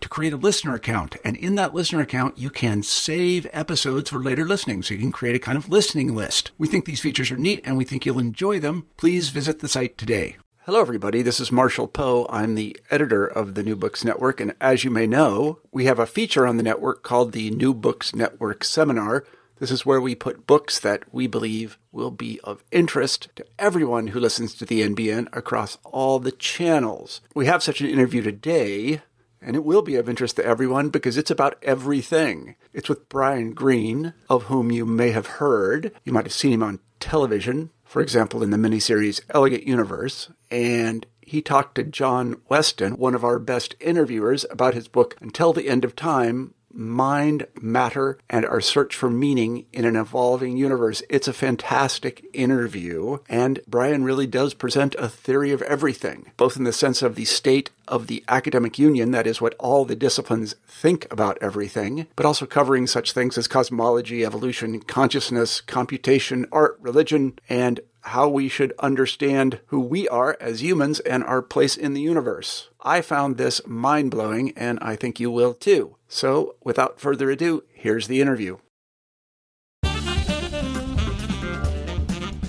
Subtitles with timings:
[0.00, 1.16] to create a listener account.
[1.24, 4.82] And in that listener account, you can save episodes for later listening.
[4.82, 6.50] So you can create a kind of listening list.
[6.58, 8.86] We think these features are neat and we think you'll enjoy them.
[8.96, 10.36] Please visit the site today.
[10.66, 11.22] Hello, everybody.
[11.22, 12.26] This is Marshall Poe.
[12.28, 14.38] I'm the editor of the New Books Network.
[14.38, 17.72] And as you may know, we have a feature on the network called the New
[17.72, 19.24] Books Network Seminar.
[19.60, 24.08] This is where we put books that we believe will be of interest to everyone
[24.08, 27.22] who listens to the NBN across all the channels.
[27.34, 29.00] We have such an interview today,
[29.40, 32.56] and it will be of interest to everyone because it's about everything.
[32.72, 35.92] It's with Brian Greene, of whom you may have heard.
[36.04, 41.06] You might have seen him on television, for example, in the miniseries Elegant Universe, and
[41.20, 45.68] he talked to John Weston, one of our best interviewers, about his book Until the
[45.68, 51.02] End of Time mind, matter, and our search for meaning in an evolving universe.
[51.08, 56.64] It's a fantastic interview, and Brian really does present a theory of everything, both in
[56.64, 60.54] the sense of the state of the academic union, that is what all the disciplines
[60.66, 67.38] think about everything, but also covering such things as cosmology, evolution, consciousness, computation, art, religion,
[67.48, 72.00] and how we should understand who we are as humans and our place in the
[72.00, 72.68] universe.
[72.80, 75.96] I found this mind blowing, and I think you will too.
[76.10, 78.56] So, without further ado, here's the interview.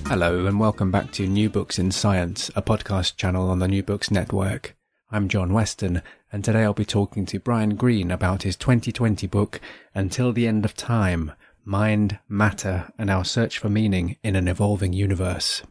[0.07, 3.83] Hello, and welcome back to New Books in Science, a podcast channel on the New
[3.83, 4.77] Books Network.
[5.11, 9.59] I'm John Weston, and today I'll be talking to Brian Greene about his 2020 book,
[9.93, 11.33] Until the End of Time
[11.65, 15.63] Mind, Matter, and Our Search for Meaning in an Evolving Universe.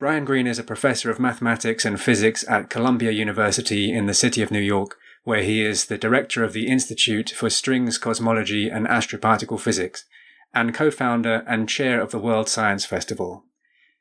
[0.00, 4.40] Brian Greene is a professor of mathematics and physics at Columbia University in the city
[4.40, 4.96] of New York,
[5.28, 10.06] where he is the director of the Institute for Strings Cosmology and Astroparticle Physics,
[10.54, 13.44] and co founder and chair of the World Science Festival.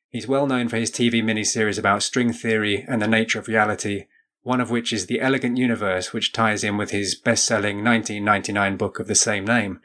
[0.07, 4.05] He's well known for his TV miniseries about string theory and the nature of reality,
[4.43, 8.77] one of which is The Elegant Universe, which ties in with his best selling 1999
[8.77, 9.81] book of the same name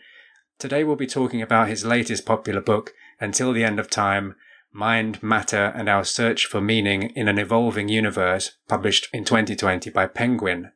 [0.62, 4.36] Today we'll be talking about his latest popular book, Until the End of Time
[4.72, 10.06] Mind, Matter, and Our Search for Meaning in an Evolving Universe, published in 2020 by
[10.06, 10.70] Penguin.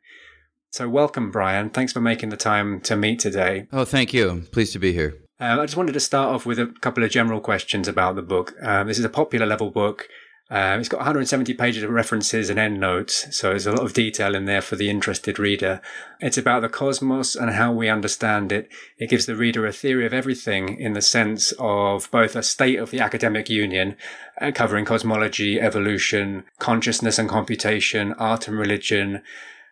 [0.76, 1.70] So, welcome, Brian.
[1.70, 3.66] Thanks for making the time to meet today.
[3.72, 4.28] Oh, thank you.
[4.28, 5.16] I'm pleased to be here.
[5.41, 8.20] Um, I just wanted to start off with a couple of general questions about the
[8.20, 8.53] book.
[8.60, 10.06] Um, this is a popular level book.
[10.50, 14.34] Um, it's got 170 pages of references and endnotes, so there's a lot of detail
[14.34, 15.81] in there for the interested reader.
[16.20, 18.69] It's about the cosmos and how we understand it.
[18.98, 22.78] It gives the reader a theory of everything in the sense of both a state
[22.78, 23.97] of the academic union,
[24.43, 29.22] uh, covering cosmology, evolution, consciousness and computation, art and religion,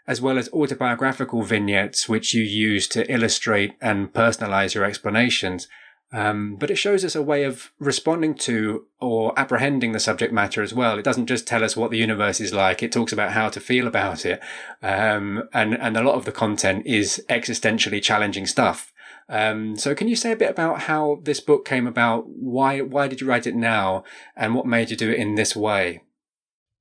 [0.07, 5.69] as well as autobiographical vignettes which you use to illustrate and personalize your explanations.
[6.13, 10.63] Um, but it shows us a way of responding to or apprehending the subject matter
[10.63, 10.97] as well.
[10.97, 13.59] It doesn't just tell us what the universe is like; it talks about how to
[13.59, 14.41] feel about it,
[14.81, 18.93] um, and and a lot of the content is existentially challenging stuff.
[19.29, 22.29] Um, so, can you say a bit about how this book came about?
[22.29, 24.05] Why why did you write it now,
[24.37, 26.03] and what made you do it in this way?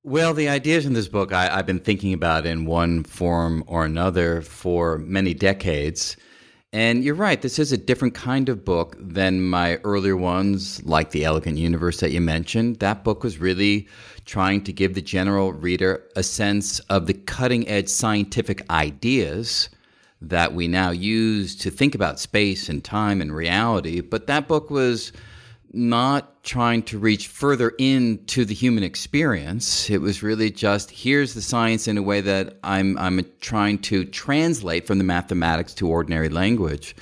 [0.06, 3.86] Well, the ideas in this book I, I've been thinking about in one form or
[3.86, 6.18] another for many decades.
[6.74, 11.12] And you're right, this is a different kind of book than my earlier ones, like
[11.12, 12.80] The Elegant Universe that you mentioned.
[12.80, 13.88] That book was really
[14.26, 19.70] trying to give the general reader a sense of the cutting edge scientific ideas
[20.22, 24.02] that we now use to think about space and time and reality.
[24.02, 25.14] But that book was
[25.74, 29.90] not trying to reach further into the human experience.
[29.90, 34.06] It was really just here's the science in a way that I'm I'm trying to
[34.06, 36.96] translate from the mathematics to ordinary language.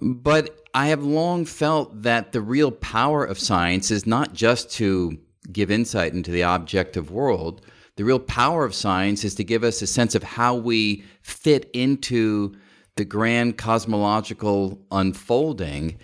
[0.00, 5.16] But I have long felt that the real power of science is not just to
[5.52, 7.60] give insight into the objective world.
[7.96, 11.70] The real power of science is to give us a sense of how we fit
[11.72, 12.56] into
[12.96, 15.96] the grand cosmological unfolding.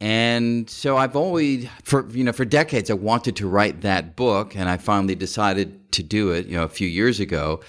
[0.00, 4.54] And so I've always, for you know, for decades, I wanted to write that book,
[4.54, 6.46] and I finally decided to do it.
[6.46, 7.60] You know, a few years ago,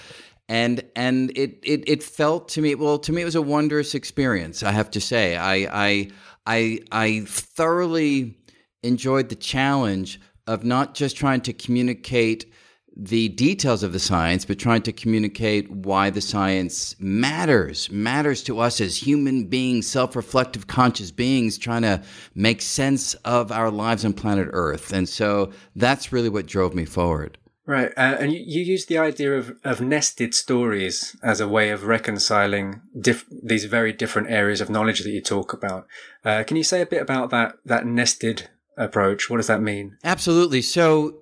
[0.48, 3.94] and and it it it felt to me well to me it was a wondrous
[3.94, 4.62] experience.
[4.62, 5.54] I have to say, I
[5.88, 6.10] I
[6.46, 8.36] I I thoroughly
[8.82, 12.52] enjoyed the challenge of not just trying to communicate
[12.98, 18.58] the details of the science, but trying to communicate why the science matters, matters to
[18.58, 22.02] us as human beings, self reflective, conscious beings, trying to
[22.34, 24.92] make sense of our lives on planet Earth.
[24.92, 27.38] And so that's really what drove me forward.
[27.66, 27.92] Right.
[27.98, 31.84] Uh, and you, you use the idea of, of nested stories as a way of
[31.84, 35.86] reconciling diff- these very different areas of knowledge that you talk about.
[36.24, 38.48] Uh, can you say a bit about that, that nested
[38.78, 39.28] approach?
[39.28, 39.98] What does that mean?
[40.02, 40.62] Absolutely.
[40.62, 41.18] So,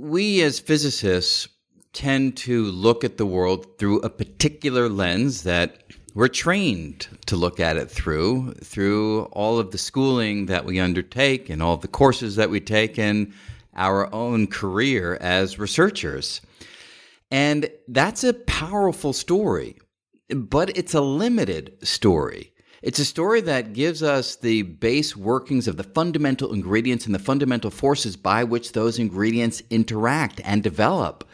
[0.00, 1.46] we as physicists
[1.92, 5.82] tend to look at the world through a particular lens that
[6.14, 11.50] we're trained to look at it through, through all of the schooling that we undertake
[11.50, 13.32] and all the courses that we take and
[13.76, 16.40] our own career as researchers.
[17.30, 19.76] And that's a powerful story,
[20.34, 22.49] but it's a limited story.
[22.82, 27.18] It's a story that gives us the base workings of the fundamental ingredients and the
[27.18, 31.28] fundamental forces by which those ingredients interact and develop.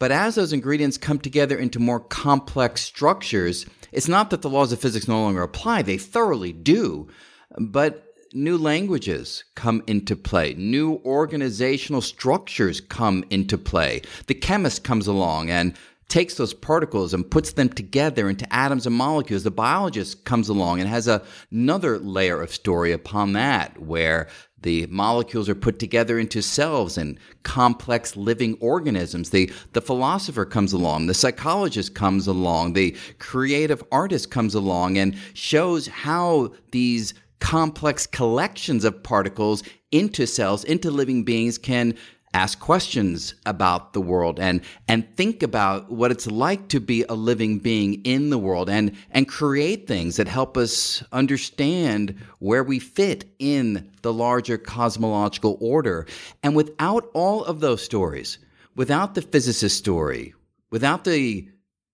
[0.00, 4.72] But as those ingredients come together into more complex structures, it's not that the laws
[4.72, 7.08] of physics no longer apply, they thoroughly do.
[7.56, 14.02] But new languages come into play, new organizational structures come into play.
[14.26, 15.76] The chemist comes along and
[16.10, 19.44] takes those particles and puts them together into atoms and molecules.
[19.44, 24.28] The biologist comes along and has a, another layer of story upon that, where
[24.62, 29.30] the molecules are put together into cells and complex living organisms.
[29.30, 35.16] The, the philosopher comes along, the psychologist comes along, the creative artist comes along and
[35.32, 39.62] shows how these complex collections of particles
[39.92, 41.94] into cells, into living beings can
[42.32, 47.14] ask questions about the world and and think about what it's like to be a
[47.14, 52.78] living being in the world and and create things that help us understand where we
[52.78, 56.06] fit in the larger cosmological order.
[56.42, 58.38] And without all of those stories
[58.76, 60.32] without the physicist story
[60.70, 61.48] without the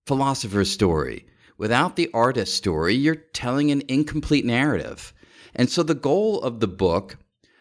[0.07, 5.15] philosopher's story without the artist story you're telling an incomplete narrative.
[5.55, 7.17] And so the goal of the book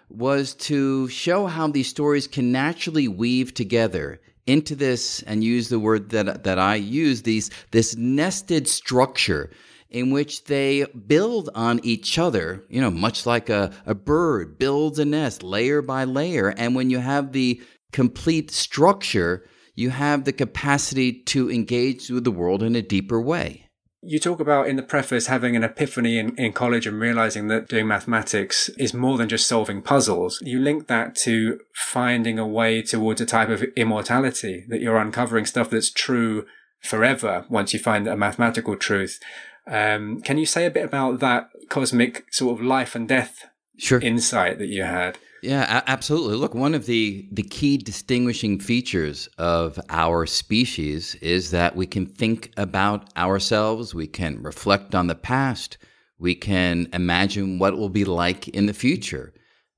[0.10, 5.80] was to show how these stories can naturally weave together into this and use the
[5.80, 9.50] word that that I use these this nested structure
[9.90, 15.00] in which they build on each other, you know, much like a, a bird builds
[15.00, 16.50] a nest layer by layer.
[16.50, 17.62] And when you have the
[17.94, 23.65] complete structure, you have the capacity to engage with the world in a deeper way.
[24.06, 27.68] You talk about in the preface having an epiphany in, in college and realizing that
[27.68, 30.40] doing mathematics is more than just solving puzzles.
[30.44, 35.46] You link that to finding a way towards a type of immortality, that you're uncovering
[35.46, 36.46] stuff that's true
[36.82, 39.20] forever once you find a mathematical truth.
[39.68, 43.46] Um, can you say a bit about that cosmic sort of life and death
[43.78, 44.00] sure.
[44.00, 45.18] insight that you had?
[45.46, 46.38] Yeah, absolutely.
[46.38, 52.08] Look, one of the, the key distinguishing features of our species is that we can
[52.08, 55.78] think about ourselves, we can reflect on the past,
[56.18, 59.36] we can imagine what it will be like in the future.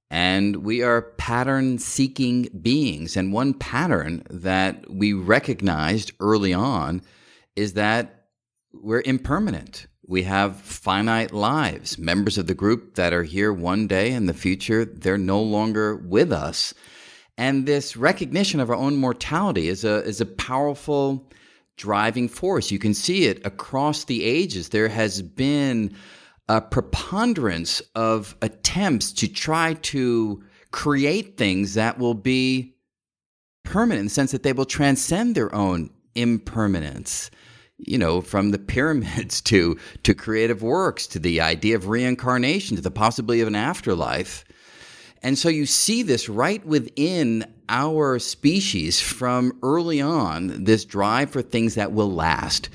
[0.09, 3.17] And we are pattern seeking beings.
[3.17, 7.01] And one pattern that we recognized early on
[7.57, 8.27] is that
[8.71, 11.97] we're impermanent we have finite lives.
[11.97, 15.97] Members of the group that are here one day in the future, they're no longer
[15.97, 16.73] with us.
[17.37, 21.29] And this recognition of our own mortality is a, is a powerful
[21.75, 22.71] driving force.
[22.71, 24.69] You can see it across the ages.
[24.69, 25.95] There has been
[26.47, 32.75] a preponderance of attempts to try to create things that will be
[33.63, 37.29] permanent in the sense that they will transcend their own impermanence
[37.79, 42.81] you know, from the pyramids to to creative works to the idea of reincarnation to
[42.81, 44.45] the possibility of an afterlife.
[45.23, 51.41] And so you see this right within our species from early on, this drive for
[51.41, 52.69] things that will last.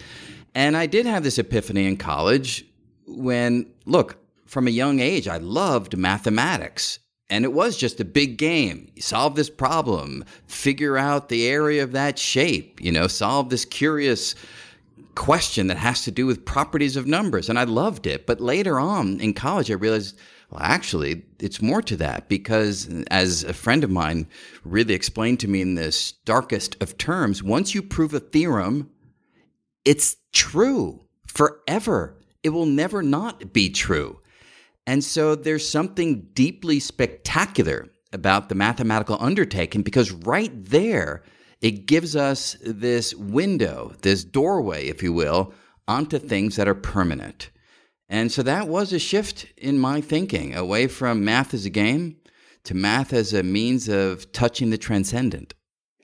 [0.54, 2.66] And I did have this epiphany in college
[3.06, 6.98] when, look, from a young age, I loved mathematics.
[7.30, 8.92] And it was just a big game.
[8.98, 14.34] Solve this problem, figure out the area of that shape, you know, solve this curious
[15.14, 17.48] question that has to do with properties of numbers.
[17.48, 18.26] And I loved it.
[18.26, 20.18] But later on in college, I realized,
[20.50, 24.26] well, actually, it's more to that because, as a friend of mine
[24.64, 28.90] really explained to me in the starkest of terms, once you prove a theorem,
[29.84, 32.18] it's true forever.
[32.42, 34.20] It will never not be true.
[34.86, 41.22] And so there's something deeply spectacular about the mathematical undertaking because right there,
[41.62, 45.54] it gives us this window, this doorway, if you will,
[45.88, 47.50] onto things that are permanent.
[48.08, 52.16] And so that was a shift in my thinking away from math as a game
[52.64, 55.54] to math as a means of touching the transcendent.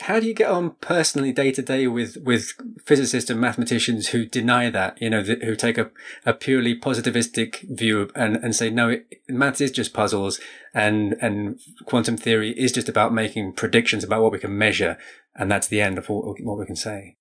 [0.00, 2.52] How do you get on personally day to day with, with
[2.84, 5.90] physicists and mathematicians who deny that, you know, who take a,
[6.24, 10.40] a purely positivistic view and, and say, no, it, maths is just puzzles
[10.72, 14.96] and, and quantum theory is just about making predictions about what we can measure.
[15.34, 17.16] And that's the end of what, what we can say.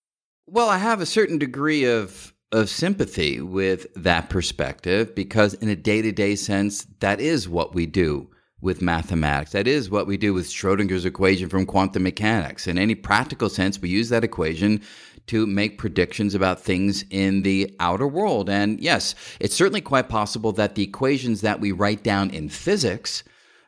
[0.45, 5.75] Well, I have a certain degree of of sympathy with that perspective because in a
[5.75, 8.29] day-to-day sense that is what we do
[8.61, 9.51] with mathematics.
[9.51, 12.67] That is what we do with Schrodinger's equation from quantum mechanics.
[12.67, 14.81] In any practical sense, we use that equation
[15.27, 18.49] to make predictions about things in the outer world.
[18.49, 23.23] And yes, it's certainly quite possible that the equations that we write down in physics,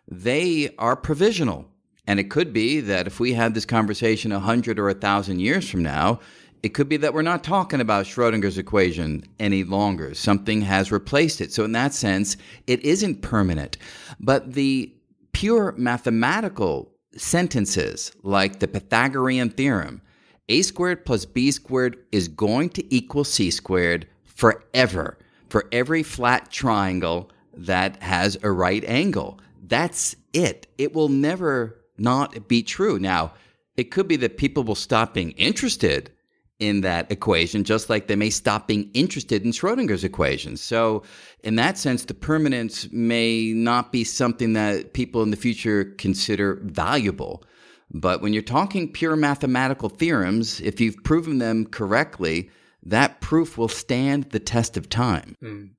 [0.08, 1.66] they are provisional.
[2.08, 5.42] And it could be that if we had this conversation a hundred or a thousand
[5.42, 6.20] years from now,
[6.62, 10.14] it could be that we're not talking about Schrodinger's equation any longer.
[10.14, 11.54] Something has replaced it.
[11.54, 12.38] So, in that sense,
[12.68, 13.78] it isn't permanent.
[14.20, 14.94] But the
[15.32, 20.02] pure mathematical sentences, like the Pythagorean theorem,
[20.50, 25.18] a squared plus b squared is going to equal c squared forever
[25.50, 29.40] for every flat triangle that has a right angle.
[29.62, 30.68] That's it.
[30.78, 33.00] It will never not be true.
[33.00, 33.34] Now,
[33.78, 36.12] it could be that people will stop being interested
[36.60, 40.58] in that equation, just like they may stop being interested in Schrodinger's equation.
[40.58, 41.04] So,
[41.44, 46.60] in that sense, the permanence may not be something that people in the future consider
[46.64, 47.44] valuable.
[47.92, 52.50] But when you're talking pure mathematical theorems, if you've proven them correctly,
[52.84, 55.38] that proof will stand the test of time.
[55.42, 55.72] Mm.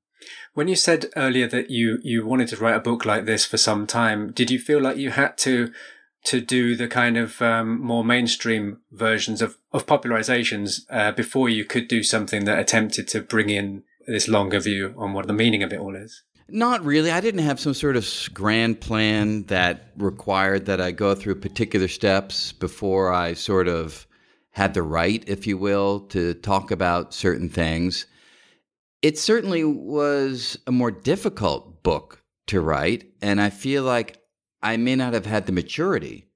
[0.55, 3.57] When you said earlier that you, you wanted to write a book like this for
[3.57, 5.73] some time, did you feel like you had to
[6.25, 11.65] to do the kind of um, more mainstream versions of, of popularizations uh, before you
[11.65, 15.63] could do something that attempted to bring in this longer view on what the meaning
[15.63, 16.23] of it all is?
[16.49, 17.13] Not really.
[17.13, 21.87] I didn't have some sort of grand plan that required that I go through particular
[21.87, 24.07] steps before I sort of
[24.51, 28.07] had the right, if you will, to talk about certain things.
[29.01, 33.05] It certainly was a more difficult book to write.
[33.23, 34.21] And I feel like
[34.61, 36.27] I may not have had the maturity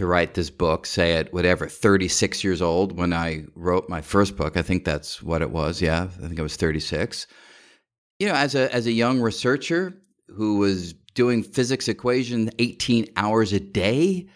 [0.00, 4.36] to write this book, say at whatever, 36 years old when I wrote my first
[4.36, 4.56] book.
[4.56, 5.82] I think that's what it was.
[5.82, 7.26] Yeah, I think I was 36.
[8.18, 9.94] You know, as a as a young researcher
[10.28, 14.26] who was doing physics equations 18 hours a day,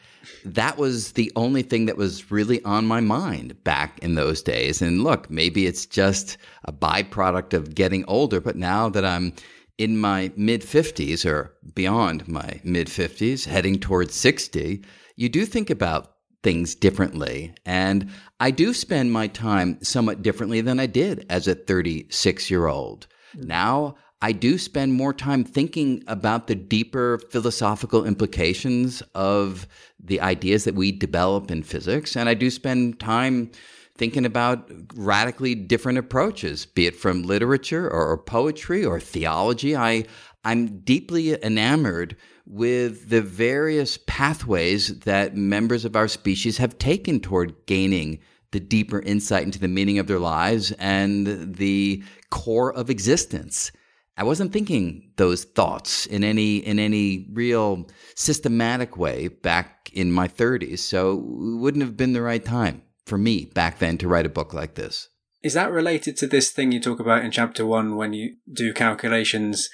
[0.44, 4.82] that was the only thing that was really on my mind back in those days.
[4.82, 9.32] And look, maybe it's just a byproduct of getting older, but now that I'm
[9.78, 14.82] in my mid 50s or beyond my mid 50s, heading towards 60,
[15.16, 17.54] you do think about things differently.
[17.64, 22.66] And I do spend my time somewhat differently than I did as a 36 year
[22.66, 23.06] old.
[23.36, 23.46] Mm.
[23.46, 29.66] Now, I do spend more time thinking about the deeper philosophical implications of
[30.02, 32.16] the ideas that we develop in physics.
[32.16, 33.50] And I do spend time
[33.96, 39.76] thinking about radically different approaches, be it from literature or, or poetry or theology.
[39.76, 40.04] I,
[40.44, 42.16] I'm deeply enamored
[42.46, 48.18] with the various pathways that members of our species have taken toward gaining
[48.52, 53.72] the deeper insight into the meaning of their lives and the core of existence.
[54.16, 60.28] I wasn't thinking those thoughts in any in any real systematic way back in my
[60.28, 64.26] 30s, so it wouldn't have been the right time for me back then to write
[64.26, 65.08] a book like this.
[65.42, 68.72] Is that related to this thing you talk about in chapter one when you do
[68.72, 69.68] calculations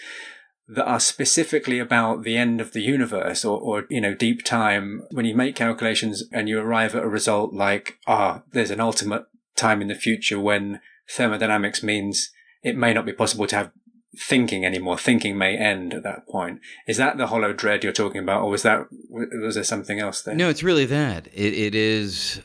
[0.75, 5.03] that are specifically about the end of the universe or, or, you know, deep time?
[5.11, 9.27] When you make calculations and you arrive at a result like, ah, there's an ultimate
[9.57, 12.31] time in the future when thermodynamics means
[12.63, 13.73] it may not be possible to have
[14.17, 14.99] thinking anymore.
[14.99, 16.61] Thinking may end at that point.
[16.87, 20.23] Is that the hollow dread you're talking about, or was that was there something else
[20.23, 20.35] there?
[20.35, 21.29] No, it's really that.
[21.33, 22.43] It, it is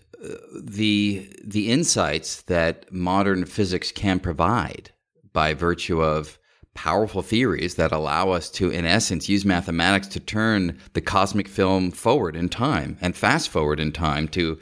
[0.61, 4.91] the the insights that modern physics can provide
[5.33, 6.39] by virtue of
[6.75, 11.89] powerful theories that allow us to, in essence, use mathematics to turn the cosmic film
[11.89, 14.59] forward in time and fast forward in time to,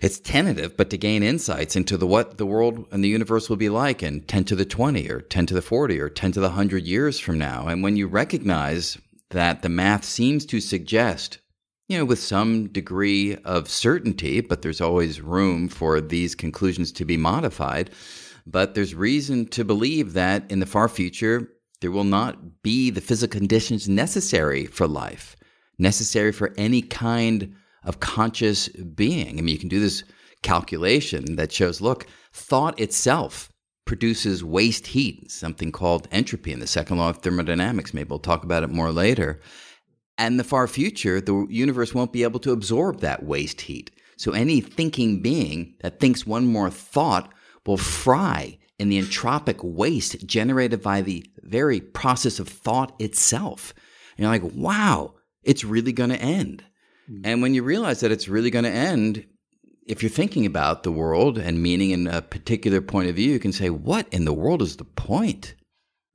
[0.00, 3.56] it's tentative, but to gain insights into the what the world and the universe will
[3.56, 6.40] be like in 10 to the 20 or 10 to the 40 or 10 to
[6.40, 7.68] the 100 years from now.
[7.68, 8.98] And when you recognize
[9.30, 11.38] that the math seems to suggest
[11.88, 17.04] you know, with some degree of certainty, but there's always room for these conclusions to
[17.04, 17.90] be modified.
[18.46, 21.48] But there's reason to believe that in the far future,
[21.80, 25.36] there will not be the physical conditions necessary for life,
[25.78, 29.38] necessary for any kind of conscious being.
[29.38, 30.04] I mean, you can do this
[30.42, 33.50] calculation that shows look, thought itself
[33.84, 37.92] produces waste heat, something called entropy in the second law of thermodynamics.
[37.92, 39.40] Maybe we'll talk about it more later.
[40.18, 43.90] And in the far future, the universe won't be able to absorb that waste heat.
[44.16, 47.32] So any thinking being that thinks one more thought
[47.66, 53.74] will fry in the entropic waste generated by the very process of thought itself.
[54.16, 56.64] And you're like, wow, it's really going to end.
[57.10, 57.22] Mm-hmm.
[57.24, 59.24] And when you realize that it's really going to end,
[59.86, 63.38] if you're thinking about the world and meaning in a particular point of view, you
[63.38, 65.54] can say, what in the world is the point?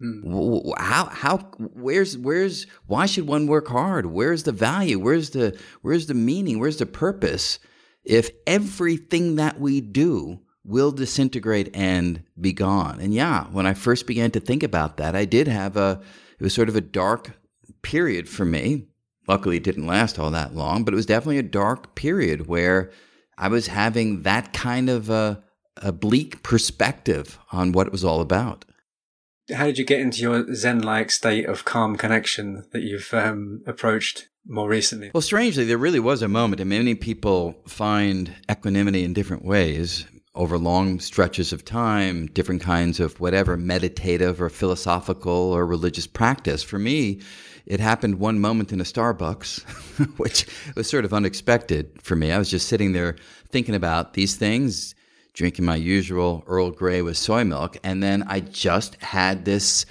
[0.01, 0.77] Mm.
[0.77, 4.05] How how where's where's why should one work hard?
[4.05, 4.99] Where's the value?
[4.99, 6.59] Where's the where's the meaning?
[6.59, 7.57] Where's the purpose?
[8.03, 12.99] If everything that we do will disintegrate and be gone.
[12.99, 16.01] And yeah, when I first began to think about that, I did have a,
[16.37, 17.31] it was sort of a dark
[17.81, 18.87] period for me.
[19.27, 22.91] Luckily, it didn't last all that long, but it was definitely a dark period where
[23.37, 25.43] I was having that kind of a,
[25.77, 28.65] a bleak perspective on what it was all about.
[29.53, 33.61] How did you get into your Zen like state of calm connection that you've um,
[33.65, 35.11] approached more recently?
[35.13, 40.05] Well, strangely, there really was a moment, and many people find equanimity in different ways
[40.37, 46.61] over long stretches of time, different kinds of whatever meditative or philosophical or religious practice.
[46.61, 47.19] For me,
[47.65, 49.63] it happened one moment in a Starbucks,
[50.17, 52.31] which was sort of unexpected for me.
[52.31, 53.15] I was just sitting there
[53.49, 54.93] thinking about these things,
[55.33, 59.85] drinking my usual Earl Grey with soy milk, and then I just had this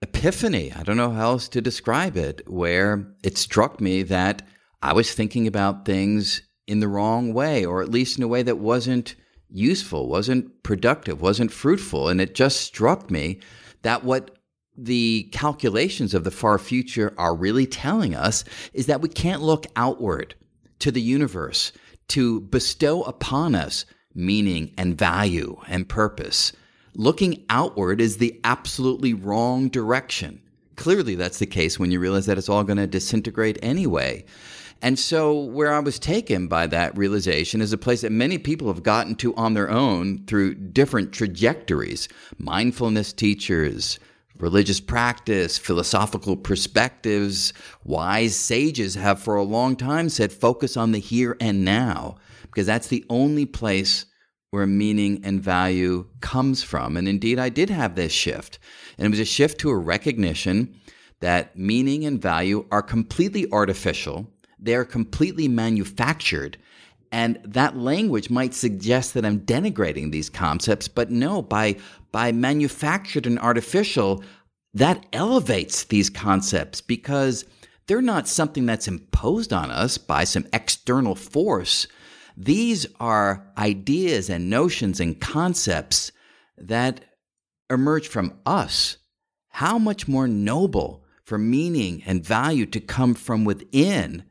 [0.00, 0.72] epiphany.
[0.72, 4.46] I don't know how else to describe it, where it struck me that
[4.80, 8.42] I was thinking about things in the wrong way, or at least in a way
[8.44, 9.16] that wasn't
[9.50, 12.08] useful, wasn't productive, wasn't fruitful.
[12.08, 13.40] And it just struck me
[13.82, 14.32] that what
[14.76, 19.66] the calculations of the far future are really telling us is that we can't look
[19.76, 20.34] outward
[20.80, 21.72] to the universe
[22.08, 26.52] to bestow upon us meaning and value and purpose.
[26.94, 30.40] Looking outward is the absolutely wrong direction.
[30.76, 34.24] Clearly, that's the case when you realize that it's all going to disintegrate anyway.
[34.82, 38.68] And so, where I was taken by that realization is a place that many people
[38.68, 42.08] have gotten to on their own through different trajectories
[42.38, 43.98] mindfulness teachers,
[44.38, 47.52] religious practice, philosophical perspectives.
[47.84, 52.66] Wise sages have for a long time said focus on the here and now, because
[52.66, 54.04] that's the only place
[54.50, 56.96] where meaning and value comes from.
[56.96, 58.58] And indeed, I did have this shift.
[58.96, 60.80] And it was a shift to a recognition
[61.20, 66.58] that meaning and value are completely artificial they're completely manufactured.
[67.12, 71.76] And that language might suggest that I'm denigrating these concepts, but no, by,
[72.12, 74.22] by manufactured and artificial,
[74.74, 77.44] that elevates these concepts because
[77.86, 81.86] they're not something that's imposed on us by some external force.
[82.36, 86.12] These are ideas and notions and concepts
[86.58, 87.04] that
[87.70, 88.98] emerge from us.
[89.48, 94.24] How much more noble for meaning and value to come from within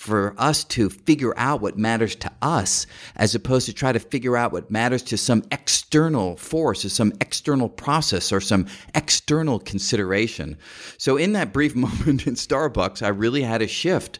[0.00, 2.86] for us to figure out what matters to us
[3.16, 7.12] as opposed to try to figure out what matters to some external force or some
[7.20, 10.56] external process or some external consideration.
[10.96, 14.18] So, in that brief moment in Starbucks, I really had a shift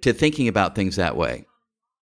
[0.00, 1.46] to thinking about things that way.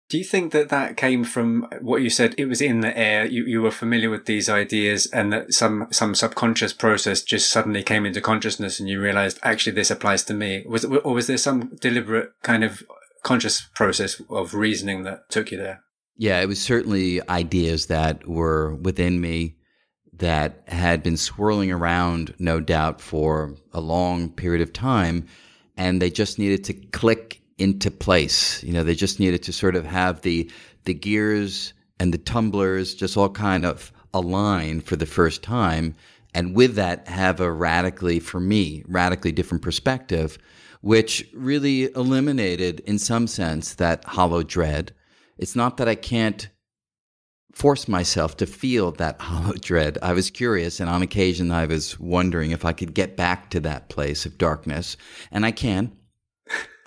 [0.08, 2.36] Do you think that that came from what you said?
[2.38, 3.26] It was in the air.
[3.26, 7.82] You, you were familiar with these ideas and that some, some subconscious process just suddenly
[7.82, 10.64] came into consciousness and you realized actually this applies to me.
[10.68, 12.84] Was it, or was there some deliberate kind of
[13.24, 15.82] conscious process of reasoning that took you there?
[16.18, 19.56] Yeah, it was certainly ideas that were within me
[20.14, 25.26] that had been swirling around, no doubt, for a long period of time.
[25.76, 28.64] And they just needed to click into place.
[28.64, 30.50] You know, they just needed to sort of have the
[30.84, 35.96] the gears and the tumblers just all kind of align for the first time.
[36.34, 40.38] And with that, have a radically, for me, radically different perspective,
[40.82, 44.94] which really eliminated, in some sense, that hollow dread.
[45.38, 46.50] It's not that I can't
[47.54, 49.98] force myself to feel that hollow dread.
[50.02, 53.62] I was curious, and on occasion I was wondering if I could get back to
[53.62, 54.98] that place of darkness,
[55.32, 55.94] and I can.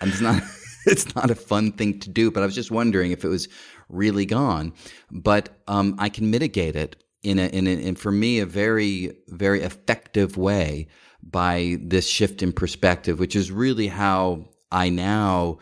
[0.01, 0.43] And it's not
[0.93, 3.49] it's not a fun thing to do, but I was just wondering if it was
[3.89, 4.73] really gone.
[5.11, 9.17] But um, I can mitigate it in a, in a, in for me a very
[9.29, 10.87] very effective way
[11.23, 15.59] by this shift in perspective, which is really how I now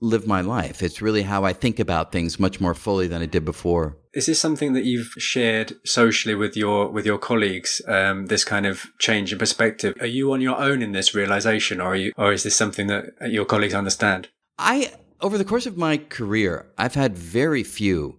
[0.00, 0.82] live my life.
[0.82, 3.96] It's really how I think about things much more fully than I did before.
[4.14, 7.80] Is this something that you've shared socially with your with your colleagues?
[7.86, 9.94] Um, this kind of change in perspective.
[10.00, 13.06] Are you on your own in this realization, or you, or is this something that
[13.22, 14.28] your colleagues understand?
[14.62, 18.18] I over the course of my career, I've had very few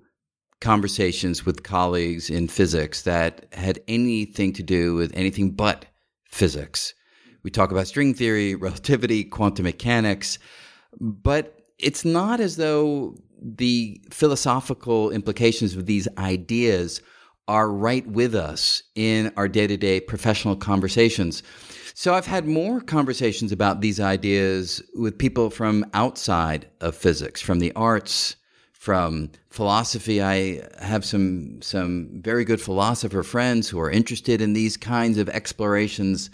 [0.60, 5.86] conversations with colleagues in physics that had anything to do with anything but
[6.30, 6.94] physics.
[7.44, 10.38] We talk about string theory, relativity, quantum mechanics,
[11.00, 17.02] but it's not as though the philosophical implications of these ideas
[17.48, 21.42] are right with us in our day to day professional conversations.
[21.96, 27.60] So I've had more conversations about these ideas with people from outside of physics, from
[27.60, 28.36] the arts,
[28.72, 30.22] from philosophy.
[30.22, 35.30] I have some some very good philosopher friends who are interested in these kinds of
[35.30, 36.32] explorations.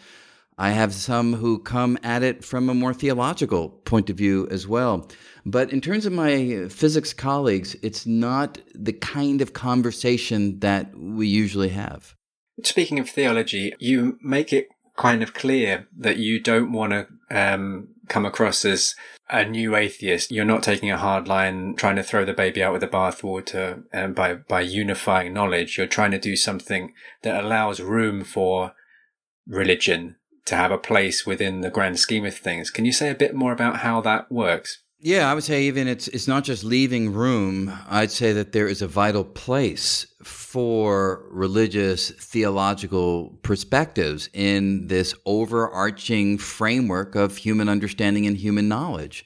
[0.57, 4.67] I have some who come at it from a more theological point of view as
[4.67, 5.09] well.
[5.45, 11.27] But in terms of my physics colleagues, it's not the kind of conversation that we
[11.27, 12.15] usually have.
[12.63, 14.67] Speaking of theology, you make it
[14.99, 18.95] kind of clear that you don't want to um, come across as
[19.29, 20.29] a new atheist.
[20.29, 23.83] You're not taking a hard line, trying to throw the baby out with the bathwater
[23.93, 25.77] um, by by unifying knowledge.
[25.77, 28.73] You're trying to do something that allows room for
[29.47, 32.69] religion to have a place within the grand scheme of things.
[32.69, 34.83] Can you say a bit more about how that works?
[35.01, 37.73] Yeah, I would say even it's it's not just leaving room.
[37.89, 46.37] I'd say that there is a vital place for religious theological perspectives in this overarching
[46.37, 49.25] framework of human understanding and human knowledge.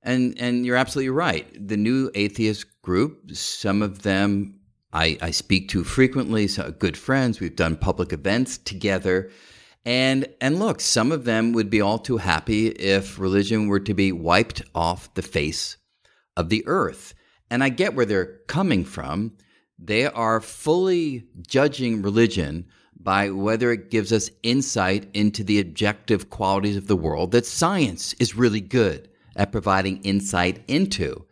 [0.00, 1.48] And and you're absolutely right.
[1.68, 4.60] The new atheist group, some of them
[4.92, 7.40] I, I speak to frequently, so good friends.
[7.40, 9.30] We've done public events together
[9.84, 13.94] and and look, some of them would be all too happy if religion were to
[13.94, 15.76] be wiped off the face
[16.36, 17.14] of the earth.
[17.50, 19.36] And I get where they're coming from.
[19.78, 22.66] They are fully judging religion
[23.02, 28.12] by whether it gives us insight into the objective qualities of the world that science
[28.14, 31.24] is really good at providing insight into.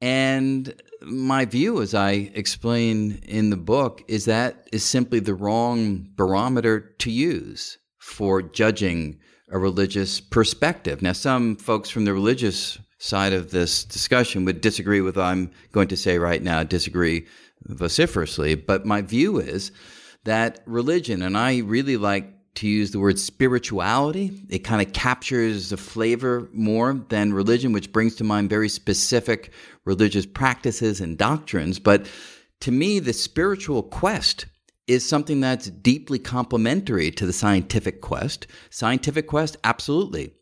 [0.00, 6.08] And my view, as I explain in the book, is that is simply the wrong
[6.16, 9.18] barometer to use for judging
[9.50, 11.02] a religious perspective.
[11.02, 15.50] Now, some folks from the religious side of this discussion would disagree with what I'm
[15.72, 17.26] going to say right now, disagree
[17.64, 18.54] vociferously.
[18.54, 19.72] But my view is
[20.24, 24.42] that religion, and I really like to use the word spirituality.
[24.48, 29.52] It kind of captures the flavor more than religion, which brings to mind very specific
[29.84, 31.78] religious practices and doctrines.
[31.78, 32.06] But
[32.60, 34.46] to me, the spiritual quest
[34.86, 38.46] is something that's deeply complementary to the scientific quest.
[38.70, 40.34] Scientific quest, absolutely.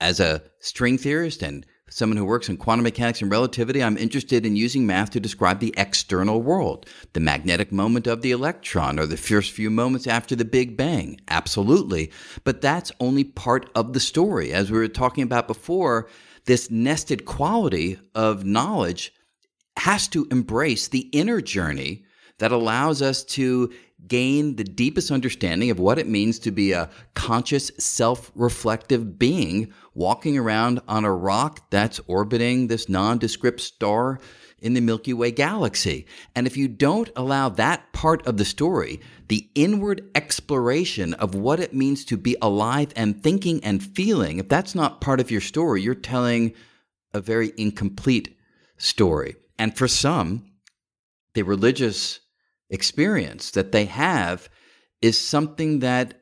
[0.00, 4.46] As a string theorist and someone who works in quantum mechanics and relativity, I'm interested
[4.46, 9.06] in using math to describe the external world, the magnetic moment of the electron, or
[9.06, 11.20] the first few moments after the Big Bang.
[11.28, 12.10] Absolutely.
[12.42, 14.52] But that's only part of the story.
[14.52, 16.08] As we were talking about before,
[16.46, 19.12] this nested quality of knowledge
[19.76, 22.04] has to embrace the inner journey
[22.38, 23.72] that allows us to
[24.08, 29.72] gain the deepest understanding of what it means to be a conscious, self reflective being
[29.94, 34.18] walking around on a rock that's orbiting this nondescript star
[34.64, 36.06] in the Milky Way galaxy.
[36.34, 41.60] And if you don't allow that part of the story, the inward exploration of what
[41.60, 45.42] it means to be alive and thinking and feeling, if that's not part of your
[45.42, 46.54] story, you're telling
[47.12, 48.36] a very incomplete
[48.78, 49.36] story.
[49.58, 50.50] And for some,
[51.34, 52.20] the religious
[52.74, 54.48] experience that they have
[55.00, 56.20] is something that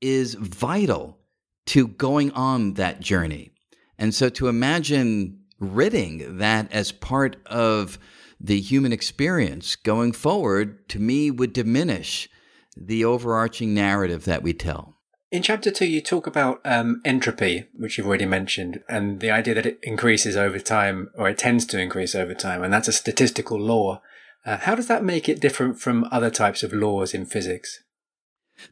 [0.00, 1.18] is vital
[1.66, 3.50] to going on that journey.
[3.98, 7.98] And so to imagine ridding that as part of
[8.38, 12.28] the human experience going forward, to me, would diminish
[12.76, 14.96] the overarching narrative that we tell.
[15.32, 19.54] In chapter two, you talk about um, entropy, which you've already mentioned, and the idea
[19.54, 22.92] that it increases over time, or it tends to increase over time, and that's a
[22.92, 24.02] statistical law.
[24.46, 27.82] Uh, how does that make it different from other types of laws in physics?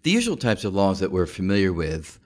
[0.05, 2.21] The usual types of laws that we're familiar with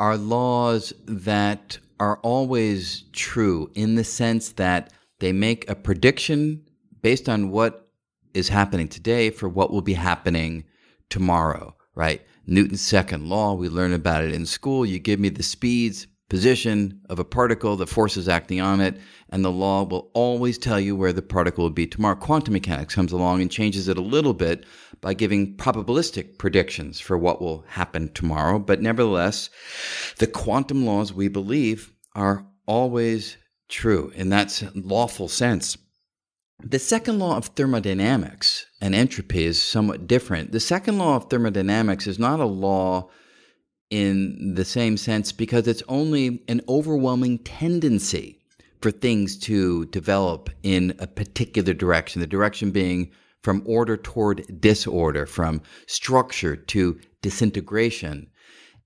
[0.00, 4.90] are laws that are always true in the sense that
[5.20, 6.64] they make a prediction
[7.02, 7.90] based on what
[8.32, 10.64] is happening today for what will be happening
[11.10, 12.22] tomorrow, right?
[12.46, 14.84] Newton's second law, we learn about it in school.
[14.84, 19.44] You give me the speeds, position of a particle, the forces acting on it, and
[19.44, 22.16] the law will always tell you where the particle will be tomorrow.
[22.16, 24.66] Quantum mechanics comes along and changes it a little bit
[25.00, 28.58] by giving probabilistic predictions for what will happen tomorrow.
[28.58, 29.48] But nevertheless,
[30.18, 33.36] the quantum laws we believe are always
[33.68, 35.78] true in that lawful sense.
[36.64, 40.50] The second law of thermodynamics and entropy is somewhat different.
[40.50, 43.08] The second law of thermodynamics is not a law
[43.90, 48.38] in the same sense because it's only an overwhelming tendency
[48.80, 53.10] for things to develop in a particular direction, the direction being
[53.42, 58.26] from order toward disorder, from structure to disintegration.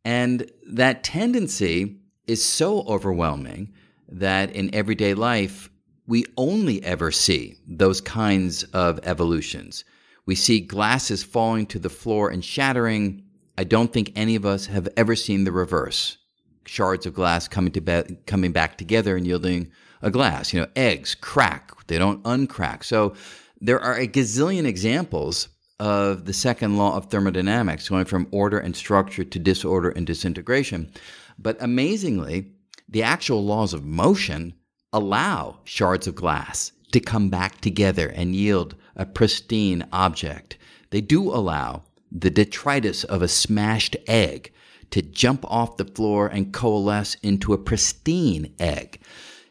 [0.05, 3.73] And that tendency is so overwhelming
[4.09, 5.71] that in everyday life,
[6.07, 9.85] we only ever see those kinds of evolutions.
[10.27, 13.23] We see glasses falling to the floor and shattering.
[13.59, 16.19] I don't think any of us have ever seen the reverse.
[16.65, 20.53] Shards of glass coming to be- coming back together and yielding a glass.
[20.53, 22.85] You know, eggs crack, they don't uncrack.
[22.85, 23.17] So
[23.61, 25.49] there are a gazillion examples
[25.81, 30.93] of the second law of thermodynamics going from order and structure to disorder and disintegration.
[31.37, 32.53] But amazingly,
[32.89, 34.55] the actual laws of motion
[34.93, 40.59] allow shards of glass to come back together and yield a pristine object.
[40.91, 44.53] They do allow the detritus of a smashed egg
[44.91, 49.01] to jump off the floor and coalesce into a pristine egg.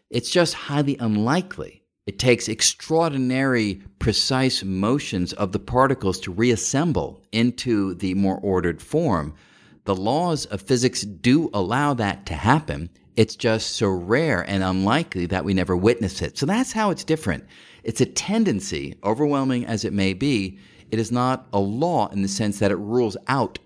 [0.10, 1.84] It's just highly unlikely.
[2.06, 9.36] It takes extraordinary, precise motions of the particles to reassemble into the more ordered form.
[9.84, 15.26] The laws of physics do allow that to happen, it's just so rare and unlikely
[15.26, 16.38] that we never witness it.
[16.38, 17.46] So that's how it's different.
[17.84, 20.60] It's a tendency, overwhelming as it may be.
[20.92, 23.60] It is not a law in the sense that it rules out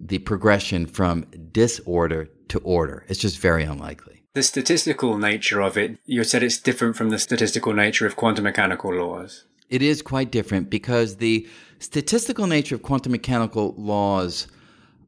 [0.00, 3.04] the progression from disorder to order.
[3.08, 4.22] It's just very unlikely.
[4.34, 8.44] The statistical nature of it, you said it's different from the statistical nature of quantum
[8.44, 9.44] mechanical laws.
[9.70, 14.48] It is quite different because the statistical nature of quantum mechanical laws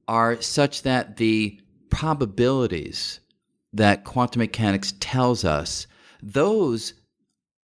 [0.06, 3.20] are such that the probabilities
[3.72, 5.86] that quantum mechanics tells us,
[6.22, 6.94] those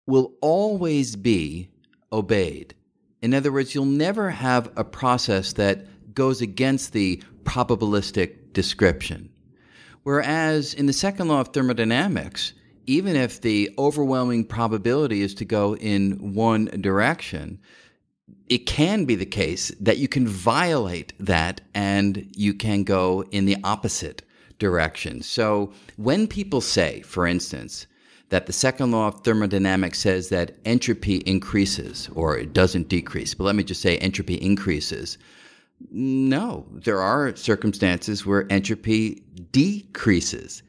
[0.06, 1.68] will always be
[2.12, 2.74] obeyed.
[3.22, 9.30] In other words, you'll never have a process that goes against the probabilistic description.
[10.02, 12.52] Whereas in the second law of thermodynamics,
[12.86, 17.60] even if the overwhelming probability is to go in one direction,
[18.48, 23.44] it can be the case that you can violate that and you can go in
[23.44, 24.22] the opposite
[24.58, 25.22] direction.
[25.22, 27.86] So when people say, for instance,
[28.32, 33.44] that the second law of thermodynamics says that entropy increases or it doesn't decrease, but
[33.44, 35.18] let me just say entropy increases.
[35.90, 40.62] No, there are circumstances where entropy decreases.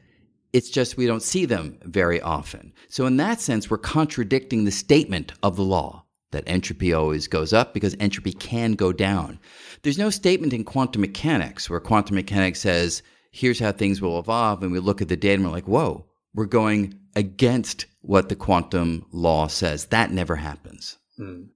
[0.52, 2.70] It's just we don't see them very often.
[2.90, 7.54] So, in that sense, we're contradicting the statement of the law that entropy always goes
[7.54, 9.40] up because entropy can go down.
[9.82, 14.62] There's no statement in quantum mechanics where quantum mechanics says here's how things will evolve.
[14.62, 18.36] And we look at the data and we're like, whoa, we're going against what the
[18.36, 19.86] quantum law says.
[19.86, 20.98] That never happens.
[21.18, 21.48] Mm.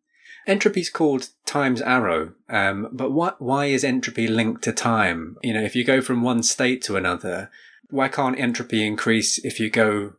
[0.46, 5.36] Entropy is called time's arrow, um, but what, why is entropy linked to time?
[5.42, 7.50] You know, if you go from one state to another,
[7.90, 10.14] why can't entropy increase if you go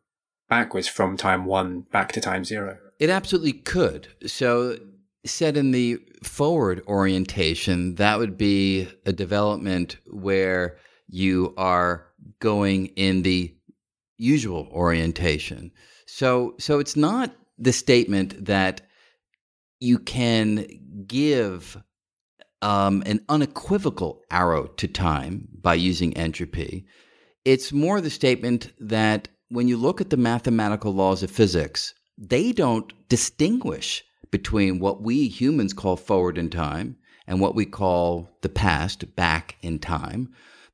[0.48, 2.78] backwards from time one back to time zero?
[3.00, 4.10] It absolutely could.
[4.28, 4.78] So,
[5.26, 12.06] said in the forward orientation, that would be a development where you are
[12.40, 13.56] going in the
[14.20, 15.72] usual orientation.
[16.06, 18.82] So, so it's not the statement that
[19.80, 20.68] you can
[21.08, 21.82] give
[22.62, 26.86] um, an unequivocal arrow to time by using entropy.
[27.46, 32.52] It's more the statement that when you look at the mathematical laws of physics, they
[32.52, 38.50] don't distinguish between what we humans call forward in time and what we call the
[38.50, 40.30] past back in time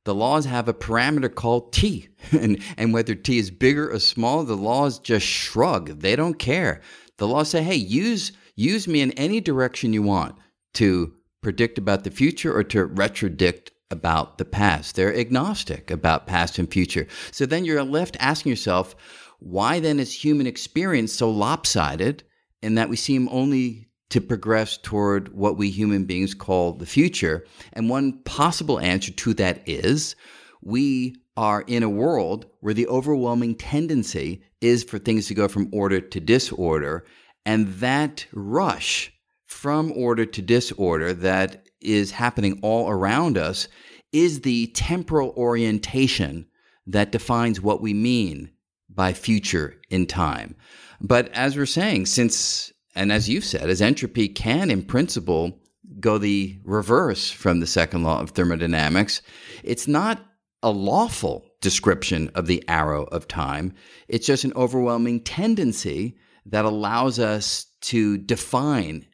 [0.06, 2.08] the laws have a parameter called t.
[2.32, 6.00] and, and whether t is bigger or smaller, the laws just shrug.
[6.00, 6.80] They don't care.
[7.18, 10.36] The laws say, hey, use, use me in any direction you want
[10.74, 14.94] to predict about the future or to retrodict about the past.
[14.94, 17.08] They're agnostic about past and future.
[17.32, 18.94] So then you're left asking yourself,
[19.40, 22.22] why then is human experience so lopsided
[22.62, 27.44] in that we seem only to progress toward what we human beings call the future.
[27.72, 30.14] And one possible answer to that is
[30.62, 35.68] we are in a world where the overwhelming tendency is for things to go from
[35.72, 37.04] order to disorder.
[37.44, 39.12] And that rush
[39.46, 43.68] from order to disorder that is happening all around us
[44.12, 46.46] is the temporal orientation
[46.86, 48.50] that defines what we mean
[48.88, 50.56] by future in time.
[51.00, 55.60] But as we're saying, since, and as you've said, as entropy can in principle
[56.00, 59.22] go the reverse from the second law of thermodynamics,
[59.62, 60.24] it's not
[60.62, 63.74] a lawful description of the arrow of time.
[64.08, 69.06] It's just an overwhelming tendency that allows us to define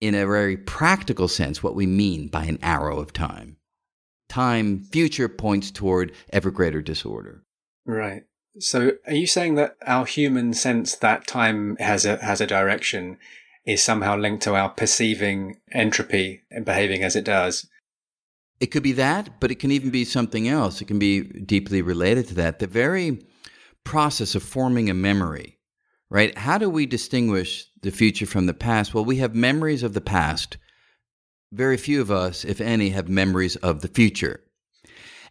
[0.00, 3.56] in a very practical sense what we mean by an arrow of time.
[4.28, 7.44] Time, future points toward ever greater disorder.
[7.86, 8.22] Right.
[8.58, 13.18] So are you saying that our human sense that time has a has a direction
[13.66, 17.66] is somehow linked to our perceiving entropy and behaving as it does?
[18.60, 20.80] It could be that, but it can even be something else.
[20.80, 22.60] It can be deeply related to that.
[22.60, 23.26] The very
[23.82, 25.58] process of forming a memory,
[26.08, 26.36] right?
[26.38, 28.94] How do we distinguish the future from the past?
[28.94, 30.56] Well, we have memories of the past.
[31.52, 34.43] Very few of us, if any, have memories of the future.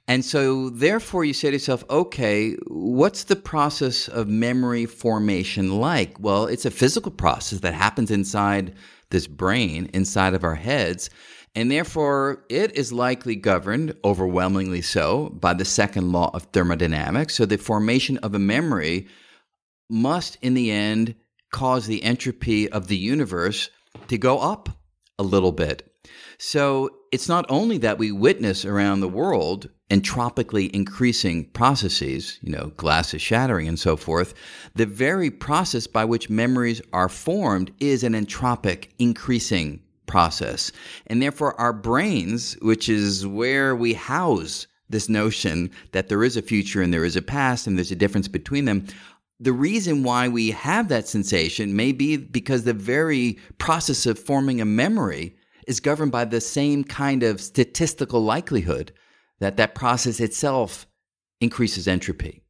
[0.07, 6.19] And so, therefore, you say to yourself, okay, what's the process of memory formation like?
[6.19, 8.75] Well, it's a physical process that happens inside
[9.11, 11.09] this brain, inside of our heads.
[11.55, 17.35] And therefore, it is likely governed, overwhelmingly so, by the second law of thermodynamics.
[17.35, 19.07] So, the formation of a memory
[19.89, 21.15] must, in the end,
[21.53, 23.69] cause the entropy of the universe
[24.09, 24.67] to go up
[25.17, 25.89] a little bit.
[26.39, 32.71] So, it's not only that we witness around the world entropically increasing processes, you know,
[32.77, 34.33] glass is shattering and so forth,
[34.73, 40.71] the very process by which memories are formed is an entropic increasing process.
[41.05, 46.41] And therefore, our brains, which is where we house this notion that there is a
[46.41, 48.87] future and there is a past and there's a difference between them,
[49.39, 54.59] the reason why we have that sensation may be because the very process of forming
[54.59, 55.35] a memory
[55.67, 58.91] is governed by the same kind of statistical likelihood
[59.43, 60.87] that that process itself
[61.41, 62.43] increases entropy.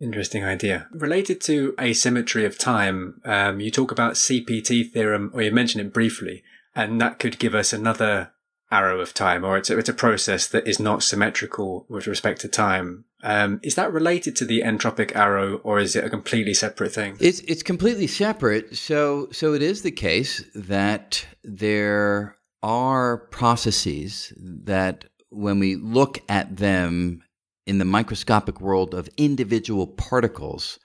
[0.00, 0.88] Interesting idea.
[0.90, 5.92] Related to asymmetry of time, um, you talk about CPT theorem, or you mention it
[5.92, 6.42] briefly,
[6.74, 8.32] and that could give us another
[8.72, 12.40] arrow of time, or it's a, it's a process that is not symmetrical with respect
[12.40, 13.04] to time.
[13.22, 17.16] Um, is that related to the entropic arrow, or is it a completely separate thing?
[17.20, 18.76] It's it's completely separate.
[18.76, 26.56] So so it is the case that there are processes that, when we look at
[26.56, 27.22] them
[27.66, 30.78] in the microscopic world of individual particles,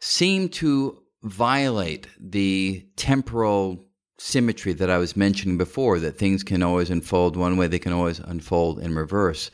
[0.00, 3.84] seem to violate the temporal
[4.18, 7.92] symmetry that I was mentioning before, that things can always unfold one way, they can
[7.92, 9.50] always unfold in reverse.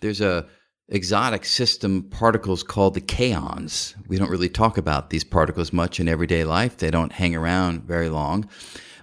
[0.00, 0.46] There's a
[0.90, 3.94] exotic system particles called the kaons.
[4.08, 6.76] We don't really talk about these particles much in everyday life.
[6.76, 8.48] They don't hang around very long,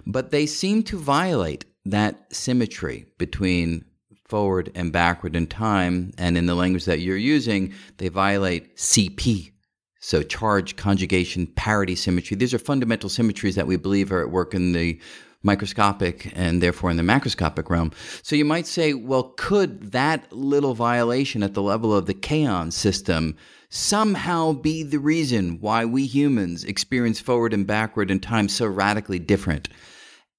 [0.06, 3.84] but they seem to violate that symmetry between
[4.28, 6.12] forward and backward in time.
[6.18, 9.52] And in the language that you're using, they violate CP,
[10.00, 12.36] so charge, conjugation, parity symmetry.
[12.36, 15.00] These are fundamental symmetries that we believe are at work in the
[15.42, 17.92] microscopic and therefore in the macroscopic realm.
[18.22, 22.70] So you might say, well, could that little violation at the level of the kaon
[22.72, 23.36] system
[23.70, 29.18] somehow be the reason why we humans experience forward and backward in time so radically
[29.18, 29.68] different?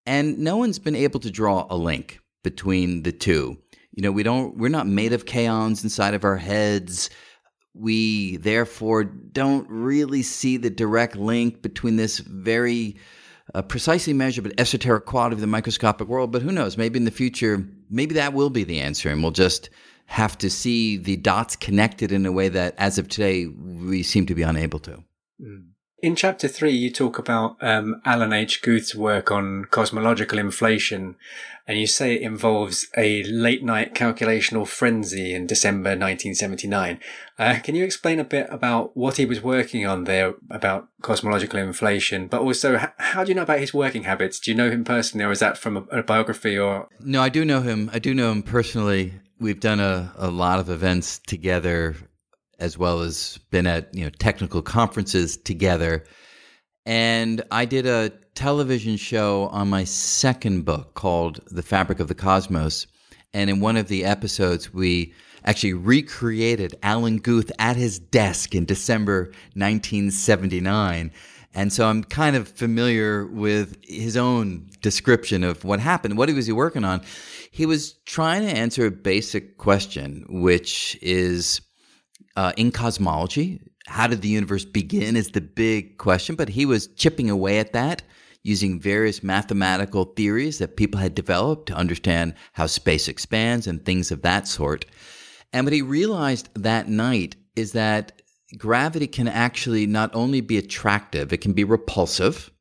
[0.06, 3.58] And no one's been able to draw a link between the two.
[3.93, 7.10] You know, we don't we're not made of kaons inside of our heads
[7.73, 12.97] we therefore don't really see the direct link between this very
[13.54, 16.32] uh, precisely measured but esoteric quality of the microscopic world.
[16.32, 16.78] But who knows?
[16.78, 19.69] Maybe in the future, maybe that will be the answer, and we'll just
[20.06, 24.25] have to see the dots connected in a way that, as of today, we seem
[24.25, 25.04] to be unable to.
[25.41, 25.67] Mm.
[26.01, 28.62] In chapter three, you talk about um, Alan H.
[28.62, 31.17] Guth's work on cosmological inflation,
[31.67, 36.99] and you say it involves a late night calculational frenzy in December 1979.
[37.38, 41.59] Uh, can you explain a bit about what he was working on there about cosmological
[41.59, 44.39] inflation, but also h- how do you know about his working habits?
[44.39, 46.57] Do you know him personally, or is that from a, a biography?
[46.57, 47.89] Or no, I do know him.
[47.91, 49.15] I do know him personally.
[49.38, 51.97] We've done a, a lot of events together
[52.59, 56.03] as well as been at you know technical conferences together.
[56.85, 62.15] And I did a television show on my second book called The Fabric of the
[62.15, 62.87] Cosmos.
[63.33, 65.13] And in one of the episodes, we
[65.45, 71.12] actually recreated Alan Guth at his desk in December 1979.
[71.53, 76.17] And so I'm kind of familiar with his own description of what happened.
[76.17, 77.01] What was he working on?
[77.51, 81.62] He was trying to answer a basic question, which is
[82.36, 83.62] uh, in cosmology.
[83.88, 87.73] How did the universe begin is the big question, but he was chipping away at
[87.73, 88.04] that
[88.44, 94.12] using various mathematical theories that people had developed to understand how space expands and things
[94.12, 94.86] of that sort.
[95.52, 98.21] And what he realized that night is that
[98.58, 102.52] gravity can actually not only be attractive, it can be repulsive.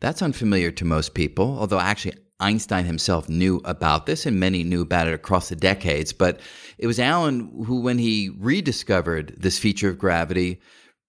[0.00, 4.82] That's unfamiliar to most people, although actually Einstein himself knew about this and many knew
[4.82, 6.12] about it across the decades.
[6.12, 6.40] But
[6.78, 10.60] it was Alan who, when he rediscovered this feature of gravity,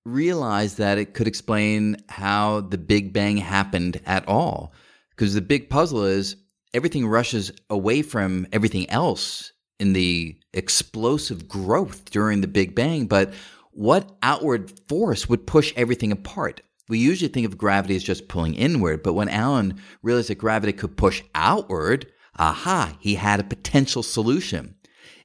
[0.06, 4.74] realized that it could explain how the Big Bang happened at all.
[5.12, 6.38] Because the big puzzle is
[6.74, 13.06] everything rushes away from everything else in the explosive growth during the Big Bang.
[13.06, 13.34] But
[13.72, 16.62] what outward force would push everything apart?
[16.90, 20.72] We usually think of gravity as just pulling inward, but when Alan realized that gravity
[20.72, 22.08] could push outward,
[22.40, 24.76] aha, he had a potential solution.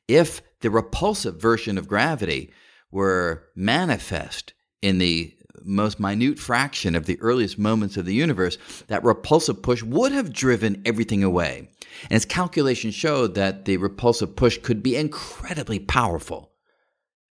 [0.08, 2.52] If the repulsive version of gravity
[2.90, 5.34] were manifest in the
[5.64, 10.32] most minute fraction of the earliest moments of the universe, that repulsive push would have
[10.32, 11.68] driven everything away.
[12.02, 16.52] And his calculations showed that the repulsive push could be incredibly powerful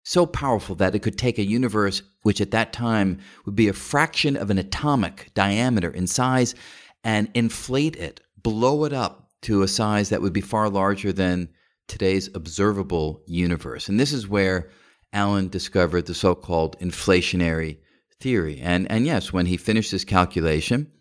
[0.07, 3.73] so powerful that it could take a universe which at that time would be a
[3.73, 6.55] fraction of an atomic diameter in size
[7.03, 11.49] and inflate it, blow it up to a size that would be far larger than
[11.87, 13.89] today's observable universe.
[13.89, 14.69] And this is where
[15.13, 17.77] Alan discovered the so called inflationary
[18.19, 18.59] theory.
[18.59, 20.91] And, and yes, when he finished his calculation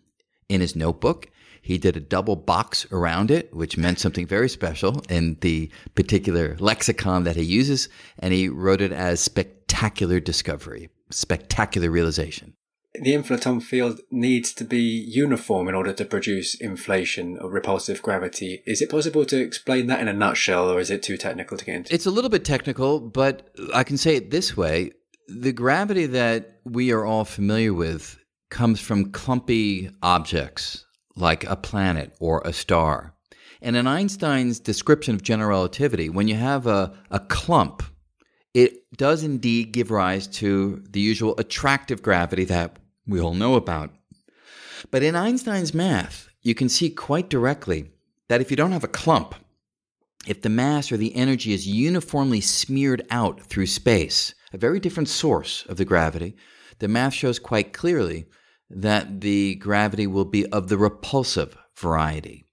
[0.49, 1.29] in his notebook,
[1.61, 6.55] he did a double box around it, which meant something very special in the particular
[6.59, 7.89] lexicon that he uses.
[8.19, 12.53] And he wrote it as spectacular discovery, spectacular realization.
[13.01, 18.63] The inflaton field needs to be uniform in order to produce inflation or repulsive gravity.
[18.65, 21.65] Is it possible to explain that in a nutshell, or is it too technical to
[21.65, 21.93] get into?
[21.93, 24.91] It's a little bit technical, but I can say it this way
[25.27, 28.17] the gravity that we are all familiar with
[28.49, 30.85] comes from clumpy objects
[31.15, 33.13] like a planet or a star.
[33.61, 37.83] And in Einstein's description of general relativity, when you have a, a clump,
[38.53, 42.77] it does indeed give rise to the usual attractive gravity that
[43.07, 43.91] we all know about.
[44.91, 47.91] But in Einstein's math, you can see quite directly
[48.29, 49.35] that if you don't have a clump,
[50.27, 55.09] if the mass or the energy is uniformly smeared out through space, a very different
[55.09, 56.35] source of the gravity,
[56.79, 58.25] the math shows quite clearly
[58.69, 62.43] that the gravity will be of the repulsive variety.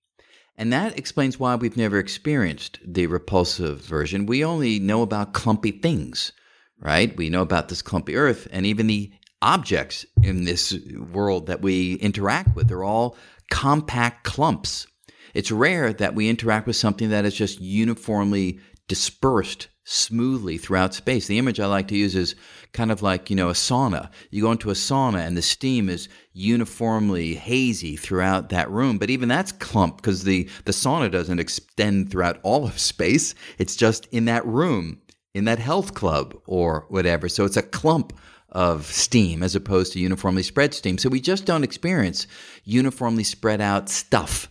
[0.57, 4.26] And that explains why we've never experienced the repulsive version.
[4.26, 6.30] We only know about clumpy things,
[6.78, 7.16] right?
[7.16, 9.12] We know about this clumpy Earth, and even the
[9.45, 10.76] objects in this
[11.12, 12.66] world that we interact with.
[12.66, 13.16] They're all
[13.51, 14.86] compact clumps.
[15.34, 21.26] It's rare that we interact with something that is just uniformly dispersed smoothly throughout space.
[21.26, 22.34] The image I like to use is
[22.72, 24.11] kind of like, you know, a sauna.
[24.30, 29.11] You go into a sauna and the steam is uniformly hazy throughout that room, but
[29.11, 33.34] even that's clump because the, the sauna doesn't extend throughout all of space.
[33.59, 35.03] It's just in that room,
[35.34, 37.28] in that health club or whatever.
[37.28, 38.14] So it's a clump
[38.55, 40.98] of steam as opposed to uniformly spread steam.
[40.98, 42.26] So we just don't experience
[42.64, 44.48] uniformly spread out stuff.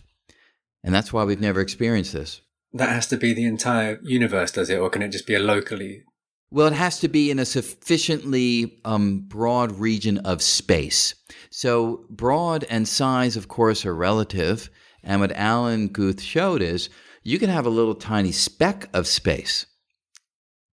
[0.82, 2.40] And that's why we've never experienced this
[2.74, 4.78] that has to be the entire universe, does it?
[4.78, 6.02] Or can it just be a locally?
[6.50, 11.14] Well, it has to be in a sufficiently um, broad region of space.
[11.50, 14.70] So, broad and size, of course, are relative.
[15.02, 16.90] And what Alan Guth showed is
[17.22, 19.66] you can have a little tiny speck of space,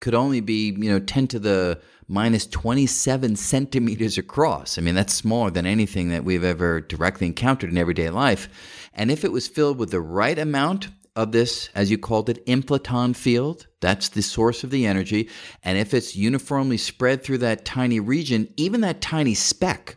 [0.00, 4.78] could only be, you know, 10 to the minus 27 centimeters across.
[4.78, 8.48] I mean, that's smaller than anything that we've ever directly encountered in everyday life.
[8.94, 12.44] And if it was filled with the right amount of this, as you called it,
[12.46, 13.66] inflaton field.
[13.80, 15.30] That's the source of the energy.
[15.64, 19.96] And if it's uniformly spread through that tiny region, even that tiny speck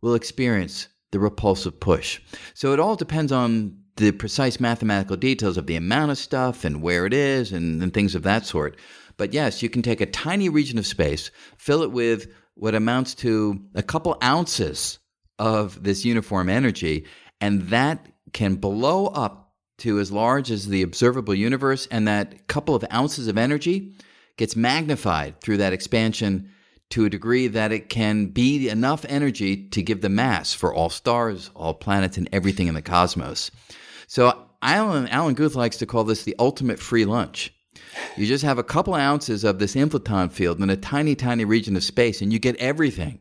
[0.00, 2.20] will experience the repulsive push.
[2.54, 6.82] So it all depends on the precise mathematical details of the amount of stuff and
[6.82, 8.76] where it is and, and things of that sort.
[9.16, 13.14] But yes, you can take a tiny region of space, fill it with what amounts
[13.16, 14.98] to a couple ounces
[15.38, 17.06] of this uniform energy,
[17.40, 22.74] and that can blow up to as large as the observable universe, and that couple
[22.74, 23.92] of ounces of energy
[24.36, 26.50] gets magnified through that expansion
[26.90, 30.90] to a degree that it can be enough energy to give the mass for all
[30.90, 33.50] stars, all planets, and everything in the cosmos.
[34.06, 37.52] So Alan, Alan Guth likes to call this the ultimate free lunch.
[38.16, 41.76] You just have a couple ounces of this inflaton field in a tiny, tiny region
[41.76, 43.20] of space, and you get everything.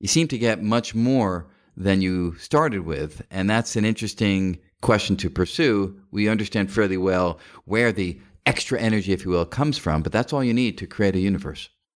[0.00, 5.16] You seem to get much more than you started with, and that's an interesting question
[5.16, 10.02] to pursue, we understand fairly well where the extra energy, if you will, comes from,
[10.02, 11.68] but that's all you need to create a universe.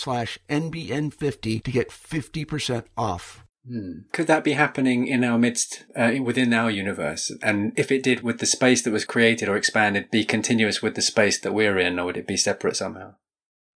[0.00, 3.44] slash NBN50 to get 50% off.
[3.68, 4.00] Hmm.
[4.12, 7.30] Could that be happening in our midst, uh, within our universe?
[7.42, 10.94] And if it did, would the space that was created or expanded be continuous with
[10.94, 13.14] the space that we're in, or would it be separate somehow?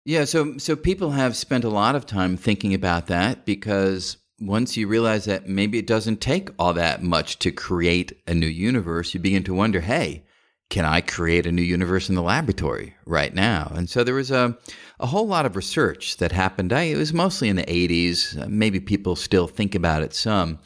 [0.04, 4.76] Yeah, so so people have spent a lot of time thinking about that because once
[4.76, 9.12] you realize that maybe it doesn't take all that much to create a new universe,
[9.12, 10.24] you begin to wonder, hey,
[10.70, 13.70] can I create a new universe in the laboratory right now?
[13.74, 14.56] And so there was a,
[15.00, 16.72] a whole lot of research that happened.
[16.72, 18.48] I, it was mostly in the 80s.
[18.48, 20.60] Maybe people still think about it some.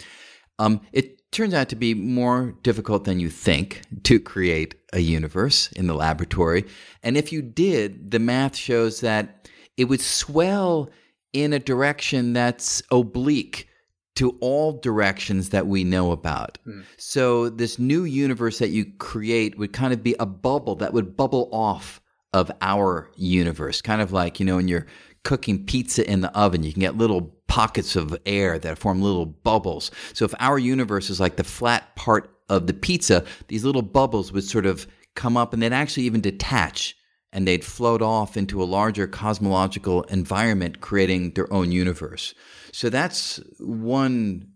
[0.58, 5.72] Um, it turns out to be more difficult than you think to create a universe
[5.72, 6.64] in the laboratory.
[7.02, 10.90] And if you did, the math shows that it would swell
[11.32, 13.68] in a direction that's oblique
[14.16, 16.58] to all directions that we know about.
[16.66, 16.84] Mm.
[16.96, 21.16] So, this new universe that you create would kind of be a bubble that would
[21.16, 22.00] bubble off
[22.32, 24.86] of our universe, kind of like, you know, when you're
[25.24, 29.26] cooking pizza in the oven, you can get little pockets of air that form little
[29.26, 29.90] bubbles.
[30.12, 34.32] So, if our universe is like the flat part of the pizza, these little bubbles
[34.32, 36.96] would sort of come up and they'd actually even detach
[37.34, 42.32] and they'd float off into a larger cosmological environment, creating their own universe.
[42.72, 44.48] So that's one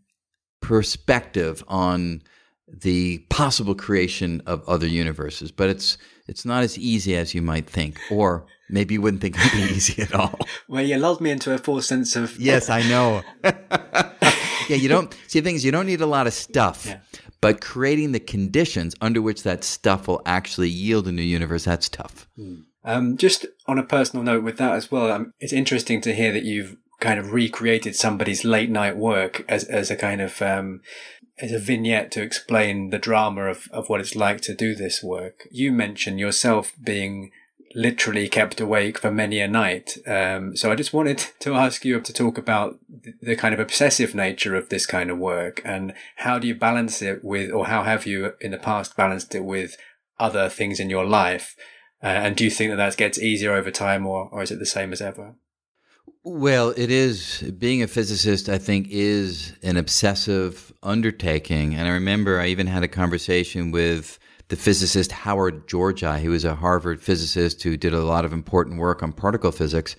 [0.63, 2.23] perspective on
[2.73, 7.69] the possible creation of other universes, but it's it's not as easy as you might
[7.69, 10.39] think, or maybe you wouldn't think it'd be easy at all.
[10.69, 13.23] Well, you lulled me into a false sense of yes, I know.
[13.43, 15.65] yeah, you don't see things.
[15.65, 16.99] You don't need a lot of stuff, yeah.
[17.41, 21.89] but creating the conditions under which that stuff will actually yield a new universe that's
[21.89, 22.29] tough.
[22.37, 22.61] Hmm.
[22.89, 26.33] Um, just on a personal note with that as well, um, it's interesting to hear
[26.33, 30.81] that you've kind of recreated somebody's late night work as, as a kind of, um,
[31.39, 35.03] as a vignette to explain the drama of, of what it's like to do this
[35.03, 35.47] work.
[35.51, 37.31] You mentioned yourself being
[37.75, 39.99] literally kept awake for many a night.
[40.07, 42.79] Um, so I just wanted to ask you to talk about
[43.21, 47.03] the kind of obsessive nature of this kind of work and how do you balance
[47.03, 49.77] it with, or how have you in the past balanced it with
[50.19, 51.55] other things in your life?
[52.03, 54.59] Uh, and do you think that that gets easier over time or, or is it
[54.59, 55.35] the same as ever?
[56.25, 57.43] Well, it is.
[57.59, 61.75] Being a physicist, I think, is an obsessive undertaking.
[61.75, 64.19] And I remember I even had a conversation with
[64.49, 68.79] the physicist Howard Georgi, who was a Harvard physicist who did a lot of important
[68.79, 69.97] work on particle physics.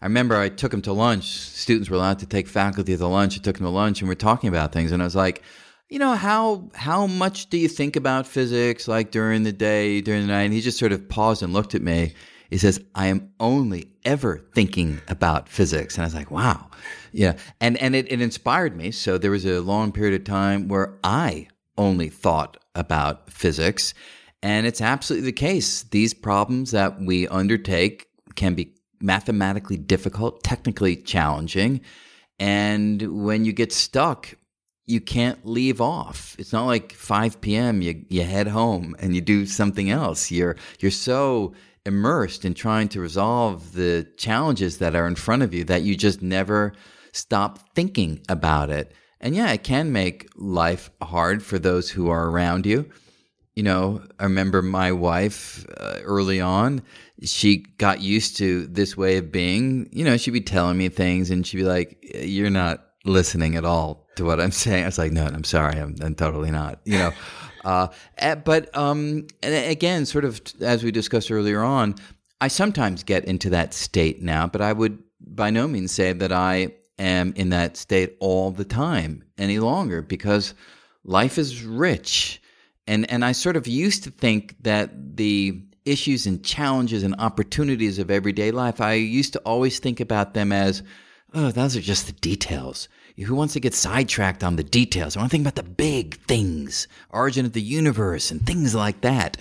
[0.00, 1.24] I remember I took him to lunch.
[1.24, 3.38] Students were allowed to take faculty to lunch.
[3.38, 4.92] I took him to lunch and we we're talking about things.
[4.92, 5.42] And I was like,
[5.88, 10.22] you know, how how much do you think about physics like during the day, during
[10.22, 10.42] the night?
[10.42, 12.14] And he just sort of paused and looked at me.
[12.50, 15.96] He says, I am only ever thinking about physics.
[15.96, 16.68] And I was like, wow.
[17.12, 17.36] Yeah.
[17.60, 18.92] And, and it, it inspired me.
[18.92, 23.94] So there was a long period of time where I only thought about physics.
[24.42, 25.82] And it's absolutely the case.
[25.84, 28.06] These problems that we undertake
[28.36, 31.80] can be mathematically difficult, technically challenging.
[32.38, 34.34] And when you get stuck,
[34.86, 36.36] you can't leave off.
[36.38, 37.82] It's not like 5 p.m.
[37.82, 40.30] you you head home and you do something else.
[40.30, 45.52] You're you're so immersed in trying to resolve the challenges that are in front of
[45.52, 46.72] you that you just never
[47.12, 48.92] stop thinking about it.
[49.20, 52.88] And yeah, it can make life hard for those who are around you.
[53.54, 56.82] You know, I remember my wife uh, early on,
[57.22, 59.88] she got used to this way of being.
[59.92, 63.64] You know, she'd be telling me things and she'd be like, You're not listening at
[63.64, 64.84] all to what I'm saying.
[64.84, 66.80] I was like, No, I'm sorry, I'm, I'm totally not.
[66.84, 67.12] You know,
[67.64, 67.88] uh,
[68.18, 71.94] eh, but um, again, sort of as we discussed earlier on,
[72.40, 76.32] I sometimes get into that state now, but I would by no means say that
[76.32, 80.54] I am in that state all the time any longer because
[81.04, 82.40] life is rich.
[82.86, 87.98] And, and I sort of used to think that the issues and challenges and opportunities
[87.98, 90.82] of everyday life, I used to always think about them as
[91.34, 92.88] oh, those are just the details.
[93.24, 95.16] Who wants to get sidetracked on the details?
[95.16, 99.00] I want to think about the big things, origin of the universe, and things like
[99.00, 99.38] that.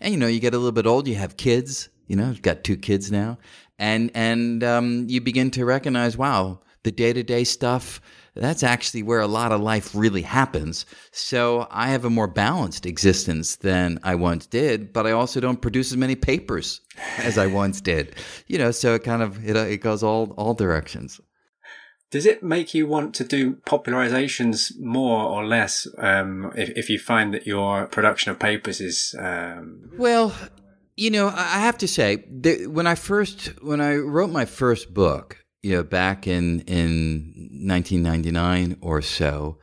[0.00, 1.88] And you know, you get a little bit old, you have kids.
[2.06, 3.38] You know, I've got two kids now,
[3.78, 8.00] and and um, you begin to recognize, wow, the day to day stuff.
[8.36, 10.86] That's actually where a lot of life really happens.
[11.12, 15.62] So I have a more balanced existence than I once did, but I also don't
[15.62, 16.80] produce as many papers
[17.18, 18.16] as I once did.
[18.48, 21.20] You know, so it kind of it, it goes all all directions.
[22.14, 26.96] Does it make you want to do popularizations more or less um, if, if you
[26.96, 29.16] find that your production of papers is?
[29.18, 29.90] Um...
[29.98, 30.32] Well,
[30.96, 32.18] you know, I have to say,
[32.68, 37.34] when I first when I wrote my first book, you know, back in in
[37.66, 39.58] 1999 or so,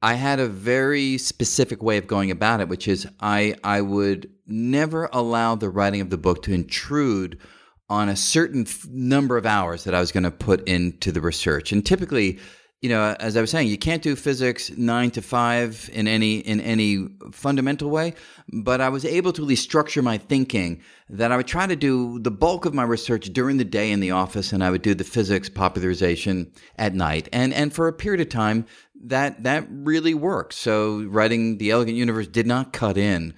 [0.00, 4.30] I had a very specific way of going about it, which is I I would
[4.46, 7.40] never allow the writing of the book to intrude
[7.88, 11.20] on a certain f- number of hours that I was going to put into the
[11.20, 11.72] research.
[11.72, 12.38] And typically,
[12.82, 16.38] you know, as I was saying, you can't do physics nine to five in any
[16.38, 18.14] in any fundamental way.
[18.52, 21.74] But I was able to at least structure my thinking that I would try to
[21.74, 24.82] do the bulk of my research during the day in the office, and I would
[24.82, 27.28] do the physics popularization at night.
[27.32, 28.66] And and for a period of time,
[29.04, 30.52] that that really worked.
[30.52, 33.34] So writing the Elegant Universe did not cut in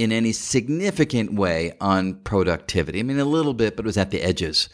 [0.00, 3.00] in any significant way on productivity.
[3.00, 4.70] I mean, a little bit, but it was at the edges.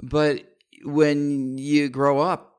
[0.00, 0.44] But
[0.84, 2.54] when you grow up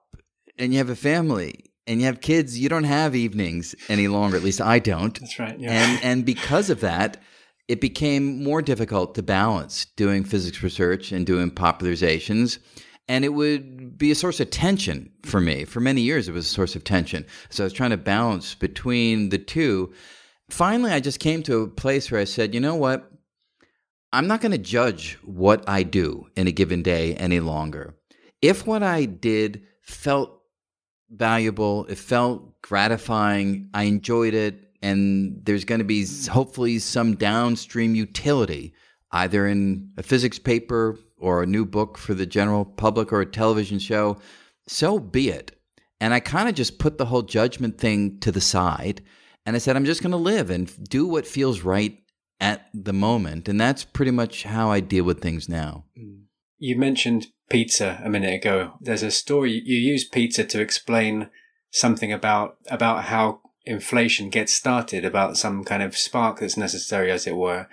[0.60, 4.36] and you have a family and you have kids, you don't have evenings any longer.
[4.36, 5.18] At least I don't.
[5.18, 5.58] That's right.
[5.58, 5.72] Yeah.
[5.72, 7.22] And and because of that,
[7.70, 12.60] it became more difficult to balance doing physics research and doing popularizations.
[13.08, 15.64] And it would be a source of tension for me.
[15.64, 17.26] For many years, it was a source of tension.
[17.50, 19.94] So I was trying to balance between the two
[20.50, 23.12] finally, I just came to a place where I said, you know what?
[24.14, 27.96] I'm not going to judge what I do in a given day any longer.
[28.42, 30.42] If what I did felt
[31.10, 37.96] valuable, it felt gratifying, I enjoyed it, and there's going to be hopefully some downstream
[37.96, 38.74] utility,
[39.12, 43.26] either in a physics paper or a new book for the general public or a
[43.26, 44.18] television show,
[44.68, 45.60] so be it.
[46.00, 49.02] And I kind of just put the whole judgment thing to the side
[49.46, 51.98] and I said, I'm just going to live and do what feels right
[52.40, 53.48] at the moment.
[53.48, 55.86] And that's pretty much how I deal with things now.
[56.58, 58.74] You mentioned pizza a minute ago.
[58.82, 61.30] There's a story you use pizza to explain
[61.72, 67.28] something about about how inflation gets started, about some kind of spark that's necessary, as
[67.28, 67.68] it were.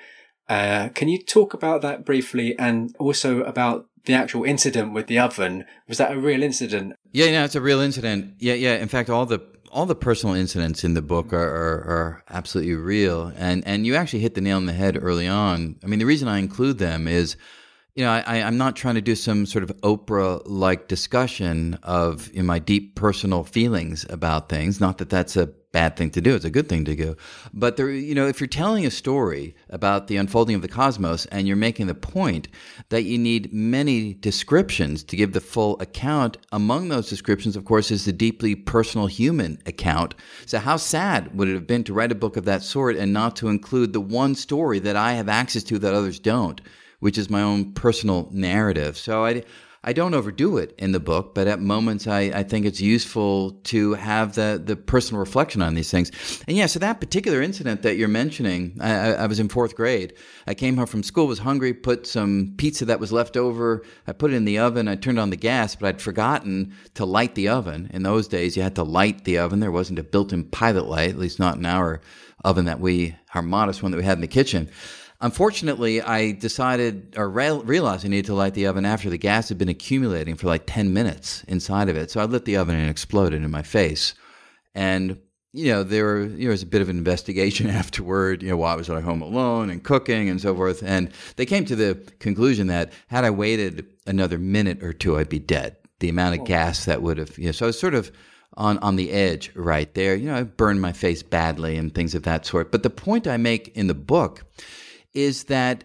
[0.49, 5.19] Uh, can you talk about that briefly, and also about the actual incident with the
[5.19, 5.65] oven?
[5.89, 6.95] Was that a real incident?
[7.13, 8.35] Yeah, yeah, it's a real incident.
[8.39, 8.75] Yeah, yeah.
[8.75, 9.41] In fact, all the
[9.73, 13.97] all the personal incidents in the book are, are, are, absolutely real, and and you
[13.97, 15.77] actually hit the nail on the head early on.
[15.83, 17.37] I mean, the reason I include them is,
[17.95, 22.31] you know, I, I'm not trying to do some sort of Oprah like discussion of
[22.35, 24.79] in my deep personal feelings about things.
[24.79, 26.35] Not that that's a bad thing to do.
[26.35, 27.17] It's a good thing to do.
[27.53, 31.27] But there, you know, if you're telling a story about the unfolding of the cosmos
[31.27, 32.49] and you're making the point
[32.91, 37.91] that you need many descriptions to give the full account, among those descriptions, of course,
[37.91, 40.15] is the deeply personal human account.
[40.47, 43.13] So how sad would it have been to write a book of that sort and
[43.13, 46.61] not to include the one story that I have access to that others don't,
[47.01, 48.99] which is my own personal narrative.
[48.99, 49.43] So I
[49.85, 53.51] I don't overdo it in the book, but at moments I, I think it's useful
[53.65, 56.13] to have the, the personal reflection on these things.
[56.47, 60.15] And yeah, so that particular incident that you're mentioning, I, I was in fourth grade.
[60.47, 63.85] I came home from school, was hungry, put some pizza that was left over.
[64.07, 64.87] I put it in the oven.
[64.87, 67.91] I turned on the gas, but I'd forgotten to light the oven.
[67.93, 69.59] In those days, you had to light the oven.
[69.59, 72.01] There wasn't a built in pilot light, at least not in our
[72.45, 74.71] oven that we, our modest one that we had in the kitchen.
[75.23, 79.49] Unfortunately, I decided or re- realized I needed to light the oven after the gas
[79.49, 82.11] had been accumulating for like 10 minutes inside of it.
[82.11, 84.15] So I lit the oven and it exploded in my face.
[84.75, 85.21] And,
[85.53, 88.57] you know, there, were, you know, was a bit of an investigation afterward, you know,
[88.57, 90.83] why was I home alone and cooking and so forth.
[90.83, 95.29] And they came to the conclusion that had I waited another minute or two, I'd
[95.29, 95.77] be dead.
[96.01, 96.47] The amount of oh.
[96.47, 98.11] gas that would have, you know, so I was sort of
[98.57, 100.17] on, on the edge right there.
[100.17, 102.73] You know, I burned my face badly and things of that sort.
[102.73, 104.45] But the point I make in the book
[105.15, 105.85] is that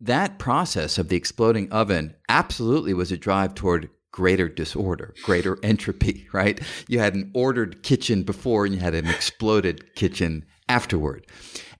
[0.00, 6.28] that process of the exploding oven absolutely was a drive toward greater disorder, greater entropy,
[6.32, 6.60] right?
[6.88, 11.26] You had an ordered kitchen before and you had an exploded kitchen afterward.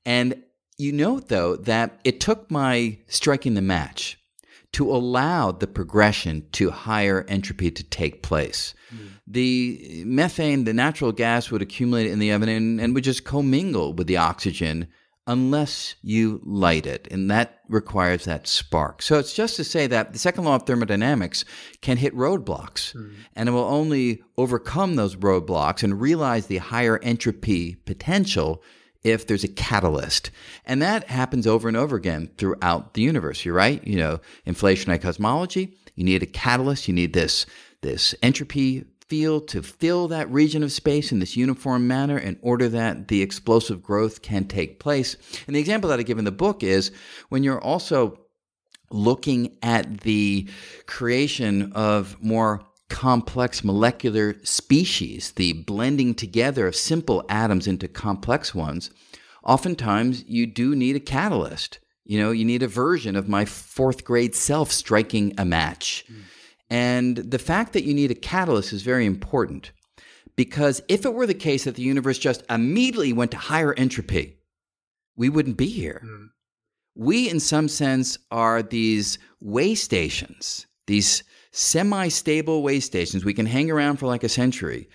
[0.04, 0.42] And
[0.78, 4.18] you note, though, that it took my striking the match
[4.72, 8.74] to allow the progression to higher entropy to take place.
[8.94, 9.08] Mm.
[9.26, 13.92] The methane, the natural gas, would accumulate in the oven and, and would just commingle
[13.94, 14.88] with the oxygen
[15.28, 17.06] unless you light it.
[17.10, 19.02] And that requires that spark.
[19.02, 21.44] So it's just to say that the second law of thermodynamics
[21.82, 23.14] can hit roadblocks mm.
[23.36, 28.62] and it will only overcome those roadblocks and realize the higher entropy potential
[29.04, 30.30] if there's a catalyst.
[30.64, 33.44] And that happens over and over again throughout the universe.
[33.44, 33.86] You're right.
[33.86, 37.46] You know, inflationary cosmology, you need a catalyst, you need this
[37.80, 42.68] this entropy field to fill that region of space in this uniform manner in order
[42.68, 45.16] that the explosive growth can take place.
[45.46, 46.90] And the example that I give in the book is
[47.28, 48.20] when you're also
[48.90, 50.48] looking at the
[50.86, 58.90] creation of more complex molecular species, the blending together of simple atoms into complex ones,
[59.44, 61.80] oftentimes you do need a catalyst.
[62.04, 66.06] You know, you need a version of my fourth grade self striking a match.
[66.10, 66.22] Mm.
[66.70, 69.72] And the fact that you need a catalyst is very important
[70.36, 74.38] because if it were the case that the universe just immediately went to higher entropy,
[75.16, 76.02] we wouldn't be here.
[76.04, 76.28] Mm.
[76.94, 83.24] We, in some sense, are these way stations, these semi stable way stations.
[83.24, 84.88] We can hang around for like a century.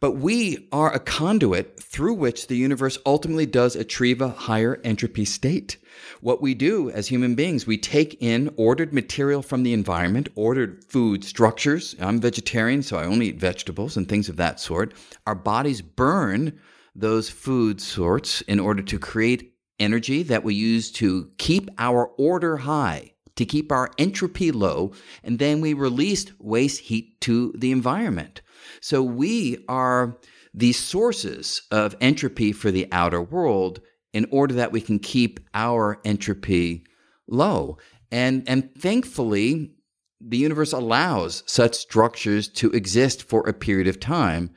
[0.00, 5.24] But we are a conduit through which the universe ultimately does achieve a higher entropy
[5.24, 5.76] state.
[6.20, 10.84] What we do as human beings, we take in ordered material from the environment, ordered
[10.84, 11.94] food structures.
[12.00, 14.94] I'm vegetarian, so I only eat vegetables and things of that sort.
[15.26, 16.58] Our bodies burn
[16.94, 22.58] those food sorts in order to create energy that we use to keep our order
[22.58, 24.92] high, to keep our entropy low,
[25.24, 28.42] and then we release waste heat to the environment.
[28.80, 30.18] So we are
[30.54, 33.80] the sources of entropy for the outer world
[34.12, 36.84] in order that we can keep our entropy
[37.26, 37.78] low.
[38.10, 39.72] And, and thankfully,
[40.20, 44.50] the universe allows such structures to exist for a period of time.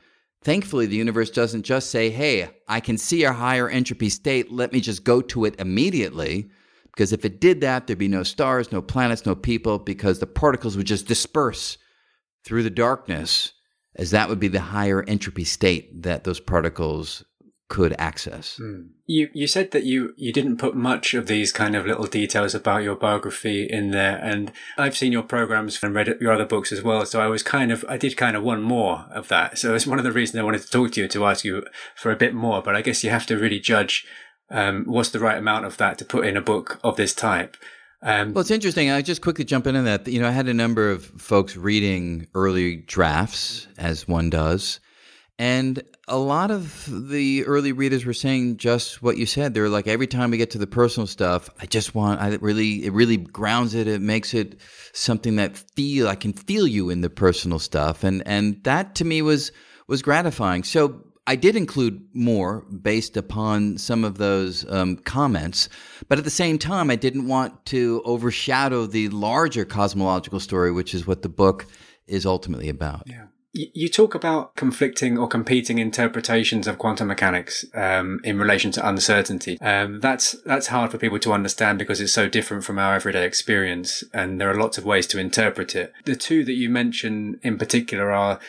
[0.43, 4.73] Thankfully, the universe doesn't just say, hey, I can see a higher entropy state, let
[4.73, 6.49] me just go to it immediately.
[6.85, 10.27] Because if it did that, there'd be no stars, no planets, no people, because the
[10.27, 11.77] particles would just disperse
[12.45, 13.53] through the darkness
[13.95, 17.23] as that would be the higher entropy state that those particles
[17.68, 18.59] could access.
[18.61, 18.89] Mm.
[19.07, 22.53] You you said that you you didn't put much of these kind of little details
[22.53, 26.72] about your biography in there, and I've seen your programs and read your other books
[26.72, 27.05] as well.
[27.05, 29.57] So I was kind of I did kind of want more of that.
[29.57, 31.66] So it's one of the reasons I wanted to talk to you to ask you
[31.95, 32.61] for a bit more.
[32.61, 34.05] But I guess you have to really judge
[34.51, 37.57] um, what's the right amount of that to put in a book of this type.
[38.01, 38.91] Um, well, it's interesting.
[38.91, 40.07] I just quickly jump into that.
[40.07, 44.80] You know, I had a number of folks reading early drafts, as one does,
[45.38, 49.53] and a lot of the early readers were saying just what you said.
[49.53, 52.86] They're like, every time we get to the personal stuff, I just want, I really,
[52.86, 53.88] it really grounds it.
[53.88, 54.59] It makes it
[54.93, 59.05] something that feel, I can feel you in the personal stuff, and and that to
[59.05, 59.51] me was
[59.88, 60.63] was gratifying.
[60.63, 65.69] So I did include more based upon some of those um, comments,
[66.07, 70.93] but at the same time, I didn't want to overshadow the larger cosmological story, which
[70.93, 71.65] is what the book
[72.07, 73.03] is ultimately about.
[73.07, 73.25] Yeah.
[73.57, 79.57] You talk about conflicting or competing interpretations of quantum mechanics um, in relation to uncertainty.
[79.61, 83.25] Um, that's that's hard for people to understand because it's so different from our everyday
[83.25, 85.93] experience, and there are lots of ways to interpret it.
[86.03, 88.41] The two that you mention in particular are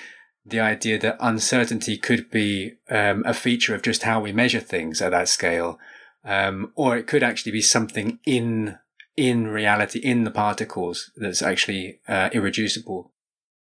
[0.45, 5.01] the idea that uncertainty could be um, a feature of just how we measure things
[5.01, 5.79] at that scale,
[6.25, 8.77] um, or it could actually be something in
[9.17, 13.13] in reality in the particles that's actually uh, irreducible.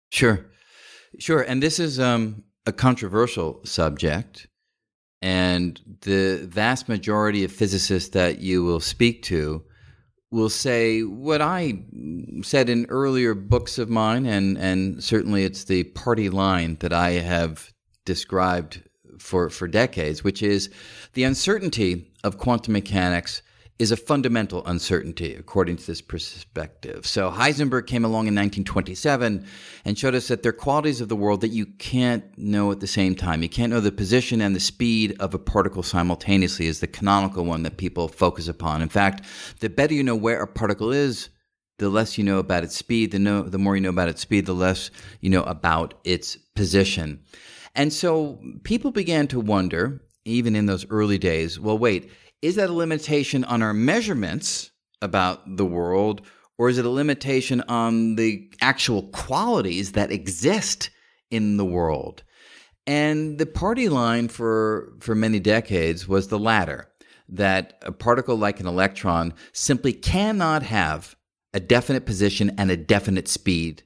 [0.10, 0.46] Sure,
[1.20, 4.48] sure, and this is um, a controversial subject,
[5.22, 9.64] and the vast majority of physicists that you will speak to
[10.32, 11.84] will say what I
[12.42, 17.12] said in earlier books of mine, and, and certainly it's the party line that I
[17.12, 17.72] have
[18.04, 18.82] described
[19.20, 20.70] for, for decades, which is
[21.14, 23.44] the uncertainty of quantum mechanics
[23.80, 27.08] is a fundamental uncertainty, according to this perspective.
[27.08, 29.46] So Heisenberg came along in 1927
[29.84, 32.80] and showed us that there are qualities of the world that you can't know at
[32.80, 33.42] the same time.
[33.42, 37.46] You can't know the position and the speed of a particle simultaneously is the canonical
[37.46, 38.82] one that people focus upon.
[38.82, 39.26] In fact,
[39.60, 41.30] the better you know where a particle is,
[41.80, 43.12] the less you know about its speed.
[43.12, 47.24] The, the more you know about its speed, the less you know about its position.
[47.76, 52.12] And so people began to wonder, even in those early days, well, wait,
[52.44, 54.70] is that a limitation on our measurements
[55.02, 56.22] about the world,
[56.58, 60.90] or is it a limitation on the actual qualities that exist
[61.32, 62.22] in the world?
[62.86, 66.90] And the party line for, for many decades was the latter
[67.30, 71.16] that a particle like an electron simply cannot have
[71.54, 73.84] a definite position and a definite speed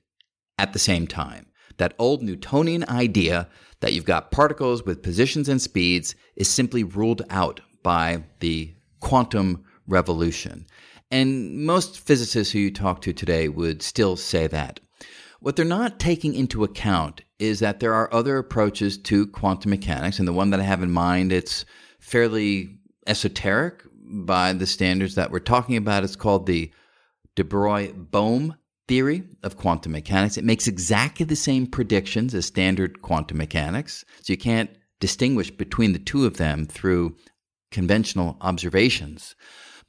[0.58, 1.46] at the same time.
[1.78, 3.50] That old Newtonian idea
[3.82, 9.64] that you've got particles with positions and speeds is simply ruled out by the quantum
[9.88, 10.66] revolution.
[11.10, 14.82] And most physicists who you talk to today would still say that.
[15.40, 20.20] What they're not taking into account is that there are other approaches to quantum mechanics,
[20.20, 21.64] and the one that I have in mind, it's
[22.02, 26.04] fairly esoteric by the standards that we're talking about.
[26.04, 26.70] It's called the
[27.36, 28.56] de Broglie-Bohm
[28.90, 30.36] theory of quantum mechanics.
[30.36, 35.94] It makes exactly the same predictions as standard quantum mechanics, so you can't distinguish between
[35.94, 37.16] the two of them through
[37.72, 39.36] conventional observations.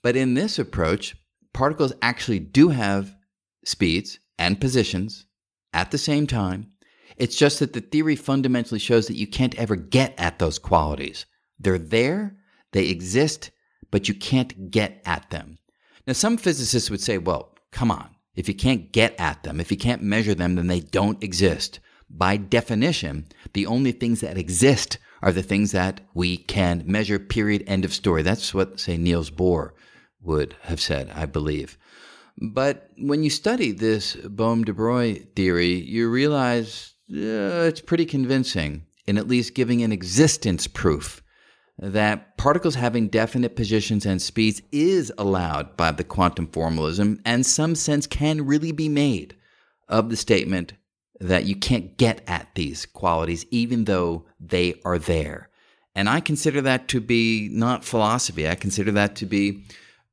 [0.03, 1.17] But in this approach,
[1.53, 3.15] particles actually do have
[3.65, 5.27] speeds and positions
[5.73, 6.73] at the same time.
[7.17, 11.27] It's just that the theory fundamentally shows that you can't ever get at those qualities.
[11.59, 12.37] They're there,
[12.73, 13.51] they exist,
[13.91, 15.59] but you can't get at them.
[16.07, 18.11] Now, some physicists would say, well, come on.
[18.35, 21.81] If you can't get at them, if you can't measure them, then they don't exist.
[22.09, 27.65] By definition, the only things that exist are the things that we can measure, period,
[27.67, 28.23] end of story.
[28.23, 29.71] That's what, say, Niels Bohr
[30.21, 31.79] would have said, I believe.
[32.41, 38.85] But when you study this Bohm de Broglie theory, you realize uh, it's pretty convincing
[39.07, 41.23] in at least giving an existence proof
[41.79, 47.75] that particles having definite positions and speeds is allowed by the quantum formalism, and some
[47.75, 49.37] sense can really be made
[49.89, 50.75] of the statement
[51.21, 55.49] that you can't get at these qualities even though they are there.
[55.95, 59.65] And I consider that to be not philosophy, I consider that to be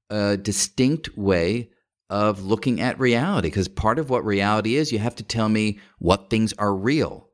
[0.09, 1.69] a distinct way
[2.09, 5.79] of looking at reality, because part of what reality is, you have to tell me
[5.97, 7.25] what things are real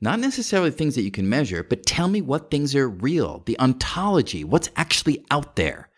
[0.00, 3.58] not necessarily things that you can measure, but tell me what things are real, the
[3.60, 5.90] ontology, what's actually out there.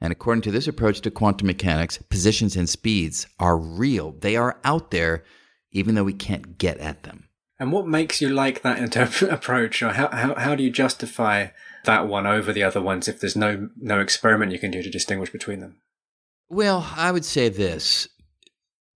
[0.00, 4.12] And according to this approach to quantum mechanics, positions and speeds are real.
[4.12, 5.24] They are out there,
[5.72, 7.28] even though we can't get at them.
[7.58, 11.48] And what makes you like that inter- approach, or how, how, how do you justify
[11.84, 14.90] that one over the other ones if there's no, no experiment you can do to
[14.90, 15.76] distinguish between them?
[16.48, 18.08] Well, I would say this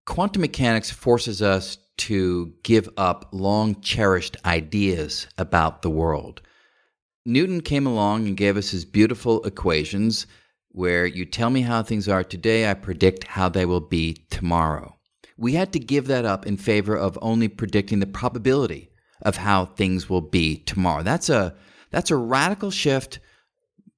[0.06, 6.42] quantum mechanics forces us to give up long cherished ideas about the world.
[7.24, 10.26] Newton came along and gave us his beautiful equations
[10.68, 14.93] where you tell me how things are today, I predict how they will be tomorrow.
[15.36, 18.90] We had to give that up in favor of only predicting the probability
[19.22, 21.02] of how things will be tomorrow.
[21.02, 21.54] That's a
[21.90, 23.20] that's a radical shift,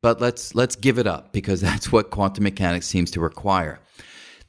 [0.03, 3.81] but let's let's give it up because that's what quantum mechanics seems to require.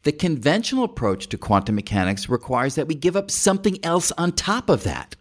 [0.04, 4.70] The conventional approach to quantum mechanics requires that we give up something else on top
[4.70, 5.16] of that.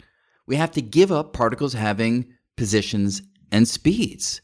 [0.47, 4.41] We have to give up particles having positions and speeds.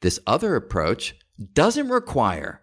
[0.00, 1.14] This other approach
[1.52, 2.62] doesn't require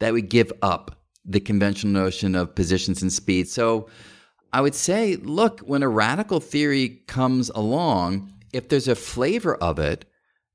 [0.00, 3.48] that we give up the conventional notion of positions and speed.
[3.48, 3.88] So
[4.52, 9.78] I would say, look, when a radical theory comes along, if there's a flavor of
[9.78, 10.04] it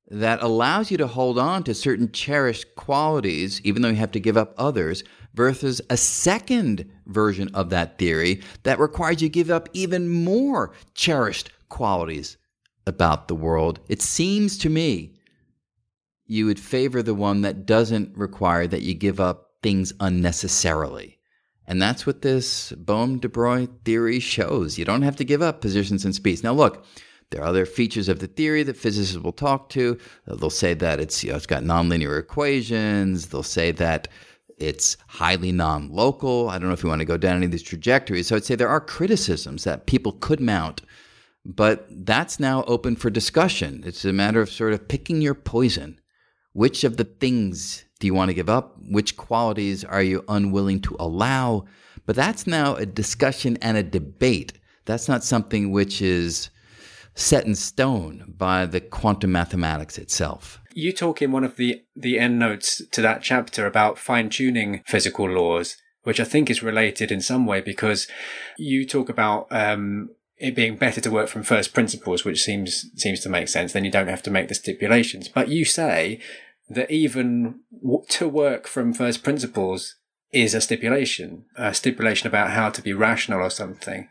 [0.09, 4.19] that allows you to hold on to certain cherished qualities, even though you have to
[4.19, 5.03] give up others,
[5.33, 11.51] versus a second version of that theory that requires you give up even more cherished
[11.69, 12.37] qualities
[12.87, 13.79] about the world.
[13.87, 15.13] It seems to me
[16.25, 21.17] you would favor the one that doesn't require that you give up things unnecessarily.
[21.67, 24.77] And that's what this Bohm de Broglie theory shows.
[24.77, 26.43] You don't have to give up positions and speeds.
[26.43, 26.85] Now, look,
[27.29, 29.97] there are other features of the theory that physicists will talk to.
[30.27, 33.27] Uh, they'll say that it's you know, it's got nonlinear equations.
[33.27, 34.07] They'll say that
[34.57, 36.49] it's highly non local.
[36.49, 38.27] I don't know if you want to go down any of these trajectories.
[38.27, 40.81] So I'd say there are criticisms that people could mount,
[41.43, 43.83] but that's now open for discussion.
[43.85, 45.99] It's a matter of sort of picking your poison.
[46.53, 48.75] Which of the things do you want to give up?
[48.89, 51.65] Which qualities are you unwilling to allow?
[52.05, 54.53] But that's now a discussion and a debate.
[54.85, 56.49] That's not something which is
[57.15, 62.19] set in stone by the quantum mathematics itself you talk in one of the the
[62.19, 67.11] end notes to that chapter about fine tuning physical laws, which I think is related
[67.11, 68.07] in some way because
[68.59, 73.21] you talk about um, it being better to work from first principles, which seems seems
[73.21, 73.73] to make sense.
[73.73, 75.27] Then you don't have to make the stipulations.
[75.27, 76.19] But you say
[76.69, 77.61] that even
[78.09, 79.95] to work from first principles
[80.31, 84.09] is a stipulation, a stipulation about how to be rational or something.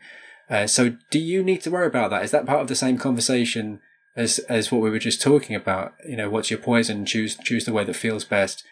[0.49, 2.23] Uh, so do you need to worry about that?
[2.23, 3.79] Is that part of the same conversation
[4.17, 5.93] as as what we were just talking about.
[6.05, 7.05] You know, what's your poison?
[7.05, 8.63] Choose choose the way that feels best.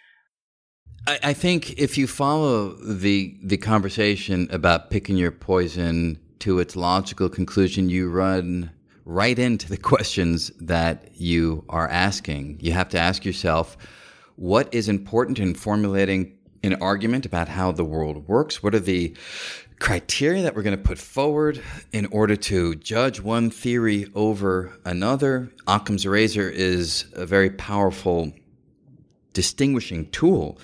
[1.08, 6.76] I, I think if you follow the the conversation about picking your poison to its
[6.76, 8.72] logical conclusion, you run
[9.06, 12.58] right into the questions that you are asking.
[12.62, 13.78] You have to ask yourself,
[14.36, 18.62] what is important in formulating an argument about how the world works?
[18.62, 19.16] What are the
[19.80, 25.52] criteria that we're going to put forward in order to judge one theory over another.
[25.68, 28.32] Occam's razor is a very powerful
[29.34, 30.58] distinguishing tool.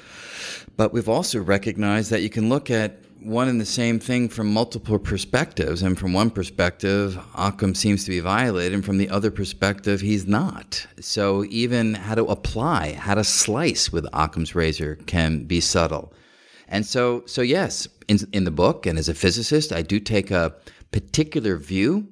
[0.78, 4.52] But we've also recognized that you can look at one and the same thing from
[4.52, 5.82] multiple perspectives.
[5.82, 10.28] And from one perspective, Occam seems to be violated, and from the other perspective, he's
[10.28, 10.86] not.
[11.00, 16.14] So even how to apply, how to slice with Occam's razor can be subtle.
[16.68, 20.32] And so, so yes, in, in the book and as a physicist, I do take
[20.32, 20.56] a
[20.92, 22.08] particular view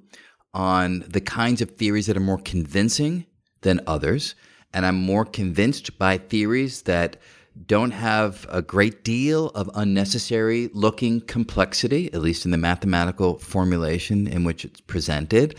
[0.53, 3.25] on the kinds of theories that are more convincing
[3.61, 4.35] than others.
[4.73, 7.17] And I'm more convinced by theories that
[7.65, 14.27] don't have a great deal of unnecessary looking complexity, at least in the mathematical formulation
[14.27, 15.55] in which it's presented.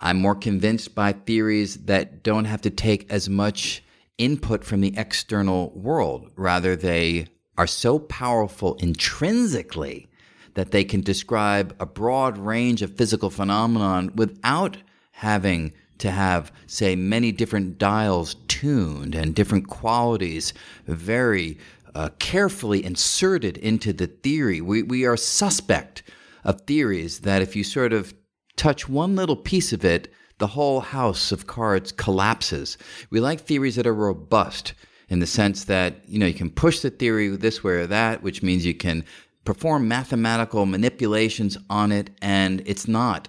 [0.00, 3.82] I'm more convinced by theories that don't have to take as much
[4.16, 6.30] input from the external world.
[6.36, 7.26] Rather, they
[7.58, 10.08] are so powerful intrinsically
[10.54, 14.76] that they can describe a broad range of physical phenomenon without
[15.12, 20.52] having to have, say, many different dials tuned and different qualities
[20.86, 21.58] very
[21.94, 24.60] uh, carefully inserted into the theory.
[24.60, 26.02] We, we are suspect
[26.44, 28.14] of theories that if you sort of
[28.56, 32.78] touch one little piece of it, the whole house of cards collapses.
[33.10, 34.74] We like theories that are robust
[35.08, 38.22] in the sense that, you know, you can push the theory this way or that,
[38.22, 39.04] which means you can
[39.44, 43.28] perform mathematical manipulations on it, and it's not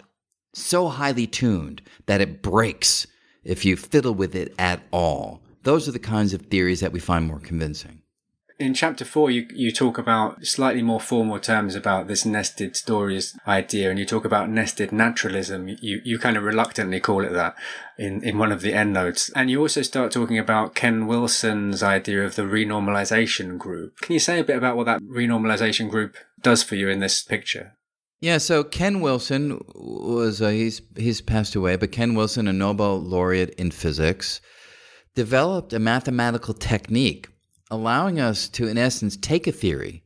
[0.54, 3.08] so highly tuned that it breaks
[3.44, 5.42] if you fiddle with it at all.
[5.64, 8.02] Those are the kinds of theories that we find more convincing.
[8.60, 13.36] In chapter four, you, you talk about slightly more formal terms about this nested stories
[13.48, 15.68] idea, and you talk about nested naturalism.
[15.68, 17.56] You, you kind of reluctantly call it that
[17.98, 19.32] in, in one of the endnotes.
[19.32, 23.98] And you also start talking about Ken Wilson's idea of the renormalization group.
[24.02, 27.24] Can you say a bit about what that renormalization group does for you in this
[27.24, 27.78] picture?
[28.22, 33.02] Yeah, so Ken Wilson was uh, he's he's passed away, but Ken Wilson, a Nobel
[33.02, 34.42] laureate in physics,
[35.16, 37.28] developed a mathematical technique
[37.72, 40.04] allowing us to in essence take a theory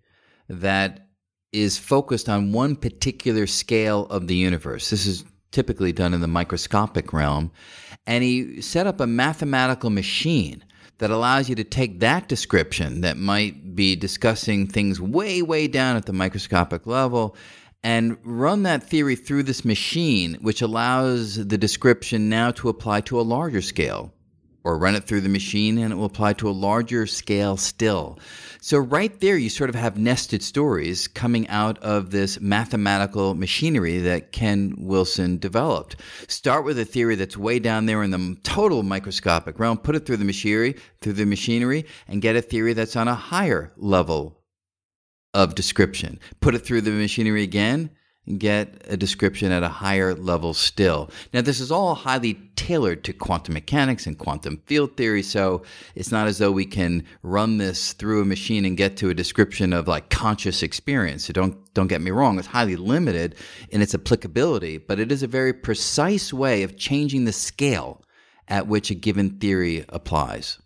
[0.48, 1.10] that
[1.52, 4.90] is focused on one particular scale of the universe.
[4.90, 7.52] This is typically done in the microscopic realm,
[8.08, 10.64] and he set up a mathematical machine
[11.00, 15.98] that allows you to take that description that might be discussing things way way down
[15.98, 17.36] at the microscopic level
[17.86, 23.20] and run that theory through this machine, which allows the description now to apply to
[23.20, 24.12] a larger scale.
[24.64, 28.18] Or run it through the machine and it will apply to a larger scale still.
[28.60, 34.00] So, right there, you sort of have nested stories coming out of this mathematical machinery
[34.00, 35.98] that Ken Wilson developed.
[36.28, 40.08] Start with a theory that's way down there in the total microscopic realm, put it
[40.08, 44.42] through the machinery, through the machinery, and get a theory that's on a higher level
[45.36, 46.18] of description.
[46.40, 47.90] Put it through the machinery again
[48.26, 51.12] and get a description at a higher level still.
[51.34, 55.62] Now, this is all highly tailored to quantum mechanics and quantum field theory, so
[55.94, 59.14] it's not as though we can run this through a machine and get to a
[59.14, 61.26] description of like conscious experience.
[61.26, 63.36] So don't don't get me wrong, it's highly limited
[63.70, 68.02] in its applicability, but it is a very precise way of changing the scale
[68.48, 70.60] at which a given theory applies.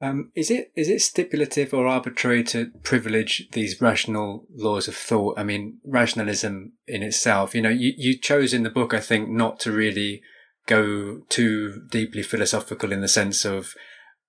[0.00, 5.38] Um, is it is it stipulative or arbitrary to privilege these rational laws of thought?
[5.38, 7.54] I mean, rationalism in itself.
[7.54, 10.22] You know, you, you chose in the book, I think, not to really
[10.66, 13.74] go too deeply philosophical in the sense of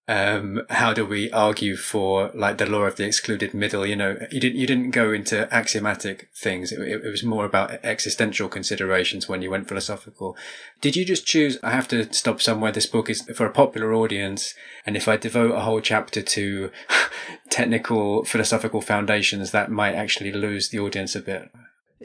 [0.09, 3.85] um, how do we argue for like the law of the excluded middle?
[3.85, 6.71] You know, you didn't you didn't go into axiomatic things.
[6.71, 10.35] It, it, was more about existential considerations when you went philosophical.
[10.81, 11.59] Did you just choose?
[11.61, 12.71] I have to stop somewhere.
[12.71, 16.71] This book is for a popular audience, and if I devote a whole chapter to
[17.51, 21.51] technical philosophical foundations, that might actually lose the audience a bit.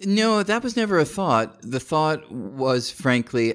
[0.04, 1.56] No, that was never a thought.
[1.62, 3.54] The thought was, frankly,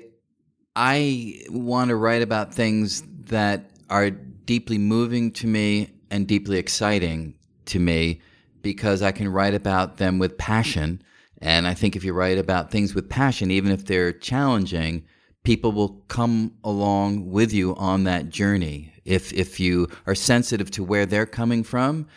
[0.75, 4.09] I want to write about things that are
[4.49, 7.35] deeply moving to me and deeply exciting
[7.65, 8.19] to me
[8.63, 11.03] because I can write about them with passion.
[11.39, 15.05] And I think if you write about things with passion, even if they're challenging,
[15.43, 18.91] people will come along with you on that journey.
[19.05, 22.07] If, if you are sensitive to where they're coming from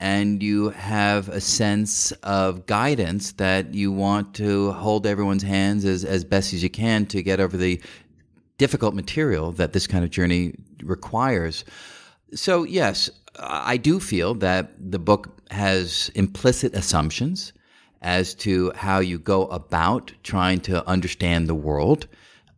[0.00, 6.06] and you have a sense of guidance that you want to hold everyone's hands as,
[6.06, 7.82] as best as you can to get over the
[8.56, 11.64] difficult material that this kind of journey requires.
[12.34, 17.52] So, yes, I do feel that the book has implicit assumptions
[18.00, 22.08] as to how you go about trying to understand the world.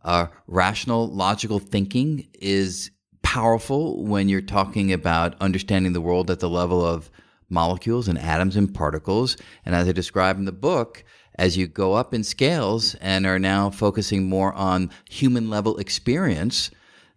[0.03, 2.91] Uh, rational, logical thinking is
[3.23, 7.11] powerful when you're talking about understanding the world at the level of
[7.49, 9.37] molecules and atoms and particles.
[9.65, 11.05] And as I describe in the book,
[11.37, 16.71] as you go up in scales and are now focusing more on human level experience,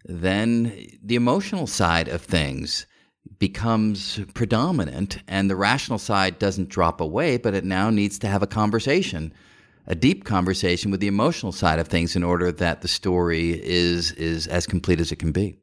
[0.07, 2.85] then the emotional side of things
[3.39, 8.41] becomes predominant and the rational side doesn't drop away, but it now needs to have
[8.41, 9.33] a conversation,
[9.85, 14.11] a deep conversation with the emotional side of things in order that the story is
[14.13, 15.57] is as complete as it can be.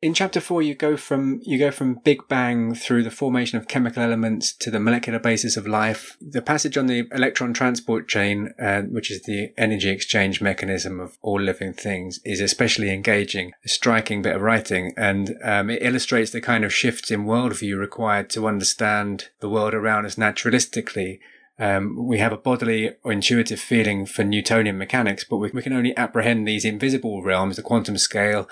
[0.00, 3.66] In chapter four, you go from you go from Big Bang through the formation of
[3.66, 6.16] chemical elements to the molecular basis of life.
[6.20, 11.18] The passage on the electron transport chain, uh, which is the energy exchange mechanism of
[11.20, 16.30] all living things, is especially engaging, a striking bit of writing, and um, it illustrates
[16.30, 21.18] the kind of shifts in worldview required to understand the world around us naturalistically.
[21.58, 25.72] Um, we have a bodily or intuitive feeling for Newtonian mechanics, but we, we can
[25.72, 28.48] only apprehend these invisible realms, the quantum scale,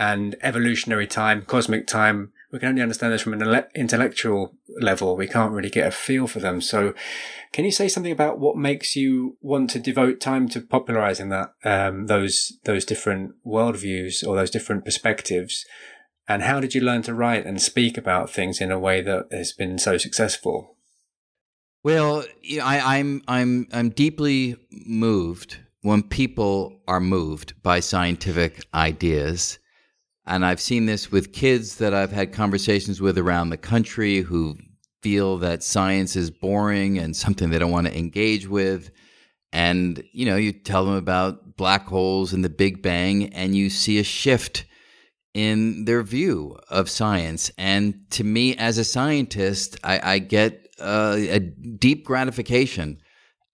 [0.00, 2.32] and evolutionary time, cosmic time.
[2.50, 5.14] We can only understand this from an intellectual level.
[5.14, 6.62] We can't really get a feel for them.
[6.62, 6.94] So,
[7.52, 11.52] can you say something about what makes you want to devote time to popularizing that
[11.64, 15.66] um, those those different worldviews or those different perspectives?
[16.26, 19.26] And how did you learn to write and speak about things in a way that
[19.30, 20.76] has been so successful?
[21.84, 22.24] Well,
[22.62, 29.58] I, I'm I'm I'm deeply moved when people are moved by scientific ideas
[30.26, 34.56] and I've seen this with kids that I've had conversations with around the country who
[35.02, 38.90] feel that science is boring and something they don't want to engage with.
[39.52, 43.68] And, you know, you tell them about black holes and the Big Bang, and you
[43.68, 44.64] see a shift
[45.34, 47.50] in their view of science.
[47.58, 53.00] And to me, as a scientist, I, I get uh, a deep gratification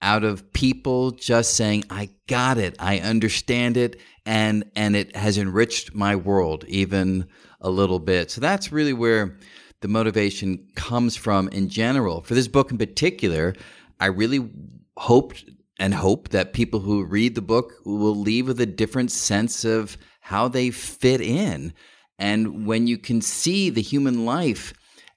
[0.02, 5.38] out of people just saying, I got it, I understand it, and and it has
[5.38, 7.26] enriched my world even
[7.60, 8.30] a little bit.
[8.30, 9.38] So that's really where
[9.80, 12.22] the motivation comes from in general.
[12.22, 13.54] For this book in particular,
[14.00, 14.50] I really
[14.96, 15.44] hoped
[15.78, 19.96] and hope that people who read the book will leave with a different sense of
[20.20, 21.72] how they fit in.
[22.18, 24.72] And when you can see the human life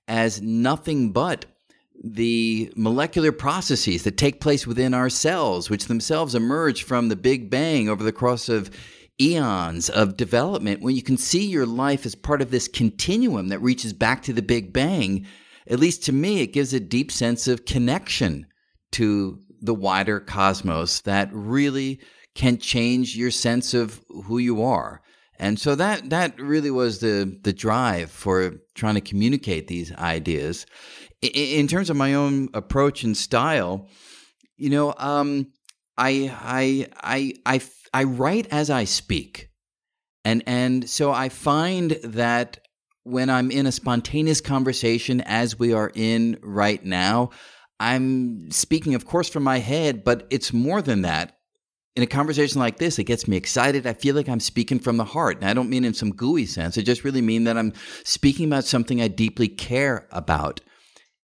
[0.08, 1.46] as nothing but
[2.04, 7.50] the molecular processes that take place within our cells, which themselves emerge from the Big
[7.50, 8.70] Bang over the course of
[9.22, 13.60] eons of development, when you can see your life as part of this continuum that
[13.60, 15.26] reaches back to the Big Bang,
[15.68, 18.48] at least to me, it gives a deep sense of connection
[18.92, 22.00] to the wider cosmos that really
[22.34, 25.02] can change your sense of who you are.
[25.38, 30.66] And so that that really was the the drive for trying to communicate these ideas.
[31.22, 33.88] In, in terms of my own approach and style,
[34.58, 35.48] you know, um,
[35.98, 37.60] I I I I
[37.94, 39.50] I write as I speak.
[40.26, 42.60] And and so I find that
[43.04, 47.32] when I'm in a spontaneous conversation as we are in right now,
[47.80, 51.38] I'm speaking of course from my head, but it's more than that.
[51.96, 53.88] In a conversation like this, it gets me excited.
[53.88, 55.38] I feel like I'm speaking from the heart.
[55.38, 56.78] And I don't mean in some gooey sense.
[56.78, 57.74] I just really mean that I'm
[58.04, 60.62] speaking about something I deeply care about.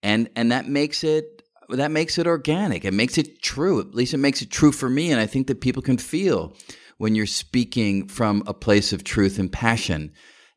[0.01, 1.34] And and that makes it
[1.69, 2.85] that makes it organic.
[2.85, 3.79] It makes it true.
[3.79, 5.11] At least it makes it true for me.
[5.11, 6.55] And I think that people can feel
[6.97, 10.13] when you're speaking from a place of truth and passion.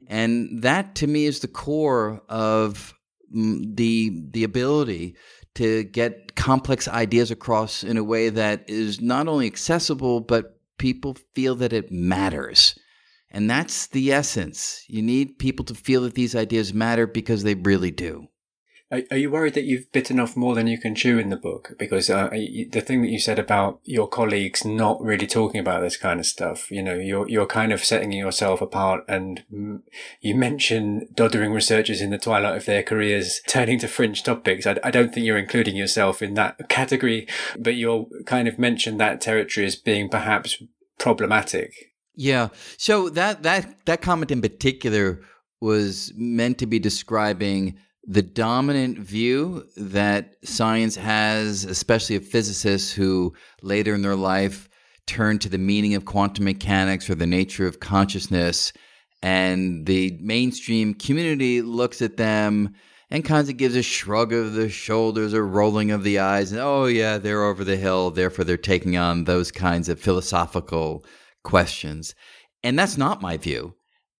[0.06, 2.94] And that to me is the core of
[3.34, 5.16] mm, the the ability
[5.56, 11.16] to get complex ideas across in a way that is not only accessible but people
[11.34, 12.78] feel that it matters.
[13.30, 14.84] And that's the essence.
[14.88, 18.28] You need people to feel that these ideas matter because they really do.
[18.90, 21.36] Are, are, you worried that you've bitten off more than you can chew in the
[21.36, 21.74] book?
[21.78, 25.98] Because uh, the thing that you said about your colleagues not really talking about this
[25.98, 29.04] kind of stuff, you know, you're you're kind of setting yourself apart.
[29.06, 29.44] And
[30.20, 34.66] you mention doddering researchers in the twilight of their careers turning to fringe topics.
[34.66, 37.28] I, I don't think you're including yourself in that category,
[37.58, 40.62] but you're kind of mentioned that territory as being perhaps
[40.98, 41.92] problematic.
[42.14, 42.48] Yeah.
[42.78, 45.20] So that that that comment in particular
[45.60, 47.78] was meant to be describing
[48.10, 54.66] the dominant view that science has, especially of physicists who later in their life
[55.06, 58.72] turn to the meaning of quantum mechanics or the nature of consciousness,
[59.22, 62.74] and the mainstream community looks at them
[63.10, 66.60] and kind of gives a shrug of the shoulders or rolling of the eyes, and
[66.60, 71.04] oh, yeah, they're over the hill, therefore they're taking on those kinds of philosophical
[71.44, 72.14] questions.
[72.62, 73.74] And that's not my view.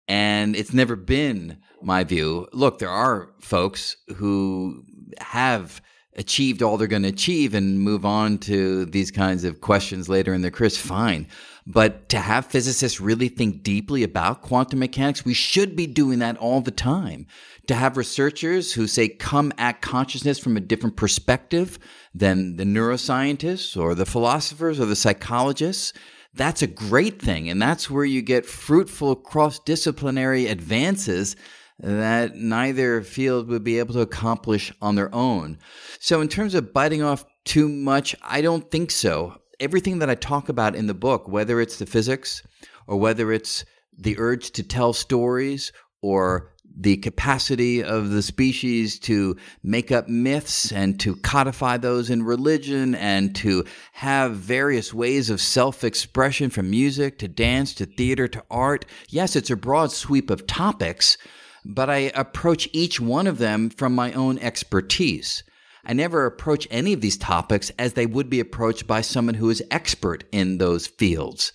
[0.07, 2.49] And it's never been my view.
[2.53, 4.85] Look, there are folks who
[5.21, 5.81] have
[6.19, 10.35] achieved all they're going to achieve and move on to these kinds of questions later
[10.35, 11.29] in their careers, fine.
[11.65, 16.37] But to have physicists really think deeply about quantum mechanics, we should be doing that
[16.39, 17.27] all the time.
[17.69, 21.79] To have researchers who say come at consciousness from a different perspective
[22.15, 25.93] than the neuroscientists or the philosophers or the psychologists,
[26.35, 27.49] that's a great thing.
[27.49, 31.37] And that's where you get fruitful cross disciplinary advances
[31.81, 35.59] that neither field would be able to accomplish on their own.
[36.01, 39.41] So, in terms of biting off too much, I don't think so.
[39.61, 42.43] Everything that I talk about in the book, whether it's the physics
[42.87, 43.65] or whether it's
[43.97, 50.71] the urge to tell stories or the capacity of the species to make up myths
[50.71, 56.71] and to codify those in religion and to have various ways of self expression from
[56.71, 58.85] music to dance to theater to art.
[59.09, 61.19] Yes, it's a broad sweep of topics,
[61.65, 65.43] but I approach each one of them from my own expertise.
[65.85, 69.51] I never approach any of these topics as they would be approached by someone who
[69.51, 71.53] is expert in those fields.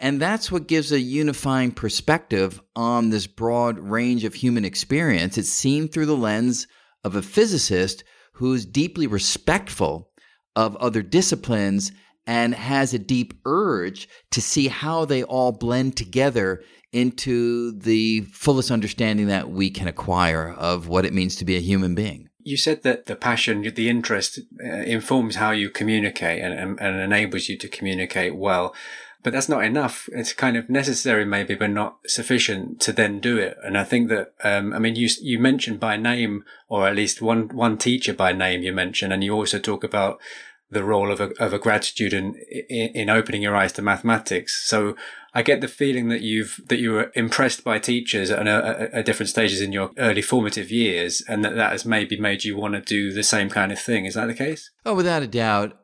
[0.00, 5.38] And that's what gives a unifying perspective on this broad range of human experience.
[5.38, 6.66] It's seen through the lens
[7.04, 8.04] of a physicist
[8.34, 10.10] who's deeply respectful
[10.56, 11.92] of other disciplines
[12.26, 16.62] and has a deep urge to see how they all blend together
[16.94, 21.60] into the fullest understanding that we can acquire of what it means to be a
[21.60, 22.28] human being.
[22.42, 27.00] You said that the passion, the interest uh, informs how you communicate and, and, and
[27.00, 28.74] enables you to communicate well
[29.24, 30.06] but that's not enough.
[30.12, 33.56] It's kind of necessary, maybe, but not sufficient to then do it.
[33.64, 37.22] And I think that, um, I mean, you you mentioned by name, or at least
[37.22, 40.20] one one teacher by name you mentioned, and you also talk about
[40.70, 42.36] the role of a of a grad student
[42.68, 44.62] in, in opening your eyes to mathematics.
[44.68, 44.94] So
[45.36, 49.30] I get the feeling that you've that you were impressed by teachers at, at different
[49.30, 52.80] stages in your early formative years, and that that has maybe made you want to
[52.80, 54.04] do the same kind of thing.
[54.04, 54.70] Is that the case?
[54.86, 55.76] Oh, without a doubt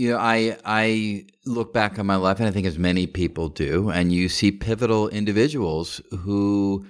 [0.00, 3.50] you know, I I look back on my life, and I think as many people
[3.50, 6.86] do, and you see pivotal individuals who,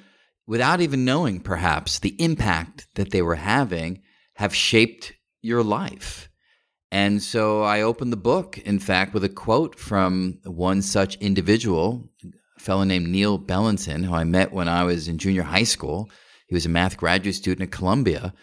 [0.46, 4.02] without even knowing perhaps the impact that they were having,
[4.34, 5.12] have shaped
[5.42, 6.29] your life.
[6.92, 12.08] And so I opened the book, in fact, with a quote from one such individual,
[12.56, 16.10] a fellow named Neil Bellinson, who I met when I was in junior high school.
[16.48, 18.34] He was a math graduate student at Columbia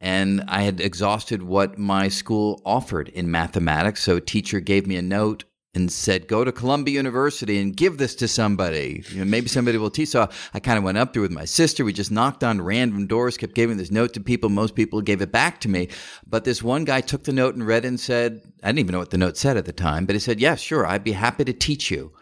[0.00, 4.02] and I had exhausted what my school offered in mathematics.
[4.02, 5.44] So a teacher gave me a note
[5.76, 9.04] and said, "Go to Columbia University and give this to somebody.
[9.10, 11.44] You know, maybe somebody will teach." So I kind of went up there with my
[11.44, 11.84] sister.
[11.84, 14.48] We just knocked on random doors, kept giving this note to people.
[14.48, 15.88] Most people gave it back to me,
[16.26, 18.92] but this one guy took the note and read it and said, "I didn't even
[18.94, 21.12] know what the note said at the time, but he said, yeah, sure, I'd be
[21.12, 22.12] happy to teach you."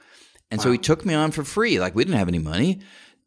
[0.50, 0.64] And wow.
[0.64, 1.78] so he took me on for free.
[1.78, 2.80] Like we didn't have any money.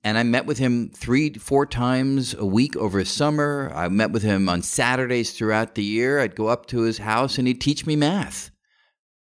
[0.04, 3.72] And I met with him three, four times a week over a summer.
[3.74, 6.20] I met with him on Saturdays throughout the year.
[6.20, 8.52] I'd go up to his house and he'd teach me math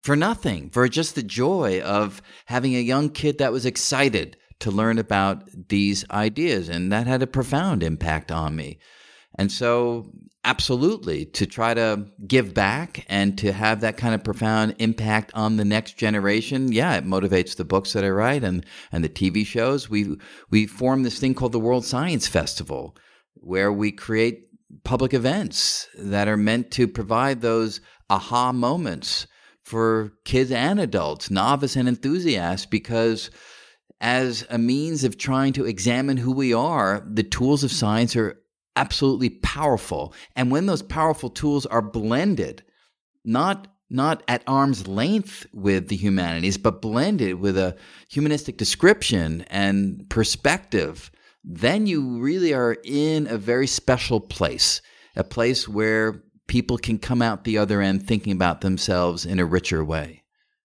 [0.06, 4.70] for nothing, for just the joy of having a young kid that was excited to
[4.70, 6.70] learn about these ideas.
[6.70, 8.78] And that had a profound impact on me.
[9.40, 10.12] And so
[10.44, 15.58] absolutely to try to give back and to have that kind of profound impact on
[15.58, 19.44] the next generation yeah it motivates the books that i write and and the tv
[19.44, 20.16] shows we
[20.52, 22.96] we form this thing called the world science festival
[23.34, 24.48] where we create
[24.84, 29.26] public events that are meant to provide those aha moments
[29.66, 33.30] for kids and adults novice and enthusiasts because
[34.00, 38.40] as a means of trying to examine who we are the tools of science are
[38.76, 40.14] absolutely powerful.
[40.36, 42.64] And when those powerful tools are blended,
[43.24, 47.78] not not at arm's length with the humanities, but blended with a
[48.10, 51.12] humanistic description and perspective,
[51.44, 54.82] then you really are in a very special place,
[55.16, 59.46] a place where people can come out the other end thinking about themselves in a
[59.46, 60.24] richer way.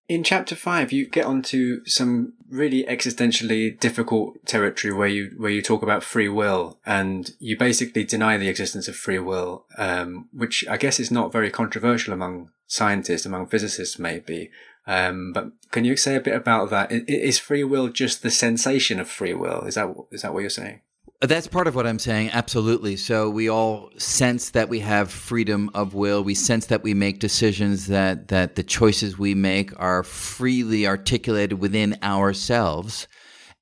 [0.09, 5.63] In chapter five, you get onto some really existentially difficult territory where you where you
[5.63, 10.65] talk about free will and you basically deny the existence of free will, um, which
[10.69, 14.51] I guess is not very controversial among scientists, among physicists, maybe.
[14.87, 16.91] Um, but can you say a bit about that?
[16.91, 19.61] Is free will just the sensation of free will?
[19.63, 20.81] Is that is that what you're saying?
[21.23, 22.31] That's part of what I'm saying.
[22.31, 22.97] Absolutely.
[22.97, 26.25] So we all sense that we have freedom of will.
[26.25, 31.59] We sense that we make decisions that that the choices we make are freely articulated
[31.61, 33.07] within ourselves.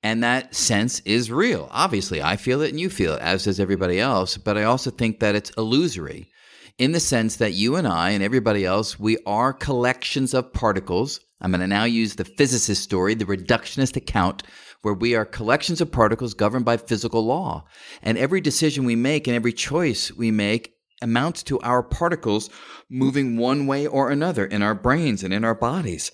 [0.05, 1.69] And that sense is real.
[1.73, 4.37] Obviously, I feel it and you feel it, as does everybody else.
[4.37, 6.29] But I also think that it's illusory
[6.79, 11.19] in the sense that you and I and everybody else, we are collections of particles.
[11.41, 14.45] I'm going to now use the physicist story, the reductionist account
[14.83, 17.65] where we are collections of particles governed by physical law.
[18.03, 22.51] And every decision we make and every choice we make amounts to our particles
[22.91, 26.11] moving one way or another in our brains and in our bodies.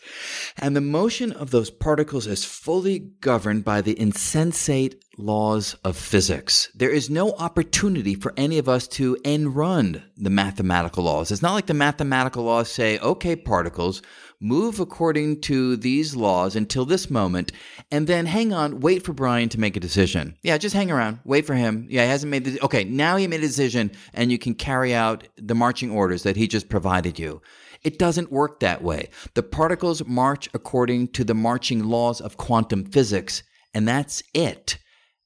[0.58, 6.68] And the motion of those particles is fully governed by the insensate laws of physics.
[6.74, 11.30] There is no opportunity for any of us to end run the mathematical laws.
[11.30, 14.02] It's not like the mathematical laws say, okay, particles,
[14.44, 17.50] move according to these laws until this moment,
[17.90, 20.36] and then hang on, wait for Brian to make a decision.
[20.42, 21.86] Yeah, just hang around, wait for him.
[21.88, 24.94] Yeah, he hasn't made the, okay, now he made a decision, and you can carry
[24.94, 27.40] out the marching orders that he just provided you.
[27.82, 29.08] It doesn't work that way.
[29.32, 33.42] The particles march according to the marching laws of quantum physics,
[33.72, 34.76] and that's it.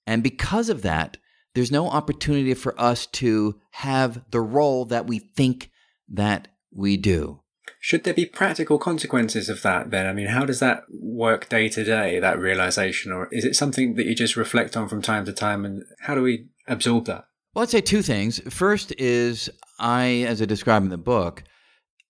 [0.07, 1.17] And because of that,
[1.55, 5.71] there's no opportunity for us to have the role that we think
[6.09, 7.41] that we do.
[7.89, 10.05] Should there be practical consequences of that then?
[10.07, 13.13] I mean, how does that work day to day, that realization?
[13.13, 15.65] Or is it something that you just reflect on from time to time?
[15.65, 17.25] And how do we absorb that?
[17.55, 18.41] Well, I'd say two things.
[18.53, 19.49] First is
[19.79, 21.45] I, as I describe in the book,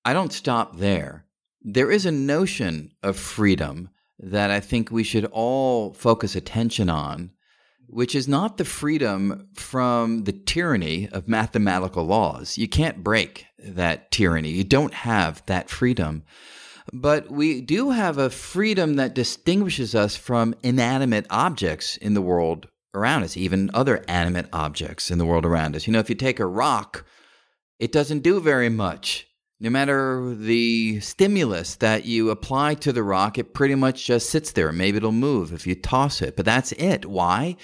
[0.05, 1.27] I don't stop there.
[1.63, 7.31] There is a notion of freedom that I think we should all focus attention on,
[7.87, 12.59] which is not the freedom from the tyranny of mathematical laws.
[12.59, 16.25] You can't break that tyranny, you don't have that freedom.
[16.93, 22.69] But we do have a freedom that distinguishes us from inanimate objects in the world
[22.95, 25.87] around us, even other animate objects in the world around us.
[25.87, 27.05] You know, if you take a rock,
[27.79, 29.29] it doesn't do very much
[29.61, 34.53] no matter the stimulus that you apply to the rock, it pretty much just sits
[34.53, 34.71] there.
[34.71, 37.07] Maybe it'll move if you toss it, but that's it.
[37.07, 37.57] Why?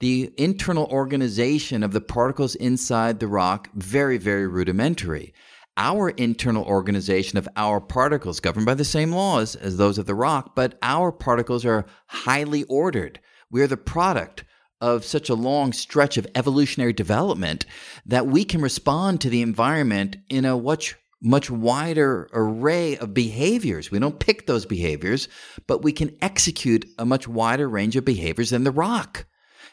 [0.00, 5.32] The internal organization of the particles inside the rock, very, very rudimentary.
[5.76, 10.14] Our internal organization of our particles, governed by the same laws as those of the
[10.14, 13.20] rock, but our particles are highly ordered.
[13.50, 14.44] We're the product
[14.80, 17.64] of such a long stretch of evolutionary development
[18.04, 23.90] that we can respond to the environment in a much much wider array of behaviors.
[23.90, 25.26] We don't pick those behaviors,
[25.66, 29.24] but we can execute a much wider range of behaviors than the rock.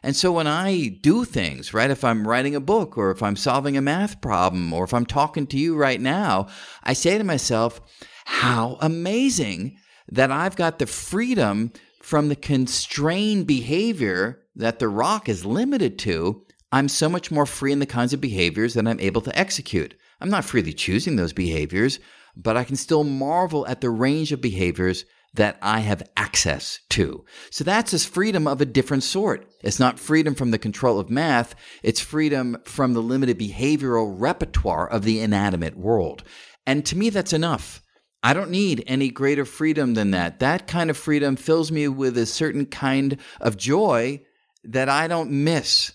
[0.04, 3.36] And so when I do things, right, if I'm writing a book or if I'm
[3.36, 6.48] solving a math problem or if I'm talking to you right now,
[6.84, 7.80] I say to myself,
[8.26, 9.78] how amazing
[10.12, 11.72] that I've got the freedom
[12.02, 16.46] from the constrained behavior that the rock is limited to.
[16.72, 19.96] I'm so much more free in the kinds of behaviors that I'm able to execute.
[20.20, 22.00] I'm not freely choosing those behaviors,
[22.36, 27.24] but I can still marvel at the range of behaviors that I have access to.
[27.50, 29.48] So that's this freedom of a different sort.
[29.62, 34.90] It's not freedom from the control of math, it's freedom from the limited behavioral repertoire
[34.90, 36.24] of the inanimate world.
[36.66, 37.82] And to me, that's enough.
[38.24, 40.40] I don't need any greater freedom than that.
[40.40, 44.22] That kind of freedom fills me with a certain kind of joy
[44.64, 45.92] that I don't miss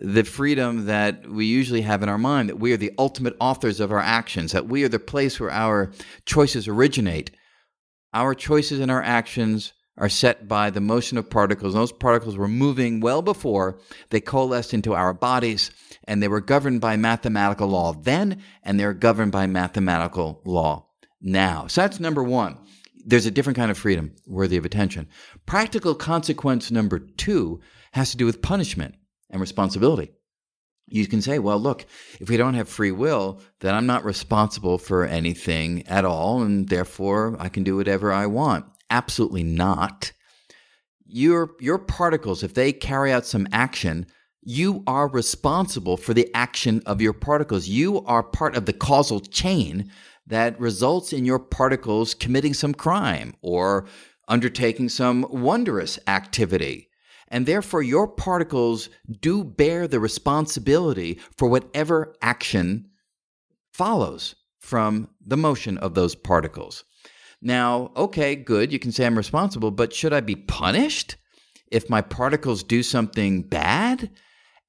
[0.00, 3.80] the freedom that we usually have in our mind that we are the ultimate authors
[3.80, 5.92] of our actions, that we are the place where our
[6.24, 7.32] choices originate.
[8.14, 11.74] Our choices and our actions are set by the motion of particles.
[11.74, 13.80] Those particles were moving well before
[14.10, 15.70] they coalesced into our bodies,
[16.04, 20.86] and they were governed by mathematical law then, and they're governed by mathematical law
[21.20, 21.66] now.
[21.66, 22.56] So that's number one.
[23.04, 25.08] There's a different kind of freedom worthy of attention.
[25.46, 27.60] Practical consequence number two
[27.92, 28.94] has to do with punishment
[29.30, 30.12] and responsibility.
[30.90, 31.86] You can say, well, look,
[32.20, 36.68] if we don't have free will, then I'm not responsible for anything at all, and
[36.68, 38.64] therefore I can do whatever I want.
[38.90, 40.12] Absolutely not.
[41.06, 44.06] Your, your particles, if they carry out some action,
[44.42, 47.68] you are responsible for the action of your particles.
[47.68, 49.90] You are part of the causal chain
[50.26, 53.86] that results in your particles committing some crime or
[54.28, 56.87] undertaking some wondrous activity
[57.28, 58.88] and therefore your particles
[59.20, 62.88] do bear the responsibility for whatever action
[63.72, 66.84] follows from the motion of those particles.
[67.40, 71.16] Now, okay, good, you can say I'm responsible, but should I be punished
[71.70, 74.10] if my particles do something bad?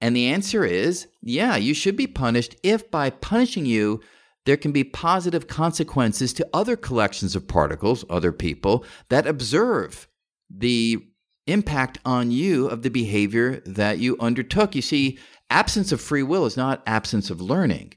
[0.02, 4.02] And the answer is yeah, you should be punished if by punishing you,
[4.46, 10.08] there can be positive consequences to other collections of particles, other people, that observe
[10.50, 11.06] the
[11.52, 14.76] impact on you of the behavior that you undertook.
[14.76, 15.18] You see,
[15.50, 17.94] absence of free will is not absence of learning.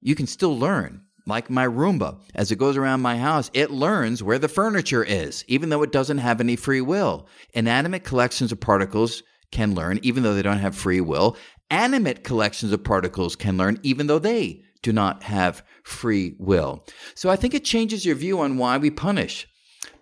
[0.00, 1.02] You can still learn.
[1.28, 5.44] Like my Roomba, as it goes around my house, it learns where the furniture is,
[5.48, 7.26] even though it doesn't have any free will.
[7.52, 11.36] Inanimate collections of particles can learn, even though they don't have free will.
[11.68, 16.86] Animate collections of particles can learn, even though they do not have free will.
[17.16, 19.48] So I think it changes your view on why we punish.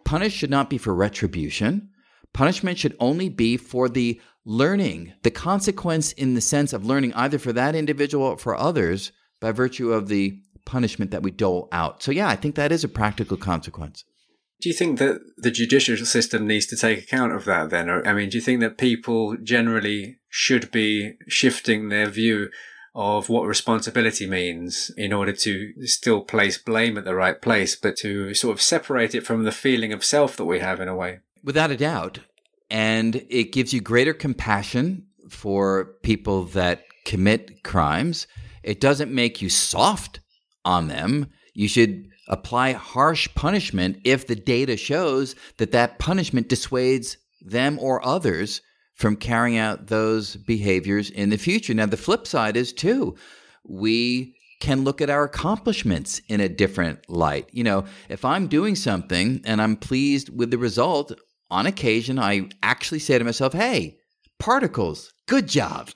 [0.05, 1.89] Punish should not be for retribution.
[2.35, 7.39] Punishment should only be for the learning, the consequence in the sense of learning either
[7.39, 12.03] for that individual or for others by virtue of the punishment that we dole out.
[12.03, 14.05] So, yeah, I think that is a practical consequence.
[14.61, 17.89] Do you think that the judicial system needs to take account of that then?
[17.91, 22.51] I mean, do you think that people generally should be shifting their view
[22.95, 27.97] of what responsibility means in order to still place blame at the right place, but
[27.99, 30.97] to sort of separate it from the feeling of self that we have in a
[30.97, 31.19] way?
[31.45, 32.21] Without a doubt.
[32.71, 38.27] And it gives you greater compassion for people that commit crimes.
[38.63, 40.21] It doesn't make you soft
[40.65, 41.31] on them.
[41.53, 48.05] You should apply harsh punishment if the data shows that that punishment dissuades them or
[48.05, 48.63] others
[48.95, 51.75] from carrying out those behaviors in the future.
[51.75, 53.17] Now, the flip side is too,
[53.65, 57.51] we can look at our accomplishments in a different light.
[57.53, 61.13] You know, if I'm doing something and I'm pleased with the result,
[61.55, 63.99] on occasion, I actually say to myself, hey,
[64.41, 65.89] particles, good job.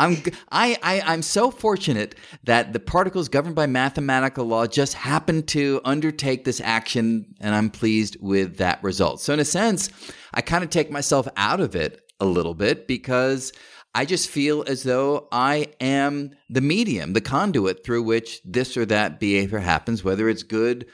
[0.00, 0.16] I'm
[0.50, 5.80] I, I I'm so fortunate that the particles governed by mathematical law just happen to
[5.84, 9.20] undertake this action, and I'm pleased with that result.
[9.20, 9.90] So in a sense,
[10.34, 13.52] I kind of take myself out of it a little bit because
[13.94, 18.84] I just feel as though I am the medium, the conduit through which this or
[18.86, 20.86] that behavior happens, whether it's good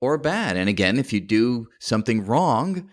[0.00, 0.56] or bad.
[0.56, 2.88] And again, if you do something wrong,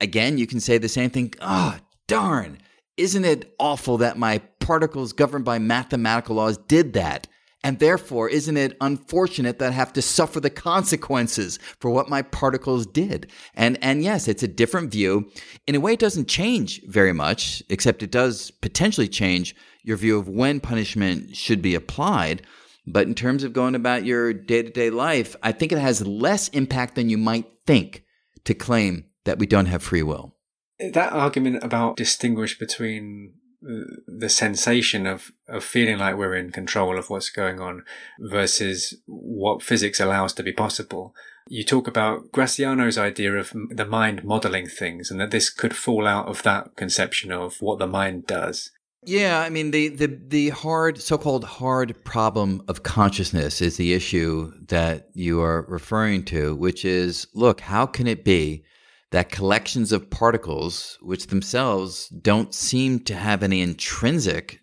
[0.00, 1.34] again, you can say the same thing.
[1.40, 2.58] Oh, darn
[2.98, 7.28] isn't it awful that my particles governed by mathematical laws did that?
[7.64, 12.22] And therefore, isn't it unfortunate that I have to suffer the consequences for what my
[12.22, 13.30] particles did?
[13.54, 15.30] And, and yes, it's a different view.
[15.66, 20.18] In a way, it doesn't change very much, except it does potentially change your view
[20.18, 22.42] of when punishment should be applied.
[22.86, 26.06] But in terms of going about your day to day life, I think it has
[26.06, 28.04] less impact than you might think
[28.44, 30.34] to claim that we don't have free will
[30.78, 33.34] that argument about distinguish between
[33.68, 37.84] uh, the sensation of, of feeling like we're in control of what's going on
[38.20, 41.14] versus what physics allows to be possible.
[41.48, 46.06] You talk about Graziano's idea of the mind modeling things and that this could fall
[46.06, 48.70] out of that conception of what the mind does.
[49.04, 54.52] Yeah, I mean the the the hard so-called hard problem of consciousness is the issue
[54.66, 58.64] that you are referring to, which is look, how can it be
[59.10, 64.60] that collections of particles, which themselves don't seem to have any intrinsic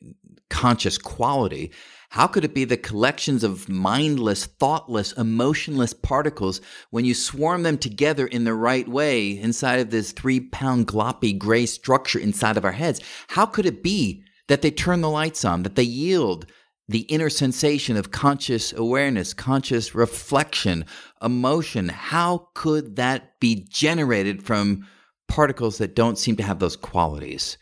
[0.50, 1.72] conscious quality,
[2.10, 7.78] how could it be the collections of mindless, thoughtless, emotionless particles when you swarm them
[7.78, 12.64] together in the right way inside of this three pound gloppy gray structure inside of
[12.64, 13.02] our heads?
[13.28, 16.46] How could it be that they turn the lights on, that they yield
[16.88, 20.86] the inner sensation of conscious awareness, conscious reflection,
[21.22, 21.90] emotion.
[21.90, 24.88] How could that be generated from
[25.28, 27.58] particles that don't seem to have those qualities?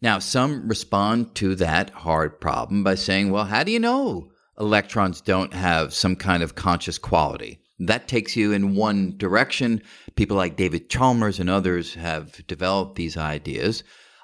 [0.00, 4.30] Now, some respond to that hard problem by saying, well, how do you know
[4.60, 7.60] electrons don't have some kind of conscious quality?
[7.80, 9.82] That takes you in one direction.
[10.14, 13.82] People like David Chalmers and others have developed these ideas.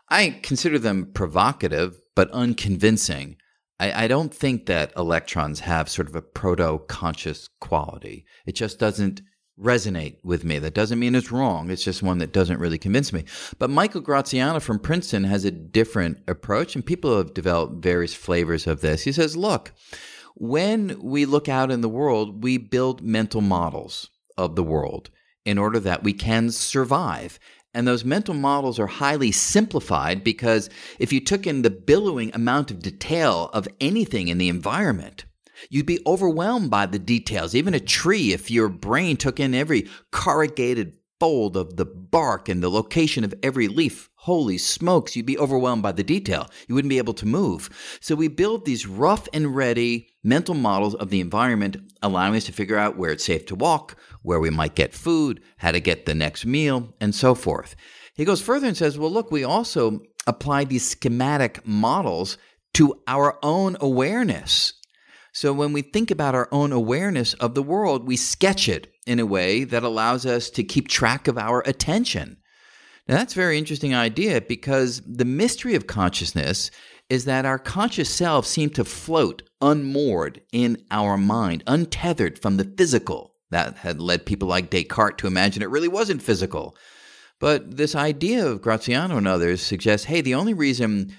[0.08, 3.36] I consider them provocative, but unconvincing.
[3.80, 8.24] I, I don't think that electrons have sort of a proto conscious quality.
[8.46, 9.22] It just doesn't
[9.58, 10.58] resonate with me.
[10.58, 11.70] That doesn't mean it's wrong.
[11.70, 13.24] It's just one that doesn't really convince me.
[13.58, 18.66] But Michael Graziano from Princeton has a different approach, and people have developed various flavors
[18.66, 19.02] of this.
[19.02, 19.72] He says, look,
[20.34, 25.10] when we look out in the world, we build mental models of the world
[25.44, 27.38] in order that we can survive.
[27.74, 30.70] And those mental models are highly simplified because
[31.00, 35.24] if you took in the billowing amount of detail of anything in the environment,
[35.70, 37.54] you'd be overwhelmed by the details.
[37.54, 42.62] Even a tree, if your brain took in every corrugated fold of the bark and
[42.62, 46.48] the location of every leaf, holy smokes, you'd be overwhelmed by the detail.
[46.68, 47.98] You wouldn't be able to move.
[48.00, 52.52] So we build these rough and ready mental models of the environment, allowing us to
[52.52, 56.06] figure out where it's safe to walk, where we might get food, how to get
[56.06, 57.76] the next meal, and so forth.
[58.14, 62.38] He goes further and says, well, look, we also apply these schematic models
[62.74, 64.72] to our own awareness.
[65.32, 69.18] So when we think about our own awareness of the world, we sketch it in
[69.18, 72.38] a way that allows us to keep track of our attention.
[73.06, 76.70] Now, that's a very interesting idea because the mystery of consciousness
[77.08, 82.64] is that our conscious selves seem to float unmoored in our mind, untethered from the
[82.64, 83.34] physical.
[83.50, 86.76] That had led people like Descartes to imagine it really wasn't physical.
[87.38, 91.14] But this idea of Graziano and others suggests hey, the only reason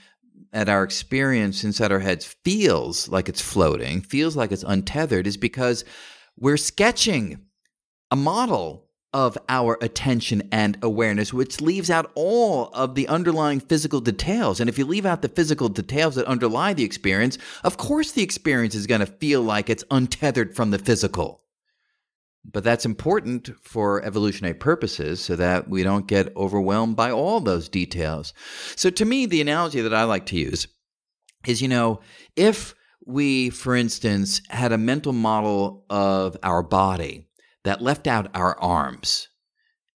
[0.51, 5.37] that our experience inside our heads feels like it's floating, feels like it's untethered, is
[5.37, 5.85] because
[6.37, 7.45] we're sketching
[8.11, 8.84] a model
[9.15, 14.59] of our attention and awareness, which leaves out all of the underlying physical details.
[14.59, 18.23] And if you leave out the physical details that underlie the experience, of course the
[18.23, 21.41] experience is going to feel like it's untethered from the physical.
[22.43, 27.69] But that's important for evolutionary purposes so that we don't get overwhelmed by all those
[27.69, 28.33] details.
[28.75, 30.67] So, to me, the analogy that I like to use
[31.47, 32.01] is you know,
[32.35, 32.75] if
[33.05, 37.29] we, for instance, had a mental model of our body
[37.65, 39.27] that left out our arms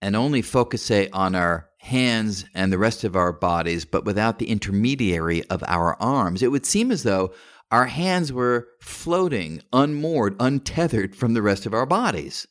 [0.02, 4.50] and only focused, on our hands and the rest of our bodies, but without the
[4.50, 7.34] intermediary of our arms, it would seem as though
[7.72, 12.48] our hands were floating, unmoored, untethered from the rest of our bodies.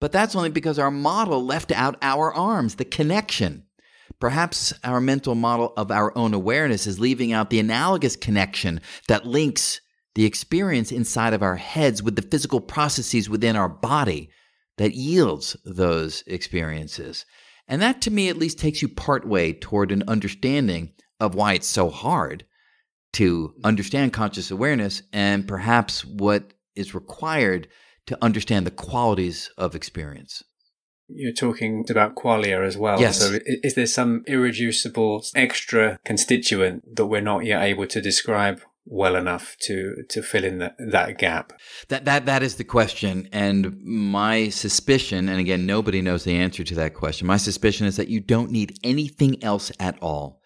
[0.00, 3.64] But that's only because our model left out our arms, the connection.
[4.20, 9.26] Perhaps our mental model of our own awareness is leaving out the analogous connection that
[9.26, 9.80] links
[10.14, 14.30] the experience inside of our heads with the physical processes within our body
[14.78, 17.24] that yields those experiences.
[17.68, 21.66] And that to me at least takes you partway toward an understanding of why it's
[21.66, 22.44] so hard
[23.14, 27.68] to understand conscious awareness and perhaps what is required
[28.06, 30.42] to understand the qualities of experience.
[31.08, 33.00] You're talking about qualia as well.
[33.00, 33.20] Yes.
[33.20, 39.16] So is there some irreducible extra constituent that we're not yet able to describe well
[39.16, 41.52] enough to to fill in that that gap?
[41.88, 46.64] That that that is the question, and my suspicion, and again, nobody knows the answer
[46.64, 47.26] to that question.
[47.26, 50.40] My suspicion is that you don't need anything else at all.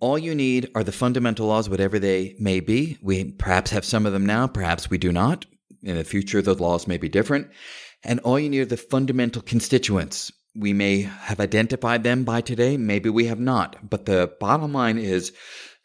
[0.00, 2.98] All you need are the fundamental laws, whatever they may be.
[3.02, 5.44] We perhaps have some of them now, perhaps we do not.
[5.82, 7.48] In the future, those laws may be different.
[8.04, 10.30] And all you need are the fundamental constituents.
[10.54, 13.76] We may have identified them by today, maybe we have not.
[13.88, 15.32] But the bottom line is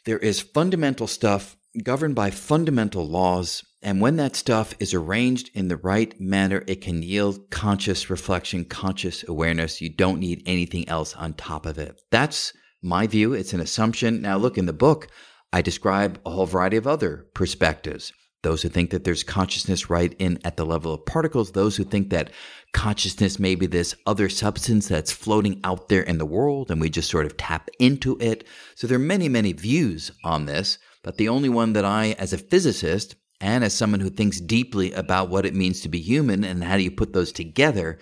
[0.06, 3.64] there is fundamental stuff governed by fundamental laws.
[3.82, 8.66] And when that stuff is arranged in the right manner, it can yield conscious reflection,
[8.66, 9.82] conscious awareness.
[9.82, 12.00] You don't need anything else on top of it.
[12.12, 13.34] That's my view.
[13.34, 14.22] It's an assumption.
[14.22, 15.08] Now, look, in the book,
[15.52, 18.12] I describe a whole variety of other perspectives.
[18.44, 21.86] Those who think that there's consciousness right in at the level of particles, those who
[21.86, 22.30] think that
[22.74, 26.90] consciousness may be this other substance that's floating out there in the world and we
[26.90, 28.46] just sort of tap into it.
[28.76, 32.34] So there are many, many views on this, but the only one that I, as
[32.34, 36.44] a physicist and as someone who thinks deeply about what it means to be human
[36.44, 37.98] and how do you put those together,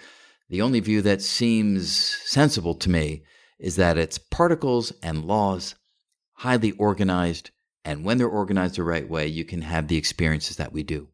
[0.50, 1.96] the only view that seems
[2.26, 3.24] sensible to me
[3.60, 5.76] is that it's particles and laws,
[6.34, 7.52] highly organized,
[7.84, 11.10] and when they're organized the right way, you can have the experiences that we do.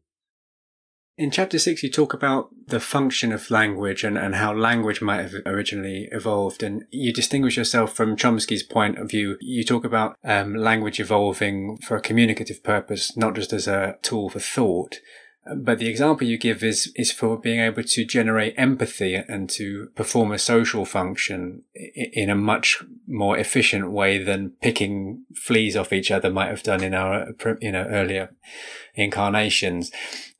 [1.18, 5.22] In chapter six, you talk about the function of language and, and how language might
[5.22, 6.62] have originally evolved.
[6.62, 9.36] And you distinguish yourself from Chomsky's point of view.
[9.40, 14.28] You talk about um, language evolving for a communicative purpose, not just as a tool
[14.28, 15.00] for thought.
[15.56, 19.90] But the example you give is, is for being able to generate empathy and to
[19.94, 26.10] perform a social function in a much more efficient way than picking fleas off each
[26.10, 27.28] other might have done in our,
[27.60, 28.34] you know, earlier
[28.94, 29.90] incarnations.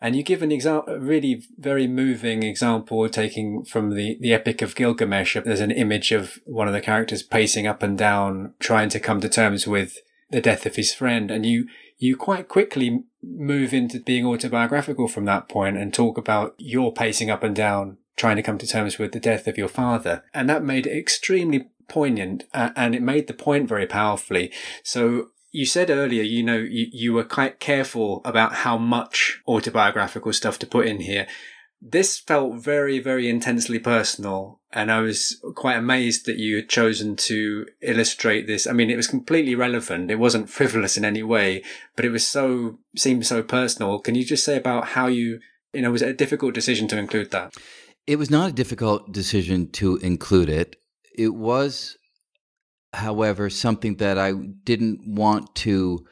[0.00, 4.62] And you give an example, a really very moving example taking from the, the Epic
[4.62, 5.36] of Gilgamesh.
[5.42, 9.20] There's an image of one of the characters pacing up and down, trying to come
[9.20, 9.98] to terms with
[10.30, 11.30] the death of his friend.
[11.30, 11.66] And you,
[11.96, 17.30] you quite quickly move into being autobiographical from that point and talk about your pacing
[17.30, 20.24] up and down, trying to come to terms with the death of your father.
[20.32, 24.52] And that made it extremely poignant uh, and it made the point very powerfully.
[24.82, 30.32] So you said earlier, you know, you, you were quite careful about how much autobiographical
[30.32, 31.26] stuff to put in here.
[31.80, 34.60] This felt very, very intensely personal.
[34.72, 38.66] And I was quite amazed that you had chosen to illustrate this.
[38.66, 40.10] I mean, it was completely relevant.
[40.10, 41.62] It wasn't frivolous in any way,
[41.96, 44.00] but it was so, seemed so personal.
[44.00, 45.40] Can you just say about how you,
[45.72, 47.54] you know, was it a difficult decision to include that?
[48.06, 50.76] It was not a difficult decision to include it.
[51.16, 51.96] It was,
[52.92, 56.06] however, something that I didn't want to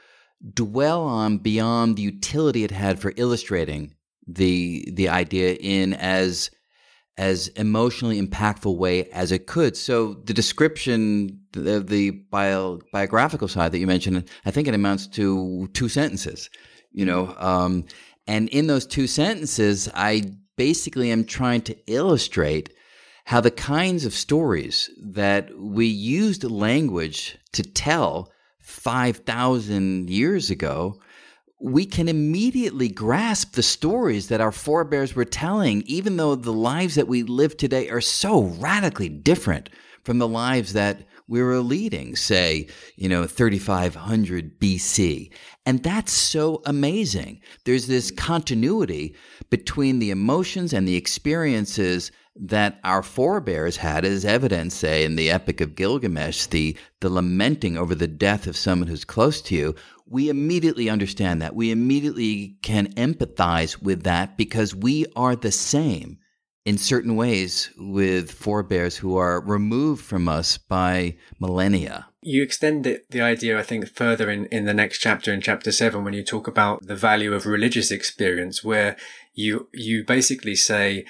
[0.55, 3.96] dwell on beyond the utility it had for illustrating
[4.27, 6.51] the the idea in as
[7.19, 9.77] as emotionally impactful way as it could.
[9.77, 15.07] So the description of the bio, biographical side that you mentioned, I think it amounts
[15.09, 16.51] to two sentences.
[16.93, 17.87] You know, um,
[18.27, 22.71] and in those two sentences, I basically am trying to illustrate
[23.25, 28.31] how the kinds of stories that we used language to tell
[28.61, 31.01] 5,000 years ago
[31.59, 36.95] we can immediately grasp the stories that our forebears were telling, even though the lives
[36.97, 39.71] that we live today are so radically different
[40.05, 45.33] from the lives that we were leading, say, you know, 3500 BC.
[45.65, 47.41] And that's so amazing.
[47.65, 49.17] There's this continuity
[49.51, 55.31] between the emotions and the experiences that our forebears had as evidence, say, in the
[55.31, 59.75] Epic of Gilgamesh, the, the lamenting over the death of someone who's close to you,
[60.09, 61.55] we immediately understand that.
[61.55, 66.19] We immediately can empathize with that because we are the same
[66.65, 72.09] in certain ways with forebears who are removed from us by millennia.
[72.23, 75.71] You extend it, the idea, I think, further in, in the next chapter, in chapter
[75.71, 78.97] seven, when you talk about the value of religious experience, where
[79.33, 81.05] you, you basically say,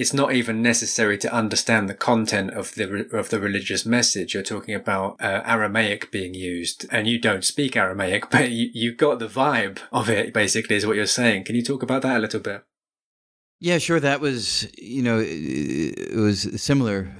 [0.00, 4.32] it's not even necessary to understand the content of the of the religious message.
[4.32, 8.94] You're talking about uh, Aramaic being used, and you don't speak Aramaic, but you, you
[8.94, 10.32] got the vibe of it.
[10.32, 11.44] Basically, is what you're saying.
[11.44, 12.64] Can you talk about that a little bit?
[13.60, 14.00] Yeah, sure.
[14.00, 17.12] That was, you know, it was a similar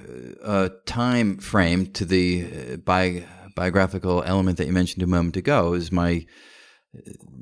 [0.43, 5.73] uh, time frame to the uh, bi- biographical element that you mentioned a moment ago.
[5.73, 6.25] Is my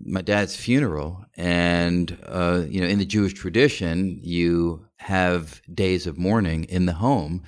[0.06, 6.18] my dad's funeral, and uh, you know, in the Jewish tradition, you have days of
[6.18, 7.44] mourning in the home,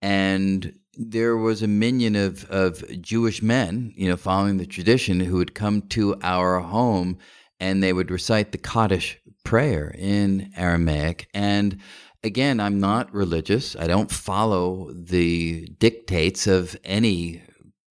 [0.00, 5.36] and there was a minyan of of Jewish men, you know, following the tradition, who
[5.36, 7.18] would come to our home,
[7.58, 11.78] and they would recite the Kaddish prayer in Aramaic, and
[12.22, 13.76] again, I'm not religious.
[13.76, 17.42] I don't follow the dictates of any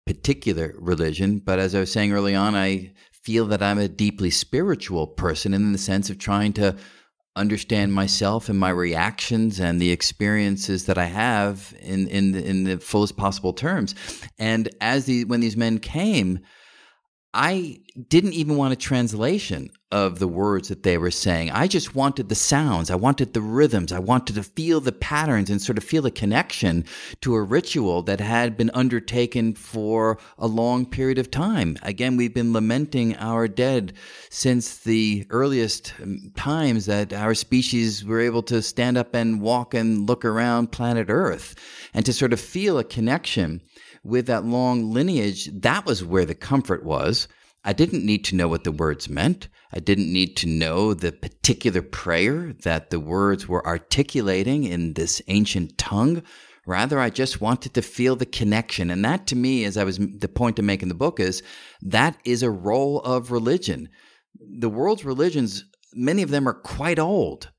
[0.07, 2.93] particular religion, but as I was saying early on, I
[3.27, 6.77] feel that I'm a deeply spiritual person in the sense of trying to
[7.35, 12.79] understand myself and my reactions and the experiences that I have in in in the
[12.79, 13.97] fullest possible terms.
[14.39, 16.39] And as the when these men came,
[17.37, 21.51] I didn't even want a translation of the words that they were saying.
[21.51, 22.91] I just wanted the sounds.
[22.91, 23.93] I wanted the rhythms.
[23.93, 26.87] I wanted to feel the patterns and sort of feel a connection
[27.21, 31.77] to a ritual that had been undertaken for a long period of time.
[31.83, 33.93] Again, we've been lamenting our dead
[34.31, 39.75] since the earliest um, times that our species were able to stand up and walk
[39.75, 41.55] and look around planet Earth
[41.93, 43.61] and to sort of feel a connection
[44.07, 47.29] with that long lineage, that was where the comfort was.
[47.65, 49.49] I didn't need to know what the words meant.
[49.73, 55.21] I didn't need to know the particular prayer that the words were articulating in this
[55.27, 56.23] ancient tongue.
[56.65, 58.91] Rather, I just wanted to feel the connection.
[58.91, 61.43] And that to me, as I was, the point to make in the book is
[61.83, 63.89] that is a role of religion.
[64.39, 67.51] The world's religions, many of them are quite old.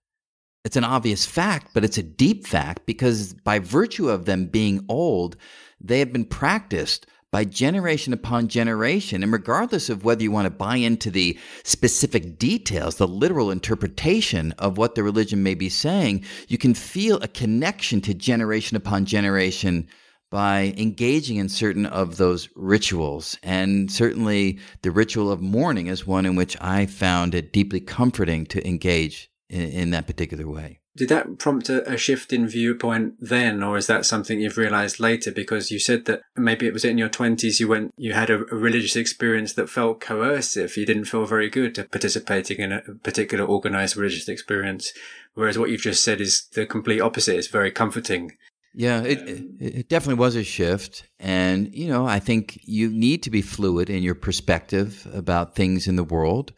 [0.63, 4.85] It's an obvious fact, but it's a deep fact because by virtue of them being
[4.89, 5.37] old,
[5.79, 9.21] they have been practiced by generation upon generation.
[9.21, 14.53] And regardless of whether you want to buy into the specific details, the literal interpretation
[14.53, 19.05] of what the religion may be saying, you can feel a connection to generation upon
[19.05, 19.87] generation
[20.29, 23.37] by engaging in certain of those rituals.
[23.43, 28.45] And certainly the ritual of mourning is one in which I found it deeply comforting
[28.47, 30.79] to engage in, in that particular way.
[30.97, 34.99] Did that prompt a, a, shift in viewpoint then, or is that something you've realized
[34.99, 35.31] later?
[35.31, 38.39] Because you said that maybe it was in your twenties you went, you had a,
[38.51, 40.75] a, religious experience that felt coercive.
[40.75, 44.91] You didn't feel very good to participating in a particular organized religious experience.
[45.35, 47.35] Whereas what you've just said is the complete opposite.
[47.35, 48.31] It's very comforting.
[48.73, 49.19] Yeah, it,
[49.59, 51.07] it definitely was a shift.
[51.19, 55.87] And, you know, I think you need to be fluid in your perspective about things
[55.87, 56.53] in the world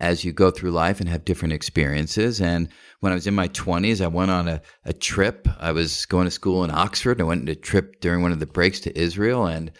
[0.00, 2.40] as you go through life and have different experiences.
[2.40, 2.68] And
[3.00, 5.46] when I was in my 20s, I went on a, a trip.
[5.58, 7.20] I was going to school in Oxford.
[7.20, 9.46] I went on a trip during one of the breaks to Israel.
[9.46, 9.70] And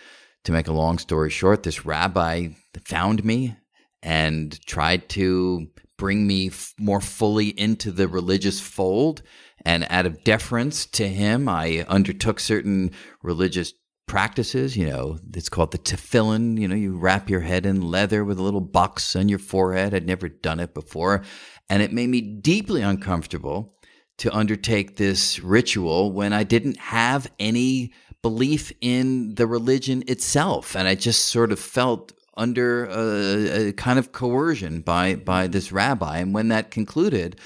[0.44, 2.48] to make a long story short, this rabbi
[2.84, 3.56] found me
[4.02, 9.22] and tried to bring me f- more fully into the religious fold.
[9.64, 12.90] And out of deference to him, I undertook certain
[13.22, 13.72] religious
[14.06, 14.76] practices.
[14.76, 16.59] You know, it's called the tefillin.
[16.59, 19.94] You know, you wrap your head in leather with a little box on your forehead.
[19.94, 21.22] I'd never done it before.
[21.68, 23.74] And it made me deeply uncomfortable
[24.18, 30.76] to undertake this ritual when I didn't have any belief in the religion itself.
[30.76, 35.72] And I just sort of felt under a, a kind of coercion by, by this
[35.72, 36.18] rabbi.
[36.18, 37.39] And when that concluded,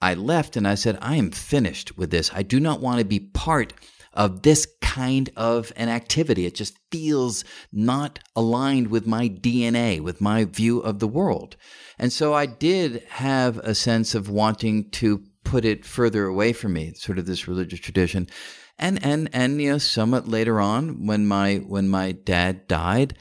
[0.00, 2.30] I left and I said, I am finished with this.
[2.34, 3.72] I do not want to be part
[4.14, 6.44] of this kind of an activity.
[6.46, 11.56] It just feels not aligned with my DNA, with my view of the world.
[11.98, 16.74] And so I did have a sense of wanting to put it further away from
[16.74, 18.28] me, sort of this religious tradition.
[18.78, 23.16] And and and you know, somewhat later on, when my when my dad died,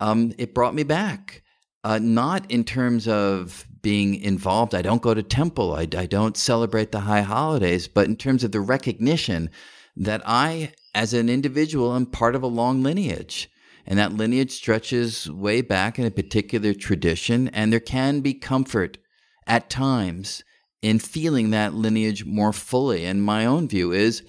[0.00, 1.42] um, it brought me back.
[1.84, 4.74] Uh, not in terms of being involved.
[4.74, 5.74] I don't go to temple.
[5.74, 9.50] I, I don't celebrate the high holidays, but in terms of the recognition
[9.98, 13.50] that I, as an individual, am part of a long lineage.
[13.86, 17.48] And that lineage stretches way back in a particular tradition.
[17.48, 18.98] And there can be comfort
[19.46, 20.42] at times
[20.82, 23.04] in feeling that lineage more fully.
[23.04, 24.22] And my own view is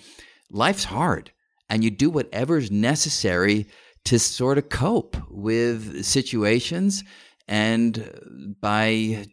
[0.50, 1.32] life's hard,
[1.70, 3.68] and you do whatever's necessary
[4.06, 7.04] to sort of cope with situations
[7.50, 9.26] And by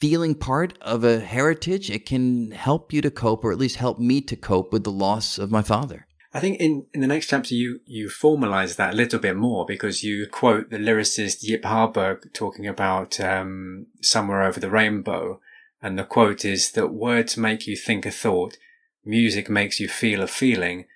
[0.00, 3.98] feeling part of a heritage, it can help you to cope, or at least help
[3.98, 6.06] me to cope with the loss of my father.
[6.32, 9.64] I think in, in the next chapter, you, you formalize that a little bit more
[9.64, 15.40] because you quote the lyricist Yip Harburg talking about um, Somewhere Over the Rainbow.
[15.80, 18.58] And the quote is that words make you think a thought,
[19.04, 20.86] music makes you feel a feeling,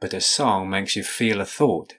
[0.00, 1.94] but a song makes you feel a thought.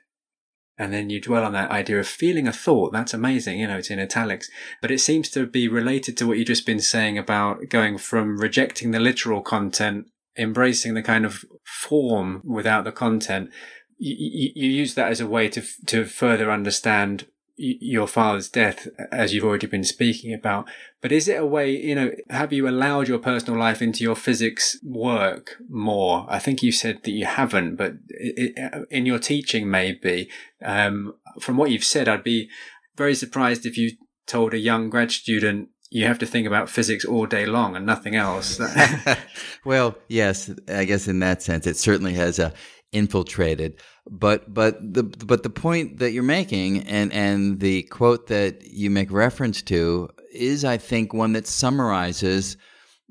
[0.79, 2.93] And then you dwell on that idea of feeling a thought.
[2.93, 3.59] That's amazing.
[3.59, 4.49] You know, it's in italics,
[4.81, 8.39] but it seems to be related to what you've just been saying about going from
[8.39, 10.07] rejecting the literal content,
[10.37, 13.49] embracing the kind of form without the content.
[13.97, 17.27] You, you, you use that as a way to, to further understand
[17.59, 20.69] your father's death, as you've already been speaking about.
[21.01, 24.15] But is it a way, you know, have you allowed your personal life into your
[24.15, 26.25] physics work more?
[26.29, 30.29] I think you said that you haven't, but it, in your teaching, maybe.
[30.63, 32.49] Um, from what you've said, I'd be
[32.95, 33.91] very surprised if you
[34.25, 37.85] told a young grad student you have to think about physics all day long and
[37.85, 38.61] nothing else.
[39.65, 42.51] well, yes, I guess in that sense, it certainly has uh,
[42.91, 43.79] infiltrated.
[44.09, 48.89] But but the but the point that you're making and and the quote that you
[48.89, 52.57] make reference to is, I think, one that summarizes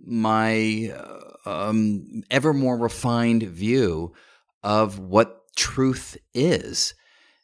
[0.04, 0.92] my
[1.44, 4.12] um, ever more refined view
[4.62, 6.94] of what truth is.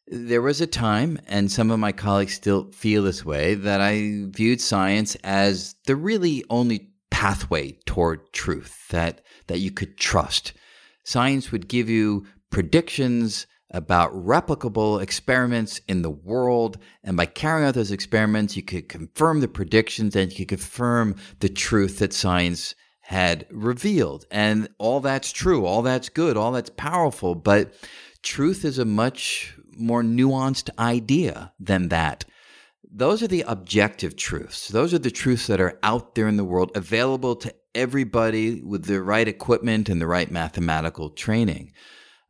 [0.06, 4.24] There was a time, and some of my colleagues still feel this way, that I
[4.27, 10.52] viewed science as the really only pathway toward truth that, that you could trust.
[11.05, 16.78] Science would give you predictions about replicable experiments in the world.
[17.02, 21.16] And by carrying out those experiments, you could confirm the predictions and you could confirm
[21.40, 24.24] the truth that science had revealed.
[24.31, 27.35] And all that's true, all that's good, all that's powerful.
[27.35, 27.74] But
[28.22, 32.24] truth is a much more nuanced idea than that.
[32.89, 34.68] Those are the objective truths.
[34.68, 38.84] Those are the truths that are out there in the world, available to everybody with
[38.84, 41.72] the right equipment and the right mathematical training.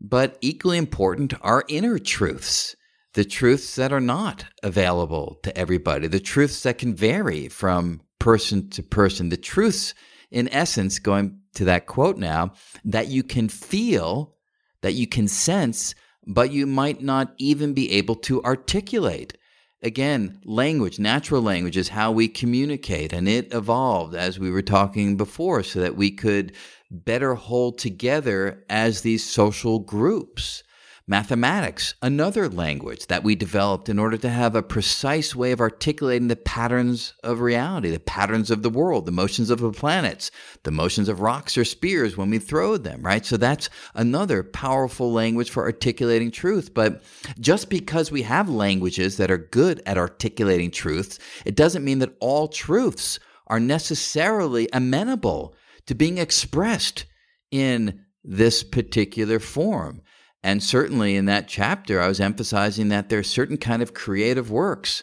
[0.00, 2.76] But equally important are inner truths,
[3.14, 8.68] the truths that are not available to everybody, the truths that can vary from person
[8.70, 9.94] to person, the truths,
[10.30, 12.52] in essence, going to that quote now,
[12.84, 14.34] that you can feel,
[14.82, 15.94] that you can sense,
[16.26, 19.36] but you might not even be able to articulate.
[19.84, 25.18] Again, language, natural language is how we communicate, and it evolved as we were talking
[25.18, 26.56] before so that we could
[26.90, 30.63] better hold together as these social groups.
[31.06, 36.28] Mathematics, another language that we developed in order to have a precise way of articulating
[36.28, 40.30] the patterns of reality, the patterns of the world, the motions of the planets,
[40.62, 43.26] the motions of rocks or spears when we throw them, right?
[43.26, 46.72] So that's another powerful language for articulating truth.
[46.72, 47.02] But
[47.38, 52.16] just because we have languages that are good at articulating truths, it doesn't mean that
[52.18, 55.54] all truths are necessarily amenable
[55.84, 57.04] to being expressed
[57.50, 60.00] in this particular form.
[60.44, 64.50] And certainly in that chapter, I was emphasizing that there are certain kind of creative
[64.50, 65.02] works,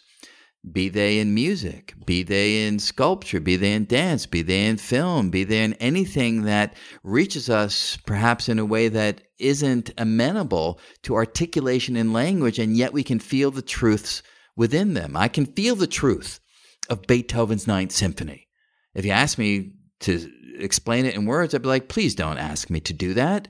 [0.71, 4.77] be they in music, be they in sculpture, be they in dance, be they in
[4.77, 10.79] film, be they in anything that reaches us perhaps in a way that isn't amenable
[11.01, 14.21] to articulation in language, and yet we can feel the truths
[14.55, 15.17] within them.
[15.17, 16.39] I can feel the truth
[16.87, 18.47] of Beethoven's Ninth Symphony.
[18.93, 22.69] If you ask me to explain it in words, I'd be like, please don't ask
[22.69, 23.47] me to do that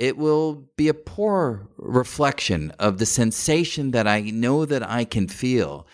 [0.00, 5.28] it will be a poor reflection of the sensation that I know that I can
[5.28, 5.86] feel.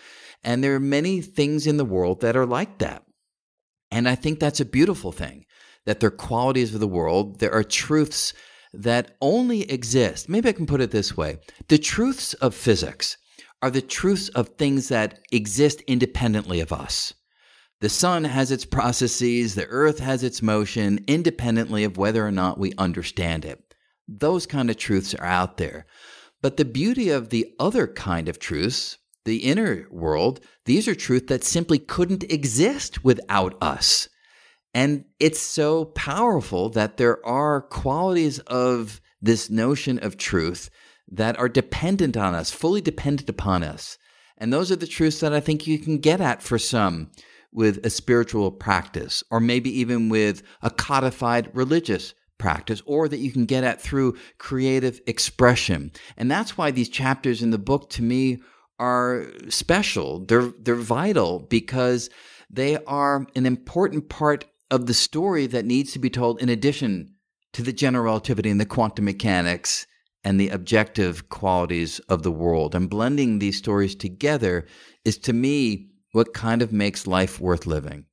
[0.45, 3.03] And there are many things in the world that are like that.
[3.91, 5.45] And I think that's a beautiful thing
[5.85, 8.33] that there are qualities of the world, there are truths
[8.73, 10.29] that only exist.
[10.29, 13.17] Maybe I can put it this way the truths of physics
[13.61, 17.13] are the truths of things that exist independently of us.
[17.81, 22.57] The sun has its processes, the earth has its motion, independently of whether or not
[22.57, 23.66] we understand it.
[24.07, 25.85] Those kind of truths are out there.
[26.41, 31.27] But the beauty of the other kind of truths, the inner world, these are truths
[31.27, 34.07] that simply couldn't exist without us.
[34.73, 40.69] And it's so powerful that there are qualities of this notion of truth
[41.09, 43.97] that are dependent on us, fully dependent upon us.
[44.37, 47.11] And those are the truths that I think you can get at for some
[47.51, 53.31] with a spiritual practice, or maybe even with a codified religious practice or that you
[53.31, 55.91] can get at through creative expression.
[56.17, 58.39] And that's why these chapters in the book to me
[58.79, 60.19] are special.
[60.25, 62.09] They're they're vital because
[62.49, 67.13] they are an important part of the story that needs to be told in addition
[67.53, 69.87] to the general relativity and the quantum mechanics
[70.23, 72.75] and the objective qualities of the world.
[72.75, 74.67] And blending these stories together
[75.05, 78.05] is to me what kind of makes life worth living.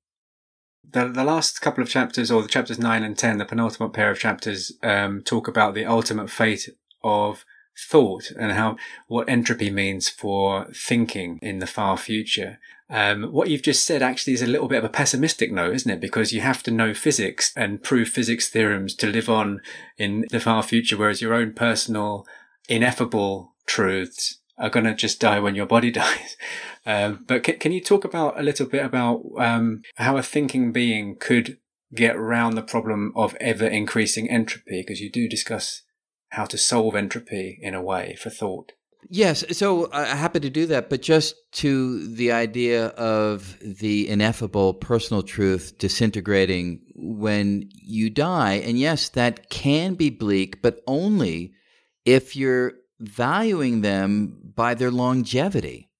[0.93, 4.11] The, the last couple of chapters, or the chapters 9 and 10, the penultimate pair
[4.11, 6.69] of chapters, um, talk about the ultimate fate
[7.02, 7.44] of
[7.77, 8.77] thought and how
[9.09, 12.59] what entropy means for thinking in the far future.
[12.89, 15.90] Um, what you've just said actually is a little bit of a pessimistic note, isn't
[15.90, 16.01] it?
[16.01, 19.61] Because you have to know physics and prove physics theorems to live on
[19.97, 22.27] in the far future, whereas your own personal,
[22.69, 26.36] ineffable truths are going to just die when your body dies.
[26.86, 30.72] Um, but can, can, you talk about a little bit about um, how a thinking
[30.72, 31.59] being could
[31.94, 34.82] get around the problem of ever increasing entropy?
[34.82, 35.82] Because you do discuss
[36.31, 38.72] how to solve entropy in a way for thought.
[39.10, 44.74] Yes, so uh, happy to do that, but just to the idea of the ineffable
[44.74, 48.55] personal truth disintegrating when you die.
[48.55, 51.52] And yes, that can be bleak, but only
[52.05, 55.90] if you're valuing them by their longevity.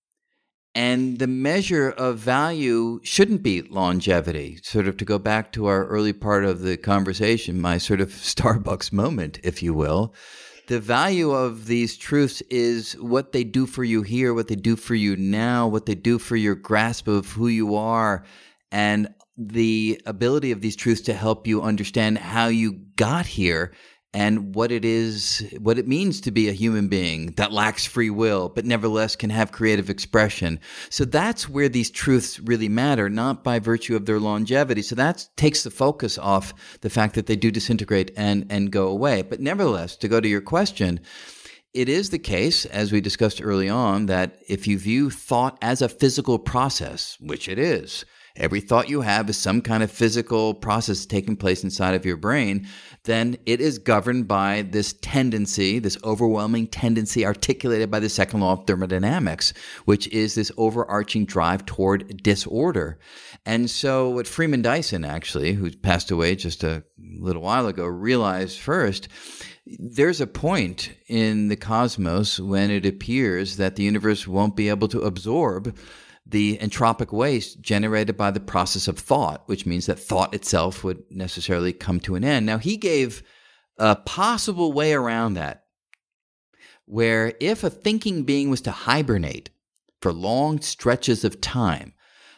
[0.75, 4.59] And the measure of value shouldn't be longevity.
[4.63, 8.09] Sort of to go back to our early part of the conversation, my sort of
[8.11, 10.15] Starbucks moment, if you will.
[10.67, 14.77] The value of these truths is what they do for you here, what they do
[14.77, 18.25] for you now, what they do for your grasp of who you are,
[18.73, 23.73] and the ability of these truths to help you understand how you got here
[24.15, 28.11] and what it is, what it means to be a human being that lacks free
[28.11, 30.61] will, but nevertheless can have creative expression.
[30.89, 34.83] So that's where these truths really matter, not by virtue of their longevity.
[34.83, 38.87] So that takes the focus off the fact that they do disintegrate and, and go
[38.87, 39.23] away.
[39.23, 41.01] But nevertheless, to go to your question,
[41.75, 45.83] it is the case, as we discussed early on, that if you view thought as
[45.83, 48.05] a physical process, which it is,
[48.37, 52.17] every thought you have is some kind of physical process taking place inside of your
[52.17, 52.67] brain,
[53.05, 58.53] then it is governed by this tendency, this overwhelming tendency articulated by the second law
[58.53, 59.53] of thermodynamics,
[59.85, 62.99] which is this overarching drive toward disorder.
[63.47, 68.59] And so, what Freeman Dyson, actually, who passed away just a little while ago, realized
[68.59, 69.09] first
[69.67, 74.89] there's a point in the cosmos when it appears that the universe won't be able
[74.89, 75.75] to absorb
[76.27, 81.03] the entropic waste generated by the process of thought, which means that thought itself would
[81.11, 82.47] necessarily come to an end.
[82.47, 83.23] Now, he gave
[83.79, 85.65] a possible way around that,
[86.87, 89.51] where if a thinking being was to hibernate
[90.01, 91.93] for long stretches of time,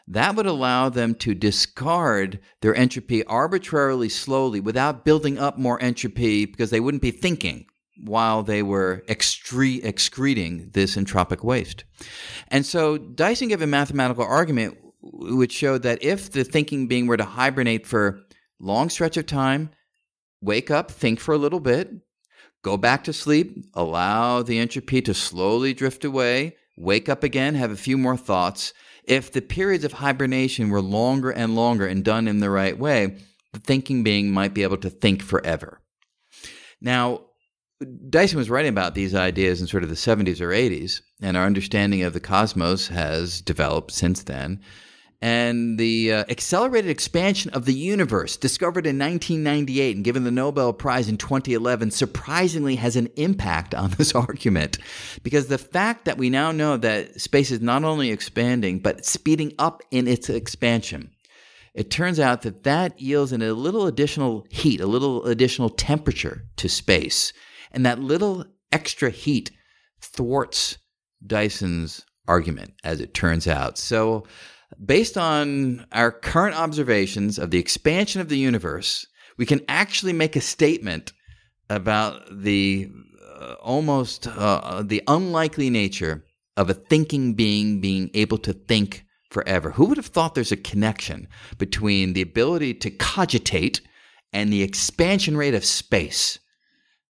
[0.09, 6.45] that would allow them to discard their entropy arbitrarily slowly without building up more entropy
[6.45, 7.67] because they wouldn't be thinking
[7.99, 11.85] while they were excre- excreting this entropic waste.
[12.49, 17.17] And so Dyson gave a mathematical argument which showed that if the thinking being were
[17.17, 18.21] to hibernate for
[18.59, 19.71] long stretch of time,
[20.41, 21.91] wake up, think for a little bit,
[22.63, 27.71] go back to sleep, allow the entropy to slowly drift away, wake up again, have
[27.71, 28.73] a few more thoughts.
[29.05, 33.19] If the periods of hibernation were longer and longer and done in the right way,
[33.53, 35.81] the thinking being might be able to think forever.
[36.81, 37.26] Now,
[38.09, 41.45] Dyson was writing about these ideas in sort of the 70s or 80s, and our
[41.45, 44.61] understanding of the cosmos has developed since then.
[45.23, 50.73] And the uh, accelerated expansion of the universe, discovered in 1998 and given the Nobel
[50.73, 54.79] Prize in 2011, surprisingly has an impact on this argument.
[55.23, 59.53] Because the fact that we now know that space is not only expanding, but speeding
[59.59, 61.11] up in its expansion,
[61.75, 66.45] it turns out that that yields in a little additional heat, a little additional temperature
[66.57, 67.35] to space.
[67.77, 69.51] And that little extra heat
[70.01, 70.79] thwarts
[71.25, 73.77] Dyson's argument, as it turns out.
[73.77, 74.27] So,
[74.85, 80.37] based on our current observations of the expansion of the universe, we can actually make
[80.37, 81.13] a statement
[81.69, 82.91] about the
[83.39, 86.25] uh, almost uh, the unlikely nature
[86.57, 89.73] of a thinking being being able to think forever.
[89.73, 91.29] Who would have thought there's a connection
[91.59, 93.83] between the ability to cogitate
[94.33, 96.39] and the expansion rate of space?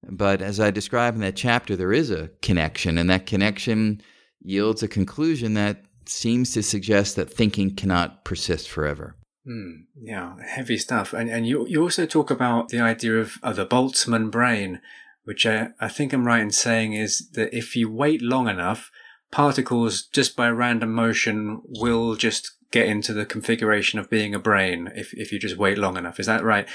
[0.09, 4.01] But as I describe in that chapter, there is a connection, and that connection
[4.41, 9.15] yields a conclusion that seems to suggest that thinking cannot persist forever.
[9.47, 11.13] Mm, yeah, heavy stuff.
[11.13, 14.81] And and you you also talk about the idea of, of the Boltzmann brain,
[15.23, 18.91] which I, I think I'm right in saying is that if you wait long enough,
[19.31, 24.91] particles just by random motion will just get into the configuration of being a brain
[24.95, 26.19] if, if you just wait long enough.
[26.19, 26.67] Is that right?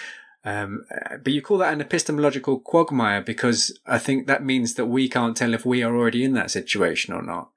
[0.45, 0.85] Um,
[1.23, 5.37] but you call that an epistemological quagmire because I think that means that we can't
[5.37, 7.51] tell if we are already in that situation or not.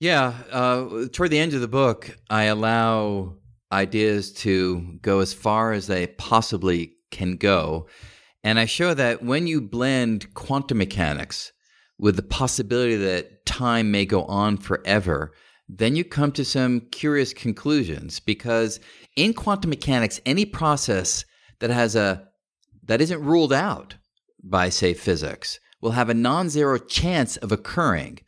[0.00, 0.34] Yeah.
[0.50, 3.36] Uh, toward the end of the book, I allow
[3.72, 7.86] ideas to go as far as they possibly can go.
[8.44, 11.52] And I show that when you blend quantum mechanics
[11.98, 15.32] with the possibility that time may go on forever,
[15.68, 18.78] then you come to some curious conclusions because
[19.16, 21.24] in quantum mechanics, any process
[21.60, 22.28] that has a
[22.84, 23.96] that isn't ruled out
[24.42, 28.18] by say physics will have a non-zero chance of occurring.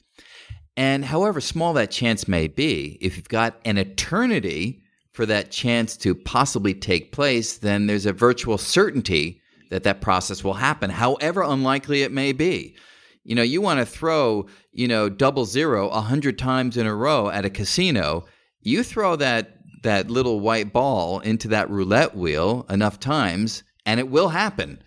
[0.77, 4.81] And however small that chance may be, if you've got an eternity
[5.13, 9.41] for that chance to possibly take place, then there's a virtual certainty
[9.71, 12.77] that that process will happen, however unlikely it may be.
[13.25, 16.95] You know, you want to throw, you know, double zero a hundred times in a
[16.95, 18.25] row at a casino.
[18.61, 24.09] You throw that that little white ball into that roulette wheel enough times, and it
[24.09, 24.83] will happen.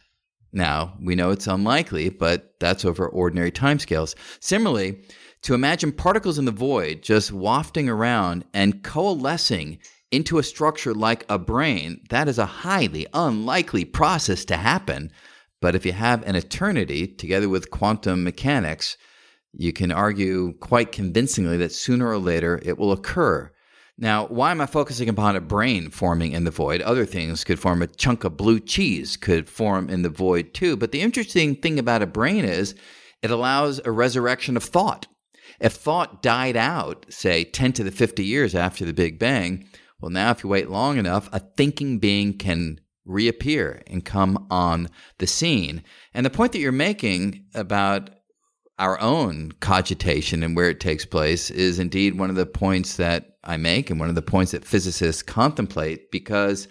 [0.53, 4.15] Now, we know it's unlikely, but that's over ordinary timescales.
[4.39, 5.01] Similarly,
[5.43, 9.79] to imagine particles in the void just wafting around and coalescing
[10.11, 15.11] into a structure like a brain, that is a highly unlikely process to happen.
[15.61, 18.97] But if you have an eternity together with quantum mechanics,
[19.53, 23.51] you can argue quite convincingly that sooner or later it will occur.
[24.01, 26.81] Now, why am I focusing upon a brain forming in the void?
[26.81, 30.75] Other things could form a chunk of blue cheese, could form in the void too.
[30.75, 32.73] But the interesting thing about a brain is
[33.21, 35.05] it allows a resurrection of thought.
[35.59, 39.67] If thought died out, say 10 to the 50 years after the Big Bang,
[40.01, 44.89] well, now if you wait long enough, a thinking being can reappear and come on
[45.19, 45.83] the scene.
[46.11, 48.09] And the point that you're making about
[48.81, 53.37] our own cogitation and where it takes place is indeed one of the points that
[53.43, 56.67] I make and one of the points that physicists contemplate because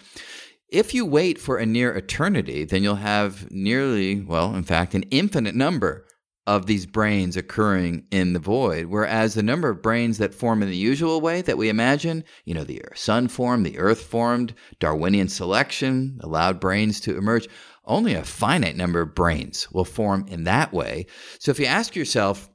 [0.67, 5.03] if you wait for a near eternity, then you'll have nearly, well, in fact, an
[5.03, 6.05] infinite number
[6.45, 8.87] of these brains occurring in the void.
[8.87, 12.53] Whereas the number of brains that form in the usual way that we imagine, you
[12.53, 17.47] know, the sun formed, the earth formed, Darwinian selection allowed brains to emerge,
[17.85, 21.07] only a finite number of brains will form in that way.
[21.39, 22.49] So if you ask yourself,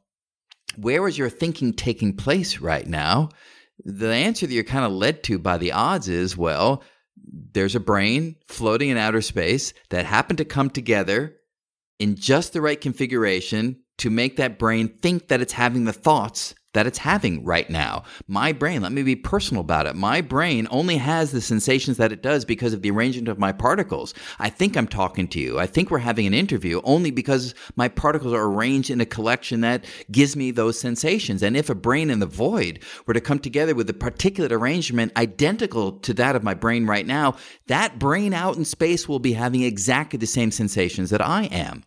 [0.77, 3.31] where is your thinking taking place right now?
[3.85, 6.83] The answer that you're kind of led to by the odds is, well,
[7.53, 11.37] there's a brain floating in outer space that happened to come together
[11.99, 16.55] in just the right configuration to make that brain think that it's having the thoughts
[16.77, 18.05] that it's having right now.
[18.29, 19.97] My brain, let me be personal about it.
[19.97, 23.51] My brain only has the sensations that it does because of the arrangement of my
[23.51, 24.13] particles.
[24.39, 25.59] I think I'm talking to you.
[25.59, 29.63] I think we're having an interview only because my particles are arranged in a collection
[29.63, 31.43] that gives me those sensations.
[31.43, 35.13] And if a brain in the void were to come together with a particulate arrangement
[35.17, 37.37] identical to that of my brain right now,
[37.69, 41.85] that brain out in space will be having exactly the same sensations that I am.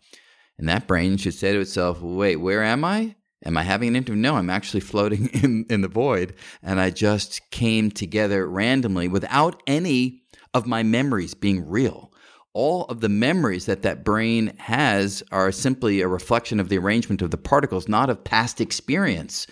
[0.58, 3.14] And that brain should say to itself, wait, where am I?
[3.44, 4.20] Am I having an interview?
[4.20, 6.34] No, I'm actually floating in, in the void.
[6.62, 10.22] And I just came together randomly without any
[10.54, 12.12] of my memories being real.
[12.52, 17.22] All of the memories that that brain has are simply a reflection of the arrangement
[17.22, 19.46] of the particles, not of past experience.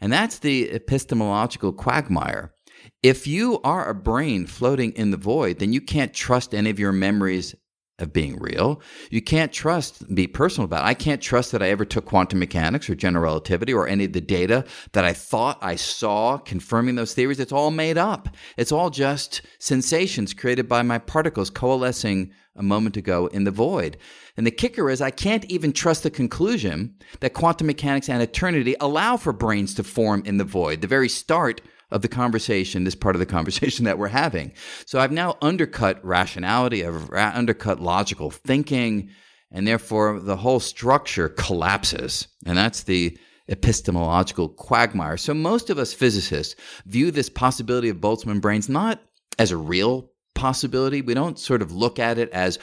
[0.00, 2.54] And that's the epistemological quagmire.
[3.02, 6.78] If you are a brain floating in the void, then you can't trust any of
[6.78, 7.54] your memories
[7.98, 8.80] of being real.
[9.10, 10.88] You can't trust, be personal about it.
[10.88, 14.12] I can't trust that I ever took quantum mechanics or general relativity or any of
[14.12, 17.38] the data that I thought I saw confirming those theories.
[17.38, 18.28] It's all made up.
[18.56, 23.96] It's all just sensations created by my particles coalescing a moment ago in the void.
[24.36, 28.74] And the kicker is I can't even trust the conclusion that quantum mechanics and eternity
[28.80, 30.80] allow for brains to form in the void.
[30.80, 31.60] The very start
[31.94, 34.52] of the conversation, this part of the conversation that we're having.
[34.84, 39.10] So I've now undercut rationality, I've ra- undercut logical thinking,
[39.50, 42.26] and therefore the whole structure collapses.
[42.44, 43.16] And that's the
[43.48, 45.16] epistemological quagmire.
[45.16, 46.56] So most of us physicists
[46.86, 49.00] view this possibility of Boltzmann brains not
[49.38, 51.00] as a real possibility.
[51.00, 52.58] We don't sort of look at it as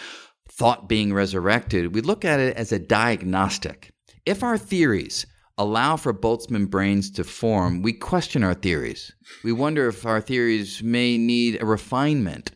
[0.49, 1.95] thought being resurrected.
[1.95, 3.93] We look at it as a diagnostic.
[4.25, 5.25] If our theories
[5.61, 9.11] allow for Boltzmann brains to form, we question our theories.
[9.43, 12.51] We wonder if our theories may need a refinement.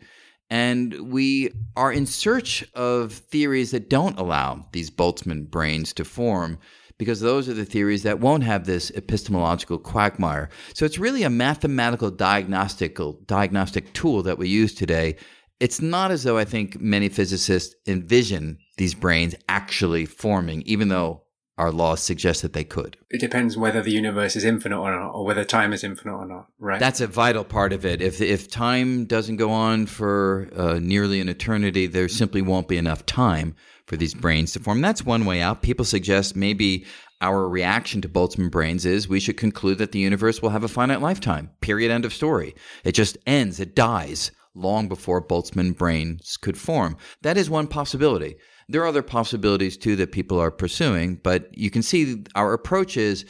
[0.49, 6.57] And we are in search of theories that don't allow these Boltzmann brains to form
[6.98, 10.49] because those are the theories that won't have this epistemological quagmire.
[10.73, 15.18] So it's really a mathematical diagnostical diagnostic tool that we use today.
[15.60, 21.25] It's not as though I think many physicists envision these brains actually forming, even though
[21.57, 22.98] our laws suggest that they could.
[23.10, 26.26] It depends whether the universe is infinite or not, or whether time is infinite or
[26.26, 26.80] not, right?
[26.80, 28.02] That's a vital part of it.
[28.02, 32.77] If if time doesn't go on for uh, nearly an eternity, there simply won't be
[32.77, 33.56] enough time
[33.86, 34.82] for these brains to form.
[34.82, 35.61] That's one way out.
[35.61, 36.86] People suggest maybe
[37.22, 40.68] our reaction to Boltzmann brains is we should conclude that the universe will have a
[40.68, 41.52] finite lifetime.
[41.61, 41.91] Period.
[41.91, 42.56] End of story.
[42.84, 43.60] It just ends.
[43.60, 46.98] It dies long before Boltzmann brains could form.
[47.22, 48.38] That is one possibility.
[48.68, 52.98] There are other possibilities too that people are pursuing, but you can see our approach
[52.98, 53.26] is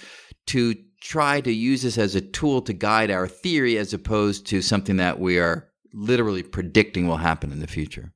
[0.47, 4.61] to try to use this as a tool to guide our theory as opposed to
[4.61, 8.11] something that we are literally predicting will happen in the future.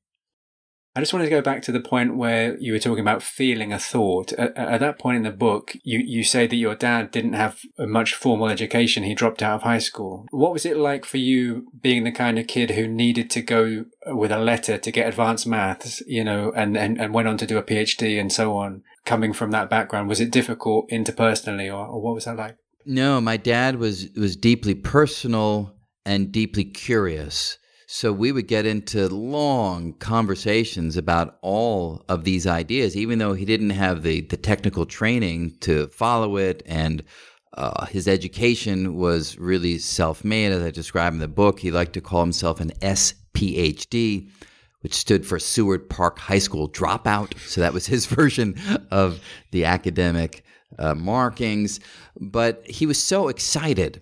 [0.96, 3.72] I just wanted to go back to the point where you were talking about feeling
[3.72, 4.32] a thought.
[4.32, 7.60] At, at, that point in the book, you, you say that your dad didn't have
[7.78, 9.04] much formal education.
[9.04, 10.26] He dropped out of high school.
[10.32, 13.84] What was it like for you being the kind of kid who needed to go
[14.06, 17.46] with a letter to get advanced maths, you know, and, and, and went on to
[17.46, 18.82] do a PhD and so on?
[19.04, 22.56] Coming from that background, was it difficult interpersonally or, or what was that like?
[22.84, 27.58] No, my dad was, was deeply personal and deeply curious.
[27.92, 33.44] So we would get into long conversations about all of these ideas, even though he
[33.44, 36.62] didn't have the, the technical training to follow it.
[36.66, 37.02] And
[37.54, 41.58] uh, his education was really self made, as I describe in the book.
[41.58, 44.30] He liked to call himself an SPHD,
[44.82, 47.36] which stood for Seward Park High School dropout.
[47.40, 48.54] So that was his version
[48.92, 50.44] of the academic
[50.78, 51.80] uh, markings.
[52.20, 54.00] But he was so excited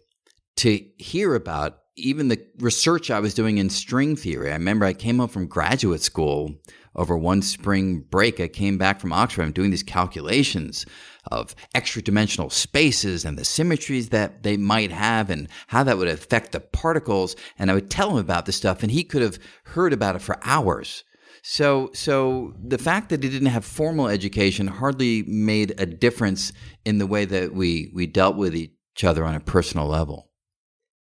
[0.56, 4.51] to hear about even the research I was doing in string theory.
[4.51, 6.55] I remember I came home from graduate school
[6.95, 8.41] over one spring break.
[8.41, 9.43] I came back from Oxford.
[9.43, 10.85] I'm doing these calculations
[11.31, 16.09] of extra dimensional spaces and the symmetries that they might have and how that would
[16.09, 17.37] affect the particles.
[17.59, 20.23] And I would tell him about this stuff, and he could have heard about it
[20.23, 21.05] for hours.
[21.43, 26.53] So, so the fact that he didn't have formal education hardly made a difference
[26.85, 30.28] in the way that we we dealt with each other on a personal level.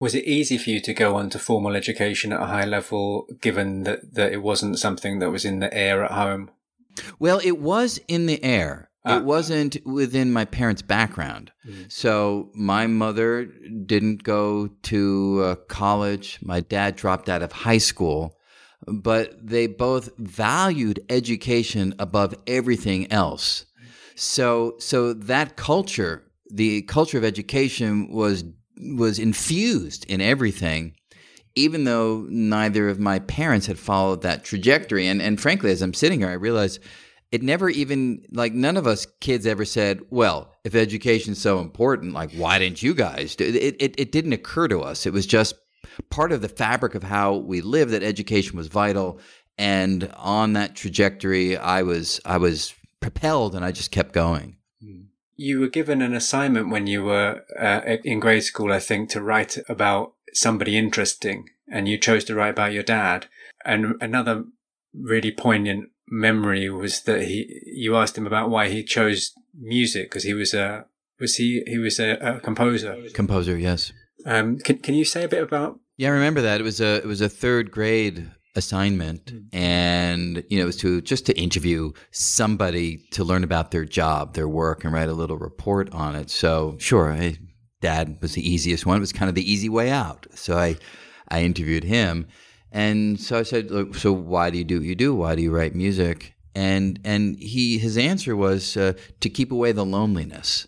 [0.00, 3.26] Was it easy for you to go on to formal education at a high level,
[3.40, 6.50] given that, that it wasn't something that was in the air at home?
[7.18, 8.90] Well, it was in the air.
[9.04, 9.18] Ah.
[9.18, 11.50] It wasn't within my parents' background.
[11.66, 11.84] Mm-hmm.
[11.88, 13.46] So my mother
[13.86, 16.38] didn't go to uh, college.
[16.42, 18.36] My dad dropped out of high school.
[18.86, 23.64] But they both valued education above everything else.
[24.14, 28.44] So, so that culture, the culture of education, was
[28.80, 30.94] was infused in everything,
[31.54, 35.06] even though neither of my parents had followed that trajectory.
[35.06, 36.78] And and frankly, as I'm sitting here, I realize
[37.30, 42.14] it never even like none of us kids ever said, "Well, if education's so important,
[42.14, 45.06] like why didn't you guys do it?" It, it didn't occur to us.
[45.06, 45.54] It was just
[46.10, 49.20] part of the fabric of how we live that education was vital.
[49.58, 54.57] And on that trajectory, I was I was propelled, and I just kept going.
[55.40, 59.22] You were given an assignment when you were uh, in grade school, I think, to
[59.22, 63.26] write about somebody interesting, and you chose to write about your dad.
[63.64, 64.44] And another
[64.92, 70.24] really poignant memory was that he, you asked him about why he chose music because
[70.24, 70.86] he was a,
[71.20, 72.96] was he, he was a, a composer.
[73.14, 73.92] Composer, yes.
[74.26, 75.78] Um, can, can you say a bit about?
[75.96, 76.60] Yeah, I remember that.
[76.60, 78.28] It was a, it was a third grade
[78.58, 79.44] assignment mm.
[79.52, 84.34] and you know it was to just to interview somebody to learn about their job
[84.34, 86.28] their work and write a little report on it.
[86.28, 87.38] So sure I,
[87.80, 88.96] dad was the easiest one.
[88.96, 90.26] It was kind of the easy way out.
[90.34, 90.76] So i
[91.28, 92.26] i interviewed him.
[92.70, 95.14] And so i said so why do you do what you do?
[95.14, 96.34] Why do you write music?
[96.54, 100.66] And and he his answer was uh, to keep away the loneliness.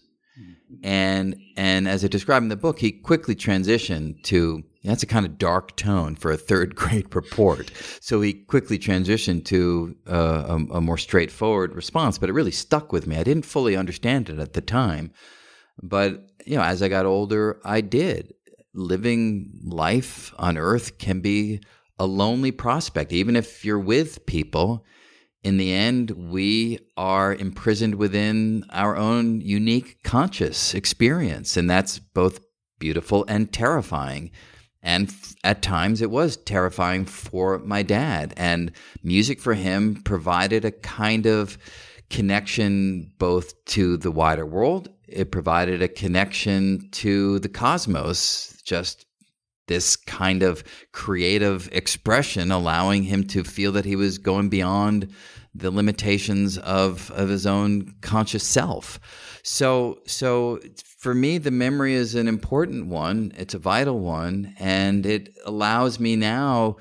[0.83, 5.27] And and as i described in the book he quickly transitioned to that's a kind
[5.27, 7.71] of dark tone for a third grade report.
[8.01, 12.93] So he quickly transitioned to uh, a, a, more straightforward response, but it really stuck
[12.93, 13.17] with me.
[13.17, 15.13] I didn't fully understand it at the time,
[15.83, 18.35] but you know, as I got older, I did.
[18.73, 21.61] Living life on Earth can be
[21.99, 24.85] a lonely prospect, even if you're with people.
[25.43, 32.41] In the end, we are imprisoned within our own unique conscious experience, and that's both
[32.79, 34.31] beautiful and terrifying.
[34.83, 35.15] And
[35.45, 38.35] at times it was terrifying for my dad.
[38.37, 38.73] And
[39.03, 41.59] music for him provided a kind of
[42.11, 49.07] connection both to the wider world, it provided a connection to the cosmos, just
[49.71, 55.15] this kind of creative expression, allowing him to feel that he was going beyond
[55.55, 58.99] the limitations of, of his own conscious self.
[59.45, 60.59] So, so
[60.99, 63.33] for me, the memory is an important one.
[63.37, 64.57] It's a vital one.
[64.59, 66.77] And it allows me now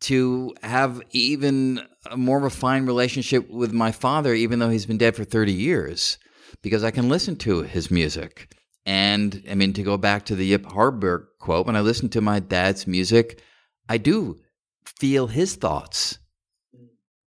[0.00, 1.80] to have even
[2.10, 6.18] a more refined relationship with my father, even though he's been dead for 30 years,
[6.60, 8.52] because I can listen to his music.
[8.88, 12.22] And I mean, to go back to the Yip Harburg quote, when I listen to
[12.22, 13.42] my dad's music,
[13.86, 14.40] I do
[14.86, 16.18] feel his thoughts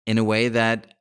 [0.06, 0.96] in a way that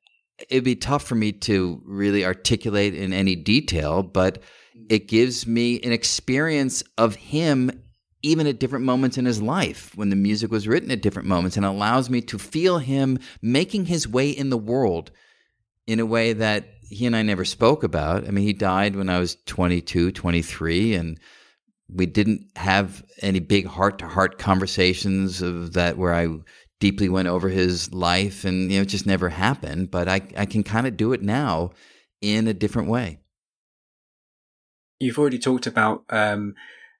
[0.48, 4.44] it'd be tough for me to really articulate in any detail, but
[4.88, 7.72] it gives me an experience of him
[8.22, 11.56] even at different moments in his life when the music was written at different moments
[11.56, 15.10] and allows me to feel him making his way in the world
[15.88, 18.26] in a way that he and I never spoke about.
[18.26, 21.18] I mean, he died when I was 22, 23, and
[21.88, 26.28] we didn't have any big heart to heart conversations of that where I
[26.80, 30.44] deeply went over his life and you know it just never happened but I I
[30.44, 31.70] can kind of do it now
[32.20, 33.20] in a different way.
[34.98, 36.54] You've already talked about um,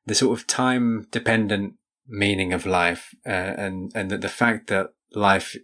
[0.07, 1.75] the sort of time dependent
[2.07, 5.57] meaning of life uh, and and the fact that life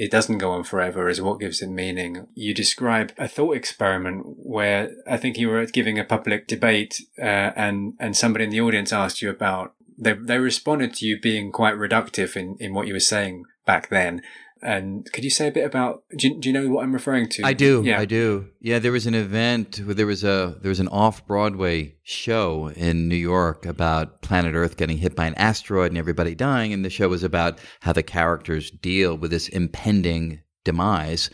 [0.00, 2.26] it doesn't go on forever is what gives it meaning.
[2.34, 7.52] You describe a thought experiment where I think you were giving a public debate, uh,
[7.54, 9.74] and and somebody in the audience asked you about.
[9.98, 13.90] They they responded to you being quite reductive in in what you were saying back
[13.90, 14.22] then,
[14.62, 16.04] and could you say a bit about?
[16.16, 17.42] Do you, do you know what I'm referring to?
[17.44, 17.82] I do.
[17.84, 17.98] Yeah.
[17.98, 18.48] I do.
[18.60, 22.68] Yeah, there was an event where there was a there was an off Broadway show
[22.76, 26.84] in New York about planet Earth getting hit by an asteroid and everybody dying, and
[26.84, 31.30] the show was about how the characters deal with this impending demise.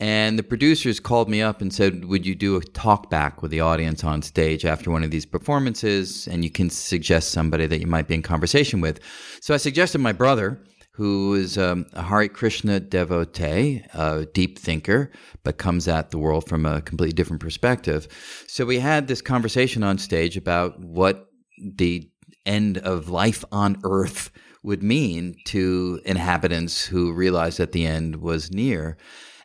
[0.00, 3.50] And the producers called me up and said, Would you do a talk back with
[3.50, 6.26] the audience on stage after one of these performances?
[6.26, 8.98] And you can suggest somebody that you might be in conversation with.
[9.40, 10.60] So I suggested my brother,
[10.94, 15.10] who is um, a Hare Krishna devotee, a deep thinker,
[15.42, 18.06] but comes at the world from a completely different perspective.
[18.46, 21.26] So we had this conversation on stage about what
[21.58, 22.08] the
[22.46, 24.30] end of life on Earth
[24.62, 28.96] would mean to inhabitants who realized that the end was near.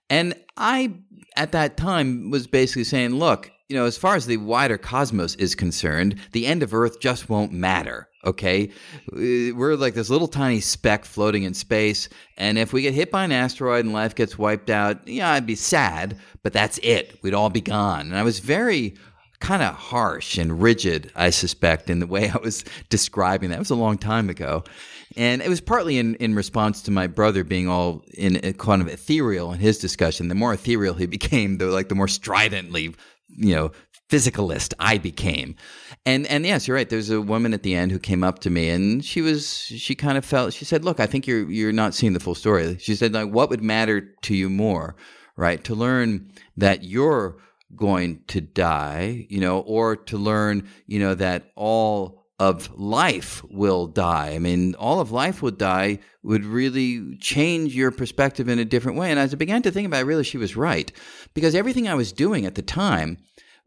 [0.08, 0.94] And I,
[1.36, 5.36] at that time, was basically saying, look, you know, as far as the wider cosmos
[5.36, 8.10] is concerned, the end of Earth just won't matter.
[8.26, 8.72] Okay.
[9.14, 12.10] Uh, we're like this little tiny speck floating in space.
[12.36, 15.46] And if we get hit by an asteroid and life gets wiped out, yeah, I'd
[15.46, 17.20] be sad, but that's it.
[17.22, 18.08] We'd all be gone.
[18.08, 18.96] And I was very
[19.40, 23.56] kind of harsh and rigid, I suspect, in the way I was describing that.
[23.56, 24.64] It was a long time ago.
[25.16, 28.82] And it was partly in, in response to my brother being all in uh, kind
[28.82, 30.28] of ethereal in his discussion.
[30.28, 32.96] The more ethereal he became, the like the more stridently,
[33.30, 33.72] you know,
[34.10, 35.56] physicalist I became.
[36.06, 36.90] And and yes, you're right.
[36.90, 39.96] There's a woman at the end who came up to me and she was she
[39.96, 42.78] kind of felt she said, "Look, I think you're you're not seeing the full story."
[42.80, 44.96] She said, "Like what would matter to you more,
[45.38, 45.64] right?
[45.64, 47.38] To learn that you're
[47.76, 53.86] going to die, you know, or to learn, you know, that all of life will
[53.86, 54.30] die.
[54.30, 58.98] I mean, all of life would die would really change your perspective in a different
[58.98, 59.12] way.
[59.12, 60.92] And as I began to think about it, really she was right.
[61.34, 63.18] Because everything I was doing at the time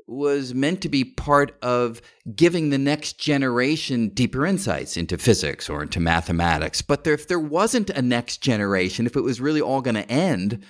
[0.06, 2.00] was meant to be part of
[2.34, 6.82] giving the next generation deeper insights into physics or into mathematics.
[6.82, 10.10] But there, if there wasn't a next generation, if it was really all going to
[10.10, 10.64] end,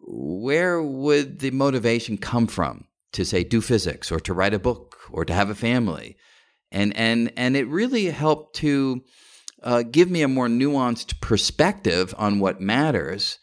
[0.00, 4.96] where would the motivation come from to say do physics or to write a book
[5.10, 6.16] or to have a family?
[6.70, 9.02] And and and it really helped to
[9.62, 13.38] uh, give me a more nuanced perspective on what matters,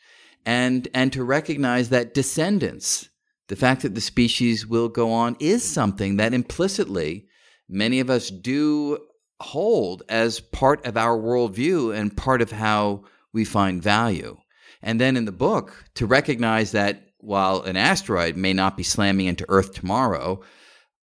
[0.45, 3.09] and and to recognize that descendants
[3.47, 7.27] the fact that the species will go on is something that implicitly
[7.69, 8.97] many of us do
[9.39, 13.03] hold as part of our worldview and part of how
[13.33, 14.37] we find value.
[14.81, 19.25] And then in the book, to recognize that while an asteroid may not be slamming
[19.25, 20.41] into Earth tomorrow,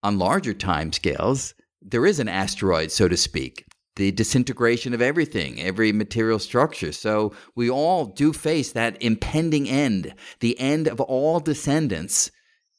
[0.03, 1.55] on larger time scales,
[1.85, 3.65] there is an asteroid, so to speak,
[3.97, 6.93] the disintegration of everything, every material structure.
[6.93, 10.15] So we all do face that impending end.
[10.41, 12.31] The end of all descendants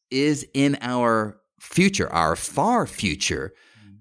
[0.09, 3.53] is in our future, our far future.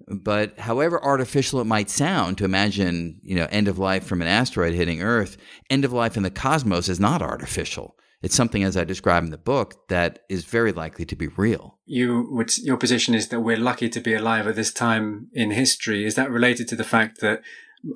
[0.08, 4.28] But however artificial it might sound to imagine, you know, end of life from an
[4.28, 5.36] asteroid hitting Earth,
[5.70, 7.96] end of life in the cosmos is not artificial.
[8.22, 11.78] It's something, as I describe in the book, that is very likely to be real.
[11.84, 15.50] You, would, your position is that we're lucky to be alive at this time in
[15.50, 16.04] history.
[16.04, 17.42] Is that related to the fact that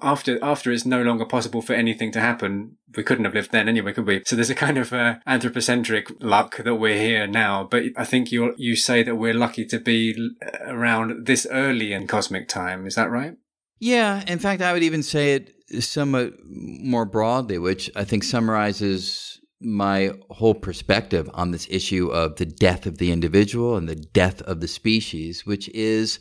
[0.03, 3.69] after after it's no longer possible for anything to happen, we couldn't have lived then
[3.69, 4.23] anyway, could we?
[4.27, 7.69] So there's a kind of uh, anthropocentric luck that we're here now.
[7.71, 10.33] But I think you you say that we're lucky to be
[10.67, 12.87] around this early in cosmic time.
[12.87, 13.37] Is that right?
[13.79, 14.25] Yeah.
[14.27, 20.13] In fact, I would even say it somewhat more broadly, which I think summarizes my
[20.31, 24.61] whole perspective on this issue of the death of the individual and the death of
[24.61, 26.19] the species, which is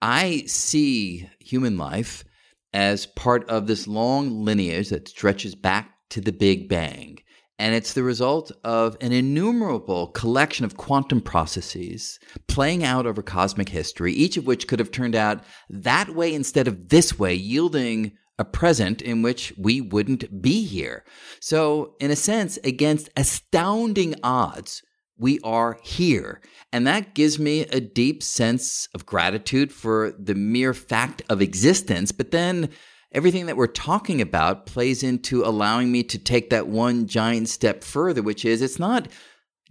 [0.00, 2.24] I see human life
[2.72, 7.18] as part of this long lineage that stretches back to the Big Bang.
[7.58, 13.68] And it's the result of an innumerable collection of quantum processes playing out over cosmic
[13.70, 18.12] history, each of which could have turned out that way instead of this way, yielding
[18.38, 21.04] a present in which we wouldn't be here.
[21.40, 24.82] So, in a sense, against astounding odds,
[25.18, 26.40] we are here.
[26.72, 32.12] And that gives me a deep sense of gratitude for the mere fact of existence.
[32.12, 32.70] But then
[33.12, 37.82] everything that we're talking about plays into allowing me to take that one giant step
[37.82, 39.08] further, which is it's not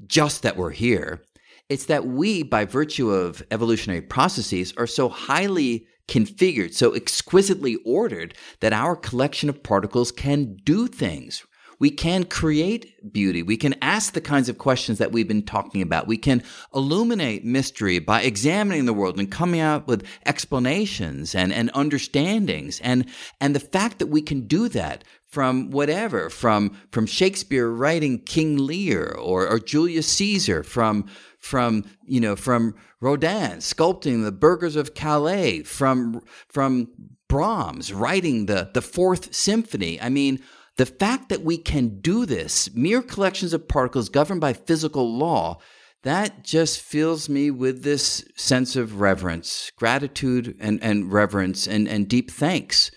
[0.06, 1.24] just that we're here.
[1.70, 8.34] It's that we, by virtue of evolutionary processes, are so highly configured, so exquisitely ordered
[8.60, 11.46] that our collection of particles can do things.
[11.80, 13.44] We can create beauty.
[13.44, 16.08] We can ask the kinds of questions that we've been talking about.
[16.08, 16.42] We can
[16.74, 22.80] illuminate mystery by examining the world and coming out with explanations and, and understandings.
[22.82, 23.06] And,
[23.40, 28.58] and the fact that we can do that from whatever, from, from Shakespeare writing King
[28.58, 31.06] Lear or, or Julius Caesar, from,
[31.48, 36.90] from, you know, from Rodin sculpting the burghers of Calais, from, from
[37.28, 40.00] Brahms writing the, the fourth symphony.
[40.02, 40.40] I mean,
[40.76, 45.60] the fact that we can do this, mere collections of particles governed by physical law,
[46.04, 52.08] that just fills me with this sense of reverence, gratitude and, and reverence and, and
[52.08, 52.92] deep thanks.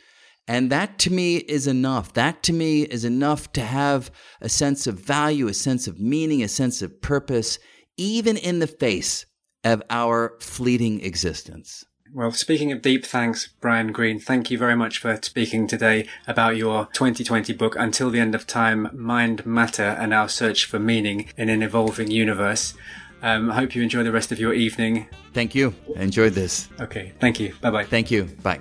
[0.47, 2.13] And that to me is enough.
[2.13, 4.11] That to me is enough to have
[4.41, 7.59] a sense of value, a sense of meaning, a sense of purpose,
[8.01, 9.27] even in the face
[9.63, 11.85] of our fleeting existence.
[12.13, 16.57] Well, speaking of deep thanks, Brian Greene, thank you very much for speaking today about
[16.57, 21.29] your 2020 book, Until the End of Time Mind, Matter, and Our Search for Meaning
[21.37, 22.75] in an Evolving Universe.
[23.23, 25.07] Um, I hope you enjoy the rest of your evening.
[25.35, 25.75] Thank you.
[25.97, 26.69] I enjoyed this.
[26.81, 27.13] Okay.
[27.21, 27.55] Thank you.
[27.61, 27.85] Bye bye.
[27.85, 28.25] Thank you.
[28.43, 28.61] Bye.